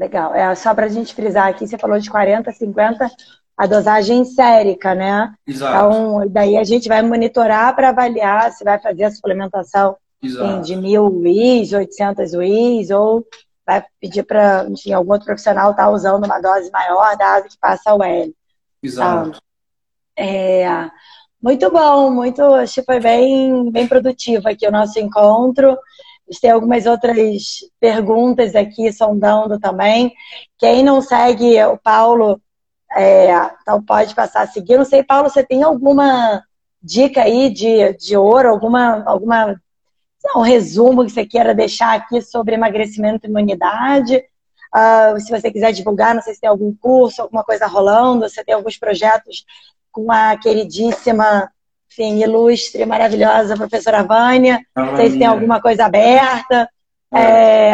Legal. 0.00 0.34
É, 0.34 0.54
só 0.54 0.74
para 0.74 0.86
a 0.86 0.88
gente 0.88 1.14
frisar 1.14 1.48
aqui, 1.48 1.66
você 1.66 1.76
falou 1.76 1.98
de 1.98 2.08
40, 2.08 2.50
50, 2.50 3.10
a 3.54 3.66
dosagem 3.66 4.24
sérica, 4.24 4.94
né? 4.94 5.34
Exato. 5.46 5.74
Então, 5.74 6.28
daí 6.30 6.56
a 6.56 6.64
gente 6.64 6.88
vai 6.88 7.02
monitorar 7.02 7.76
para 7.76 7.90
avaliar 7.90 8.50
se 8.50 8.64
vai 8.64 8.80
fazer 8.80 9.04
a 9.04 9.10
suplementação 9.10 9.94
Exato. 10.22 10.62
de 10.62 10.74
mil 10.74 11.04
UIs, 11.04 11.74
800 11.74 12.32
UIs, 12.32 12.88
ou 12.88 13.26
vai 13.66 13.84
pedir 14.00 14.22
para 14.22 14.66
algum 14.94 15.12
outro 15.12 15.26
profissional 15.26 15.72
estar 15.72 15.84
tá 15.84 15.90
usando 15.90 16.24
uma 16.24 16.40
dose 16.40 16.70
maior 16.70 17.14
da 17.18 17.34
asa 17.34 17.48
que 17.48 17.58
passa 17.60 17.94
o 17.94 18.02
L. 18.02 18.34
Exato. 18.82 19.28
Então, 19.28 19.40
é, 20.16 20.90
muito 21.42 21.70
bom, 21.70 22.10
muito, 22.10 22.42
acho 22.42 22.76
que 22.76 22.82
foi 22.82 23.00
bem, 23.00 23.70
bem 23.70 23.86
produtivo 23.86 24.48
aqui 24.48 24.66
o 24.66 24.72
nosso 24.72 24.98
encontro. 24.98 25.76
Tem 26.38 26.50
algumas 26.50 26.86
outras 26.86 27.16
perguntas 27.80 28.54
aqui 28.54 28.92
sondando 28.92 29.58
também. 29.58 30.12
Quem 30.58 30.82
não 30.82 31.00
segue 31.00 31.62
o 31.64 31.76
Paulo, 31.76 32.40
é, 32.92 33.32
então 33.62 33.82
pode 33.82 34.14
passar 34.14 34.42
a 34.42 34.46
seguir. 34.46 34.76
Não 34.76 34.84
sei, 34.84 35.02
Paulo, 35.02 35.28
você 35.28 35.42
tem 35.42 35.62
alguma 35.62 36.42
dica 36.82 37.22
aí 37.22 37.50
de, 37.50 37.94
de 37.94 38.16
ouro, 38.16 38.48
alguma, 38.48 39.02
alguma 39.04 39.60
um 40.36 40.42
resumo 40.42 41.04
que 41.04 41.10
você 41.10 41.24
queira 41.24 41.54
deixar 41.54 41.94
aqui 41.94 42.20
sobre 42.20 42.54
emagrecimento 42.54 43.26
e 43.26 43.30
imunidade. 43.30 44.22
Uh, 44.74 45.18
se 45.20 45.30
você 45.30 45.50
quiser 45.50 45.72
divulgar, 45.72 46.14
não 46.14 46.22
sei 46.22 46.34
se 46.34 46.40
tem 46.40 46.48
algum 46.48 46.72
curso, 46.74 47.22
alguma 47.22 47.42
coisa 47.42 47.66
rolando, 47.66 48.28
você 48.28 48.44
tem 48.44 48.54
alguns 48.54 48.76
projetos 48.76 49.44
com 49.90 50.12
a 50.12 50.36
queridíssima, 50.36 51.50
enfim, 51.90 52.22
ilustre, 52.22 52.86
maravilhosa 52.86 53.56
professora 53.56 54.04
Vânia. 54.04 54.60
Não 54.76 54.96
sei 54.96 55.10
se 55.10 55.18
tem 55.18 55.26
alguma 55.26 55.60
coisa 55.60 55.86
aberta. 55.86 56.68
É, 57.12 57.72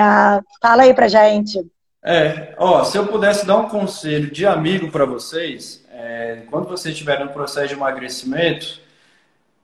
fala 0.60 0.84
aí 0.84 0.94
pra 0.94 1.06
gente. 1.06 1.60
É, 2.02 2.54
ó, 2.56 2.82
se 2.84 2.96
eu 2.96 3.06
pudesse 3.06 3.44
dar 3.44 3.58
um 3.58 3.68
conselho 3.68 4.30
de 4.30 4.46
amigo 4.46 4.90
para 4.90 5.04
vocês, 5.04 5.84
é, 5.92 6.42
quando 6.50 6.68
vocês 6.68 6.94
estiverem 6.94 7.26
no 7.26 7.32
processo 7.32 7.68
de 7.68 7.74
emagrecimento, 7.74 8.80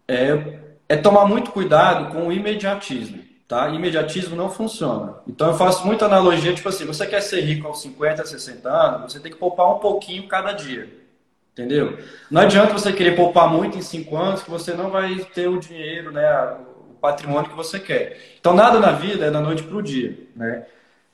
é, 0.07 0.59
é 0.89 0.97
tomar 0.97 1.25
muito 1.25 1.51
cuidado 1.53 2.13
com 2.13 2.29
o 2.29 2.33
imediatismo. 2.33 3.23
Tá? 3.49 3.69
Imediatismo 3.69 4.35
não 4.35 4.51
funciona. 4.51 5.17
Então 5.27 5.49
eu 5.49 5.55
faço 5.55 5.87
muita 5.87 6.07
analogia, 6.07 6.55
tipo 6.55 6.69
assim, 6.69 6.85
você 6.85 7.07
quer 7.07 7.21
ser 7.21 7.41
rico 7.43 7.67
aos 7.67 7.83
50, 7.83 8.25
60 8.25 8.69
anos, 8.69 9.13
você 9.13 9.21
tem 9.21 9.31
que 9.31 9.39
poupar 9.39 9.75
um 9.75 9.79
pouquinho 9.79 10.27
cada 10.27 10.53
dia. 10.53 11.02
Entendeu? 11.53 11.99
Não 12.31 12.41
adianta 12.41 12.73
você 12.73 12.93
querer 12.93 13.15
poupar 13.15 13.47
muito 13.49 13.77
em 13.77 13.83
5 13.83 14.17
anos 14.17 14.43
que 14.43 14.51
você 14.51 14.73
não 14.73 14.91
vai 14.91 15.17
ter 15.35 15.49
o 15.49 15.61
dinheiro, 15.61 16.11
né, 16.11 16.57
o 16.91 16.95
patrimônio 16.95 17.51
que 17.51 17.57
você 17.57 17.79
quer. 17.79 18.19
Então 18.41 18.55
nada 18.55 18.81
na 18.81 18.93
vida 18.93 19.27
é 19.27 19.31
da 19.31 19.41
noite 19.41 19.63
para 19.63 19.77
o 19.77 19.83
dia. 19.83 20.19
Né? 20.35 20.65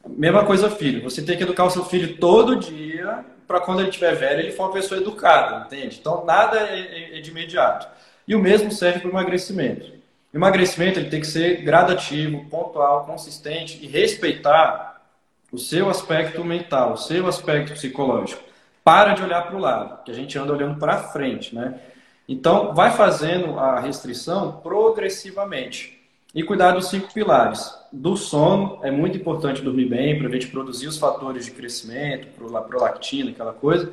Mesma 0.06 0.44
coisa, 0.44 0.70
filho. 0.70 1.02
Você 1.02 1.22
tem 1.22 1.36
que 1.36 1.42
educar 1.42 1.64
o 1.64 1.70
seu 1.70 1.84
filho 1.84 2.16
todo 2.18 2.54
dia 2.56 3.24
para 3.48 3.60
quando 3.60 3.80
ele 3.80 3.88
estiver 3.88 4.14
velho 4.14 4.40
ele 4.40 4.52
for 4.52 4.64
uma 4.64 4.72
pessoa 4.72 5.00
educada, 5.00 5.64
entende? 5.66 5.98
Então 5.98 6.24
nada 6.24 6.58
é, 6.58 6.78
é, 6.78 7.18
é 7.18 7.20
de 7.20 7.30
imediato. 7.30 7.88
E 8.26 8.34
o 8.34 8.38
mesmo 8.38 8.70
serve 8.70 9.00
para 9.00 9.08
o 9.08 9.12
emagrecimento. 9.12 9.86
O 10.32 10.36
emagrecimento 10.36 11.00
ele 11.00 11.08
tem 11.08 11.20
que 11.20 11.26
ser 11.26 11.62
gradativo, 11.62 12.44
pontual, 12.50 13.06
consistente 13.06 13.78
e 13.82 13.86
respeitar 13.86 15.02
o 15.50 15.58
seu 15.58 15.88
aspecto 15.88 16.44
mental, 16.44 16.92
o 16.92 16.96
seu 16.98 17.26
aspecto 17.26 17.72
psicológico. 17.72 18.47
Para 18.88 19.12
de 19.12 19.22
olhar 19.22 19.42
para 19.42 19.54
o 19.54 19.58
lado, 19.58 20.02
que 20.02 20.10
a 20.10 20.14
gente 20.14 20.38
anda 20.38 20.50
olhando 20.50 20.78
para 20.78 20.96
frente, 20.96 21.54
né? 21.54 21.78
Então, 22.26 22.74
vai 22.74 22.90
fazendo 22.90 23.58
a 23.58 23.78
restrição 23.78 24.62
progressivamente. 24.62 26.00
E 26.34 26.42
cuidar 26.42 26.70
dos 26.70 26.88
cinco 26.88 27.12
pilares. 27.12 27.70
Do 27.92 28.16
sono, 28.16 28.78
é 28.82 28.90
muito 28.90 29.18
importante 29.18 29.60
dormir 29.60 29.90
bem 29.90 30.16
para 30.16 30.26
a 30.28 30.30
gente 30.30 30.46
produzir 30.46 30.86
os 30.86 30.96
fatores 30.96 31.44
de 31.44 31.50
crescimento, 31.50 32.28
prolactina, 32.66 33.30
aquela 33.30 33.52
coisa. 33.52 33.92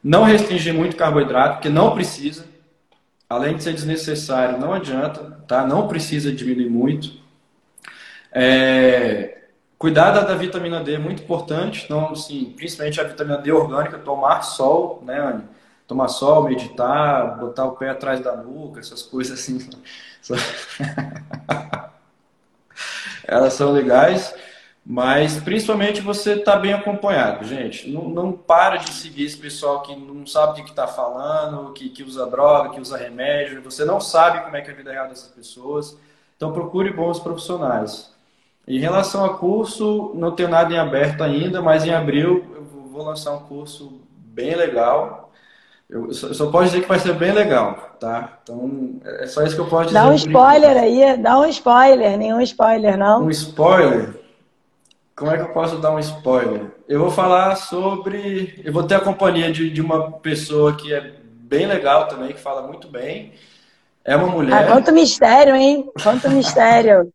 Não 0.00 0.22
restringir 0.22 0.72
muito 0.72 0.94
carboidrato, 0.94 1.54
porque 1.54 1.68
não 1.68 1.92
precisa 1.92 2.44
além 3.28 3.56
de 3.56 3.64
ser 3.64 3.72
desnecessário, 3.72 4.60
não 4.60 4.72
adianta, 4.72 5.42
tá? 5.48 5.66
Não 5.66 5.88
precisa 5.88 6.30
diminuir 6.30 6.70
muito. 6.70 7.14
É, 8.30 9.45
cuidar 9.78 10.10
da, 10.10 10.34
vitamina 10.34 10.82
D 10.82 10.94
é 10.94 10.98
muito 10.98 11.22
importante, 11.22 11.84
então, 11.84 12.10
assim, 12.10 12.52
principalmente 12.56 13.00
a 13.00 13.04
vitamina 13.04 13.38
D 13.38 13.52
orgânica, 13.52 13.98
tomar 13.98 14.42
sol, 14.42 15.02
né, 15.04 15.18
Anne? 15.18 15.56
tomar 15.86 16.08
sol, 16.08 16.42
meditar, 16.42 17.38
botar 17.38 17.64
o 17.64 17.76
pé 17.76 17.90
atrás 17.90 18.20
da 18.20 18.36
nuca, 18.36 18.80
essas 18.80 19.02
coisas 19.02 19.38
assim. 19.38 19.68
Elas 23.24 23.54
são 23.54 23.72
legais, 23.72 24.34
mas 24.84 25.40
principalmente 25.40 26.00
você 26.00 26.34
está 26.34 26.56
bem 26.56 26.72
acompanhado, 26.72 27.44
gente. 27.44 27.90
Não, 27.90 28.08
não 28.08 28.32
para 28.32 28.76
de 28.76 28.92
seguir 28.92 29.24
esse 29.24 29.36
pessoal 29.36 29.82
que 29.82 29.94
não 29.96 30.26
sabe 30.26 30.60
o 30.60 30.64
que 30.64 30.70
está 30.70 30.86
falando, 30.86 31.72
que, 31.72 31.88
que 31.88 32.02
usa 32.02 32.26
droga, 32.26 32.70
que 32.70 32.80
usa 32.80 32.96
remédio. 32.96 33.62
Você 33.62 33.84
não 33.84 34.00
sabe 34.00 34.40
como 34.44 34.56
é 34.56 34.60
que 34.60 34.70
é 34.70 34.72
a 34.72 34.76
vida 34.76 34.92
real 34.92 35.08
dessas 35.08 35.30
pessoas. 35.30 35.96
Então 36.36 36.52
procure 36.52 36.92
bons 36.92 37.18
profissionais. 37.18 38.14
Em 38.66 38.78
relação 38.78 39.24
a 39.24 39.34
curso, 39.34 40.10
não 40.14 40.32
tenho 40.32 40.48
nada 40.48 40.72
em 40.72 40.78
aberto 40.78 41.22
ainda, 41.22 41.62
mas 41.62 41.84
em 41.84 41.94
abril 41.94 42.44
eu 42.54 42.64
vou 42.64 43.04
lançar 43.04 43.32
um 43.32 43.40
curso 43.40 44.00
bem 44.08 44.54
legal. 44.56 45.30
Eu 45.88 46.12
só, 46.12 46.32
só 46.34 46.50
posso 46.50 46.64
dizer 46.64 46.82
que 46.82 46.88
vai 46.88 46.98
ser 46.98 47.14
bem 47.14 47.30
legal, 47.30 47.96
tá? 48.00 48.40
Então, 48.42 48.98
é 49.04 49.26
só 49.28 49.44
isso 49.44 49.54
que 49.54 49.60
eu 49.60 49.68
posso 49.68 49.86
dizer. 49.86 50.00
Dá 50.00 50.08
um 50.08 50.14
spoiler 50.14 50.76
aí, 50.76 51.16
dá 51.16 51.38
um 51.38 51.46
spoiler, 51.46 52.18
nenhum 52.18 52.40
spoiler, 52.40 52.98
não? 52.98 53.22
Um 53.24 53.30
spoiler? 53.30 54.16
Como 55.14 55.30
é 55.30 55.36
que 55.36 55.44
eu 55.44 55.52
posso 55.52 55.78
dar 55.78 55.92
um 55.92 55.98
spoiler? 56.00 56.72
Eu 56.88 56.98
vou 56.98 57.10
falar 57.10 57.54
sobre. 57.54 58.60
Eu 58.64 58.72
vou 58.72 58.82
ter 58.82 58.96
a 58.96 59.00
companhia 59.00 59.50
de, 59.52 59.70
de 59.70 59.80
uma 59.80 60.10
pessoa 60.18 60.76
que 60.76 60.92
é 60.92 61.14
bem 61.24 61.66
legal 61.66 62.08
também, 62.08 62.32
que 62.32 62.40
fala 62.40 62.66
muito 62.66 62.88
bem. 62.88 63.32
É 64.04 64.16
uma 64.16 64.26
mulher. 64.26 64.64
Ah, 64.64 64.72
quanto 64.72 64.92
mistério, 64.92 65.54
hein? 65.54 65.88
Quanto 66.02 66.28
mistério. 66.30 67.12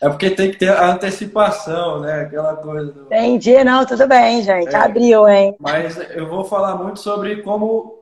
É 0.00 0.08
porque 0.08 0.30
tem 0.30 0.50
que 0.50 0.56
ter 0.56 0.70
a 0.70 0.92
antecipação, 0.92 2.00
né? 2.00 2.22
Aquela 2.22 2.56
coisa. 2.56 2.90
Do... 2.90 3.02
Entendi, 3.02 3.62
não, 3.62 3.84
tudo 3.84 4.06
bem, 4.06 4.42
gente. 4.42 4.74
É, 4.74 4.76
Abriu, 4.76 5.28
hein? 5.28 5.54
Mas 5.60 5.98
eu 6.12 6.26
vou 6.26 6.42
falar 6.44 6.74
muito 6.76 7.00
sobre 7.00 7.42
como 7.42 8.00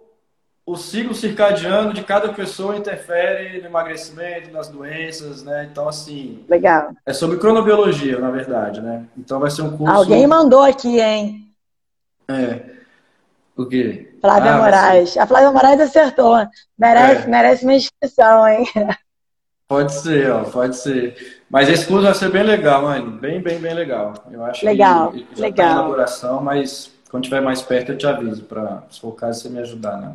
o 0.65 0.77
ciclo 0.77 1.15
circadiano 1.15 1.93
de 1.93 2.05
cada 2.05 2.29
pessoa 2.33 2.77
interfere 2.77 3.61
no 3.61 3.67
emagrecimento, 3.67 4.53
nas 4.53 4.69
doenças, 4.69 5.43
né? 5.43 5.67
Então, 5.73 5.89
assim. 5.89 6.45
Legal. 6.49 6.91
É 7.05 7.13
sobre 7.13 7.39
cronobiologia, 7.39 8.19
na 8.19 8.31
verdade, 8.31 8.81
né? 8.81 9.05
Então 9.17 9.41
vai 9.41 9.51
ser 9.51 9.63
um 9.63 9.77
curso. 9.77 9.93
Alguém 9.93 10.27
mandou 10.27 10.63
aqui, 10.63 11.01
hein? 11.01 11.49
É. 12.29 12.61
O 13.57 13.67
quê? 13.67 14.17
Flávia 14.21 14.55
ah, 14.55 14.59
Moraes. 14.59 15.17
A 15.17 15.27
Flávia 15.27 15.51
Moraes 15.51 15.81
acertou. 15.81 16.47
Merece, 16.79 17.25
é. 17.25 17.27
merece 17.27 17.65
uma 17.65 17.75
inscrição, 17.75 18.47
hein? 18.47 18.65
Pode 19.69 19.93
ser, 19.93 20.31
ó, 20.31 20.45
pode 20.45 20.79
ser. 20.79 21.43
Mas 21.51 21.69
esse 21.69 21.87
curso 21.87 22.05
vai 22.05 22.14
ser 22.14 22.31
bem 22.31 22.43
legal, 22.43 22.83
mano. 22.83 23.11
Bem, 23.12 23.39
bem, 23.39 23.59
bem 23.59 23.75
legal. 23.75 24.14
Eu 24.31 24.43
acho 24.43 24.64
legal, 24.64 25.12
que 25.12 25.27
já 25.35 25.43
legal. 25.43 25.69
Tá 25.69 25.75
em 25.75 25.79
elaboração, 25.81 26.43
mas 26.43 26.91
quando 27.11 27.25
estiver 27.25 27.43
mais 27.43 27.61
perto 27.61 27.93
eu 27.93 27.99
te 27.99 28.07
aviso, 28.07 28.45
para 28.45 28.83
se 28.89 28.99
for 28.99 29.09
o 29.09 29.12
caso, 29.12 29.43
você 29.43 29.51
me 29.51 29.59
ajudar 29.59 29.99
na 29.99 30.14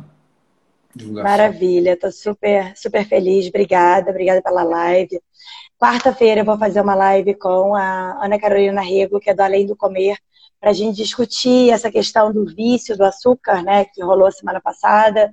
divulgação. 0.92 1.30
Maravilha, 1.30 1.96
tô 1.96 2.10
super, 2.10 2.72
super 2.76 3.06
feliz. 3.06 3.46
Obrigada, 3.46 4.10
obrigada 4.10 4.42
pela 4.42 4.64
live. 4.64 5.20
Quarta-feira 5.78 6.40
eu 6.40 6.44
vou 6.44 6.58
fazer 6.58 6.80
uma 6.80 6.96
live 6.96 7.34
com 7.34 7.76
a 7.76 8.24
Ana 8.24 8.40
Carolina 8.40 8.80
Rego, 8.80 9.20
que 9.20 9.30
é 9.30 9.34
do 9.34 9.40
Além 9.40 9.66
do 9.66 9.76
Comer, 9.76 10.16
para 10.60 10.70
a 10.70 10.72
gente 10.72 10.96
discutir 10.96 11.70
essa 11.70 11.92
questão 11.92 12.32
do 12.32 12.44
vício 12.44 12.96
do 12.96 13.04
açúcar, 13.04 13.62
né, 13.62 13.84
que 13.84 14.02
rolou 14.02 14.32
semana 14.32 14.60
passada 14.60 15.30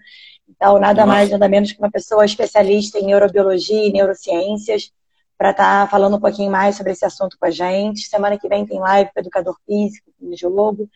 então, 0.48 0.78
nada 0.80 1.06
mais, 1.06 1.30
nada 1.30 1.48
menos 1.48 1.72
que 1.72 1.80
uma 1.80 1.90
pessoa 1.90 2.26
especialista 2.26 3.00
em 3.00 3.06
neurobiologia 3.06 3.88
e 3.88 3.92
neurociências 3.92 4.92
para 5.38 5.50
estar 5.50 5.86
tá 5.86 5.88
falando 5.90 6.18
um 6.18 6.20
pouquinho 6.20 6.52
mais 6.52 6.76
sobre 6.76 6.92
esse 6.92 7.04
assunto 7.04 7.36
com 7.40 7.48
a 7.48 7.50
gente. 7.50 8.08
Semana 8.08 8.38
que 8.38 8.48
vem 8.48 8.64
tem 8.64 8.80
live 8.80 9.10
com 9.12 9.20
o 9.20 9.24
educador 9.24 9.58
físico, 9.66 10.12
com 10.20 10.36
jogo. 10.36 10.88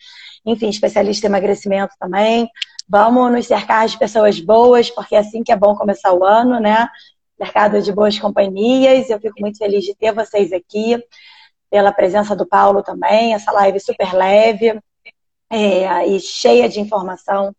Enfim, 0.46 0.70
especialista 0.70 1.26
em 1.26 1.30
emagrecimento 1.30 1.96
também. 2.00 2.48
Vamos 2.88 3.32
nos 3.32 3.48
cercar 3.48 3.88
de 3.88 3.98
pessoas 3.98 4.40
boas, 4.40 4.92
porque 4.92 5.16
é 5.16 5.18
assim 5.18 5.44
que 5.44 5.52
é 5.52 5.56
bom 5.56 5.76
começar 5.76 6.14
o 6.14 6.24
ano, 6.24 6.60
né? 6.60 6.88
Mercado 7.40 7.82
de 7.82 7.92
boas 7.92 8.20
companhias. 8.20 9.10
Eu 9.10 9.20
fico 9.20 9.42
muito 9.42 9.58
feliz 9.58 9.84
de 9.84 9.96
ter 9.96 10.14
vocês 10.14 10.54
aqui, 10.54 11.04
pela 11.72 11.92
presença 11.92 12.36
do 12.36 12.46
Paulo 12.46 12.84
também. 12.84 13.34
Essa 13.34 13.52
live 13.52 13.80
super 13.80 14.14
leve 14.14 14.80
é, 15.50 16.08
e 16.08 16.20
cheia 16.20 16.70
de 16.70 16.80
informação 16.80 17.52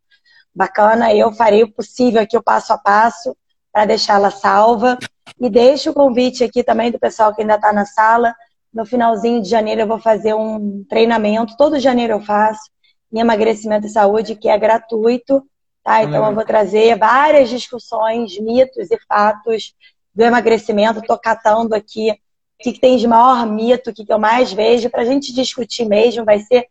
bacana. 0.56 1.14
Eu 1.14 1.30
farei 1.32 1.62
o 1.62 1.70
possível 1.70 2.22
aqui, 2.22 2.36
o 2.36 2.42
passo 2.42 2.72
a 2.72 2.78
passo, 2.78 3.36
para 3.70 3.84
deixá-la 3.84 4.30
salva. 4.30 4.98
E 5.38 5.50
deixo 5.50 5.90
o 5.90 5.94
convite 5.94 6.42
aqui 6.42 6.64
também 6.64 6.90
do 6.90 6.98
pessoal 6.98 7.34
que 7.34 7.42
ainda 7.42 7.56
está 7.56 7.72
na 7.72 7.84
sala. 7.84 8.34
No 8.72 8.86
finalzinho 8.86 9.42
de 9.42 9.48
janeiro 9.48 9.82
eu 9.82 9.86
vou 9.86 9.98
fazer 9.98 10.34
um 10.34 10.84
treinamento, 10.88 11.56
todo 11.56 11.78
janeiro 11.78 12.14
eu 12.14 12.20
faço, 12.20 12.70
em 13.12 13.20
emagrecimento 13.20 13.86
e 13.86 13.90
saúde, 13.90 14.34
que 14.34 14.48
é 14.48 14.58
gratuito. 14.58 15.42
Tá? 15.84 16.02
Então 16.02 16.26
eu 16.26 16.34
vou 16.34 16.44
trazer 16.44 16.96
várias 16.98 17.48
discussões, 17.48 18.38
mitos 18.40 18.90
e 18.90 18.98
fatos 19.06 19.74
do 20.14 20.24
emagrecimento. 20.24 21.00
Estou 21.00 21.18
catando 21.18 21.74
aqui 21.74 22.10
o 22.10 22.62
que, 22.62 22.72
que, 22.72 22.80
tem 22.80 22.96
de 22.96 23.06
maior 23.06 23.46
mito, 23.46 23.90
o 23.90 23.94
que, 23.94 24.04
que 24.04 24.12
eu 24.12 24.18
mais 24.18 24.52
vejo, 24.52 24.90
para 24.90 25.02
a 25.02 25.04
gente 25.04 25.34
discutir 25.34 25.84
mesmo. 25.84 26.24
Vai 26.24 26.40
ser 26.40 26.66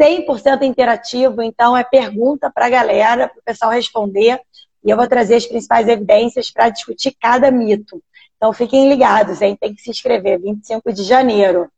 100% 0.00 0.62
interativo, 0.62 1.42
então 1.42 1.76
é 1.76 1.82
pergunta 1.82 2.50
para 2.50 2.66
a 2.66 2.70
galera, 2.70 3.28
para 3.28 3.38
o 3.38 3.42
pessoal 3.44 3.70
responder, 3.72 4.40
e 4.84 4.90
eu 4.90 4.96
vou 4.96 5.08
trazer 5.08 5.34
as 5.34 5.46
principais 5.46 5.88
evidências 5.88 6.50
para 6.50 6.68
discutir 6.68 7.16
cada 7.20 7.50
mito. 7.50 8.02
Então 8.36 8.52
fiquem 8.52 8.88
ligados, 8.88 9.42
hein? 9.42 9.56
tem 9.60 9.74
que 9.74 9.82
se 9.82 9.90
inscrever, 9.90 10.40
25 10.40 10.92
de 10.92 11.02
janeiro. 11.02 11.68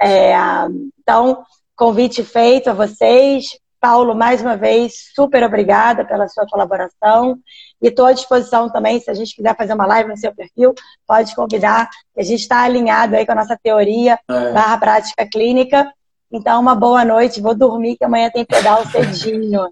É, 0.00 0.34
então, 0.98 1.44
convite 1.74 2.24
feito 2.24 2.70
a 2.70 2.72
vocês. 2.72 3.58
Paulo, 3.78 4.14
mais 4.14 4.40
uma 4.40 4.56
vez, 4.56 5.12
super 5.14 5.44
obrigada 5.44 6.04
pela 6.04 6.26
sua 6.28 6.46
colaboração. 6.46 7.38
E 7.80 7.88
estou 7.88 8.06
à 8.06 8.12
disposição 8.12 8.70
também, 8.72 8.98
se 8.98 9.10
a 9.10 9.14
gente 9.14 9.36
quiser 9.36 9.54
fazer 9.54 9.74
uma 9.74 9.86
live 9.86 10.08
no 10.08 10.16
seu 10.16 10.34
perfil, 10.34 10.74
pode 11.06 11.34
convidar. 11.36 11.88
A 12.16 12.22
gente 12.22 12.40
está 12.40 12.62
alinhado 12.62 13.14
aí 13.14 13.26
com 13.26 13.32
a 13.32 13.36
nossa 13.36 13.56
teoria 13.62 14.18
é. 14.28 14.52
barra 14.52 14.78
prática 14.78 15.28
clínica. 15.30 15.92
Então, 16.36 16.60
uma 16.60 16.74
boa 16.74 17.02
noite. 17.02 17.40
Vou 17.40 17.54
dormir, 17.54 17.96
que 17.96 18.04
amanhã 18.04 18.30
tem 18.30 18.44
pedal 18.44 18.84
cedinho. 18.86 19.70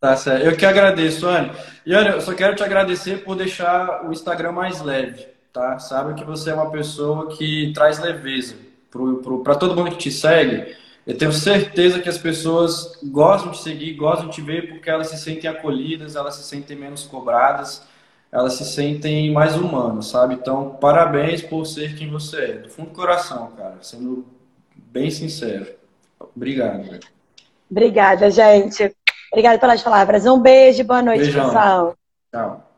Tá 0.00 0.16
certo. 0.16 0.44
Eu 0.44 0.56
que 0.56 0.64
agradeço, 0.64 1.26
Anne. 1.26 1.50
E 1.84 1.92
Anne, 1.92 2.10
eu 2.10 2.20
só 2.20 2.32
quero 2.34 2.54
te 2.54 2.62
agradecer 2.62 3.24
por 3.24 3.34
deixar 3.34 4.06
o 4.06 4.12
Instagram 4.12 4.52
mais 4.52 4.80
leve, 4.80 5.26
tá? 5.52 5.78
Sabe 5.80 6.14
que 6.14 6.24
você 6.24 6.50
é 6.50 6.54
uma 6.54 6.70
pessoa 6.70 7.34
que 7.36 7.72
traz 7.74 7.98
leveza 7.98 8.54
para 9.42 9.56
todo 9.56 9.74
mundo 9.74 9.90
que 9.90 9.96
te 9.96 10.10
segue. 10.12 10.76
Eu 11.04 11.18
tenho 11.18 11.32
certeza 11.32 11.98
que 11.98 12.08
as 12.08 12.16
pessoas 12.16 12.98
gostam 13.02 13.50
de 13.50 13.58
seguir, 13.58 13.94
gostam 13.94 14.28
de 14.28 14.36
te 14.36 14.40
ver 14.40 14.68
porque 14.68 14.88
elas 14.88 15.08
se 15.08 15.18
sentem 15.18 15.50
acolhidas, 15.50 16.14
elas 16.14 16.36
se 16.36 16.44
sentem 16.44 16.76
menos 16.76 17.02
cobradas, 17.02 17.82
elas 18.30 18.54
se 18.54 18.64
sentem 18.64 19.32
mais 19.32 19.56
humanas, 19.56 20.06
sabe? 20.06 20.34
Então, 20.34 20.78
parabéns 20.80 21.42
por 21.42 21.66
ser 21.66 21.96
quem 21.96 22.08
você 22.08 22.36
é, 22.36 22.52
do 22.58 22.70
fundo 22.70 22.90
do 22.90 22.94
coração, 22.94 23.50
cara, 23.56 23.78
sendo 23.82 24.24
bem 24.74 25.10
sincero. 25.10 25.83
Obrigado. 26.34 27.00
Obrigada, 27.70 28.30
gente. 28.30 28.94
Obrigada 29.32 29.58
pelas 29.58 29.82
palavras. 29.82 30.26
Um 30.26 30.40
beijo, 30.40 30.84
boa 30.84 31.02
noite, 31.02 31.24
Beijão. 31.24 31.46
pessoal. 31.46 31.94
Tchau. 32.32 32.73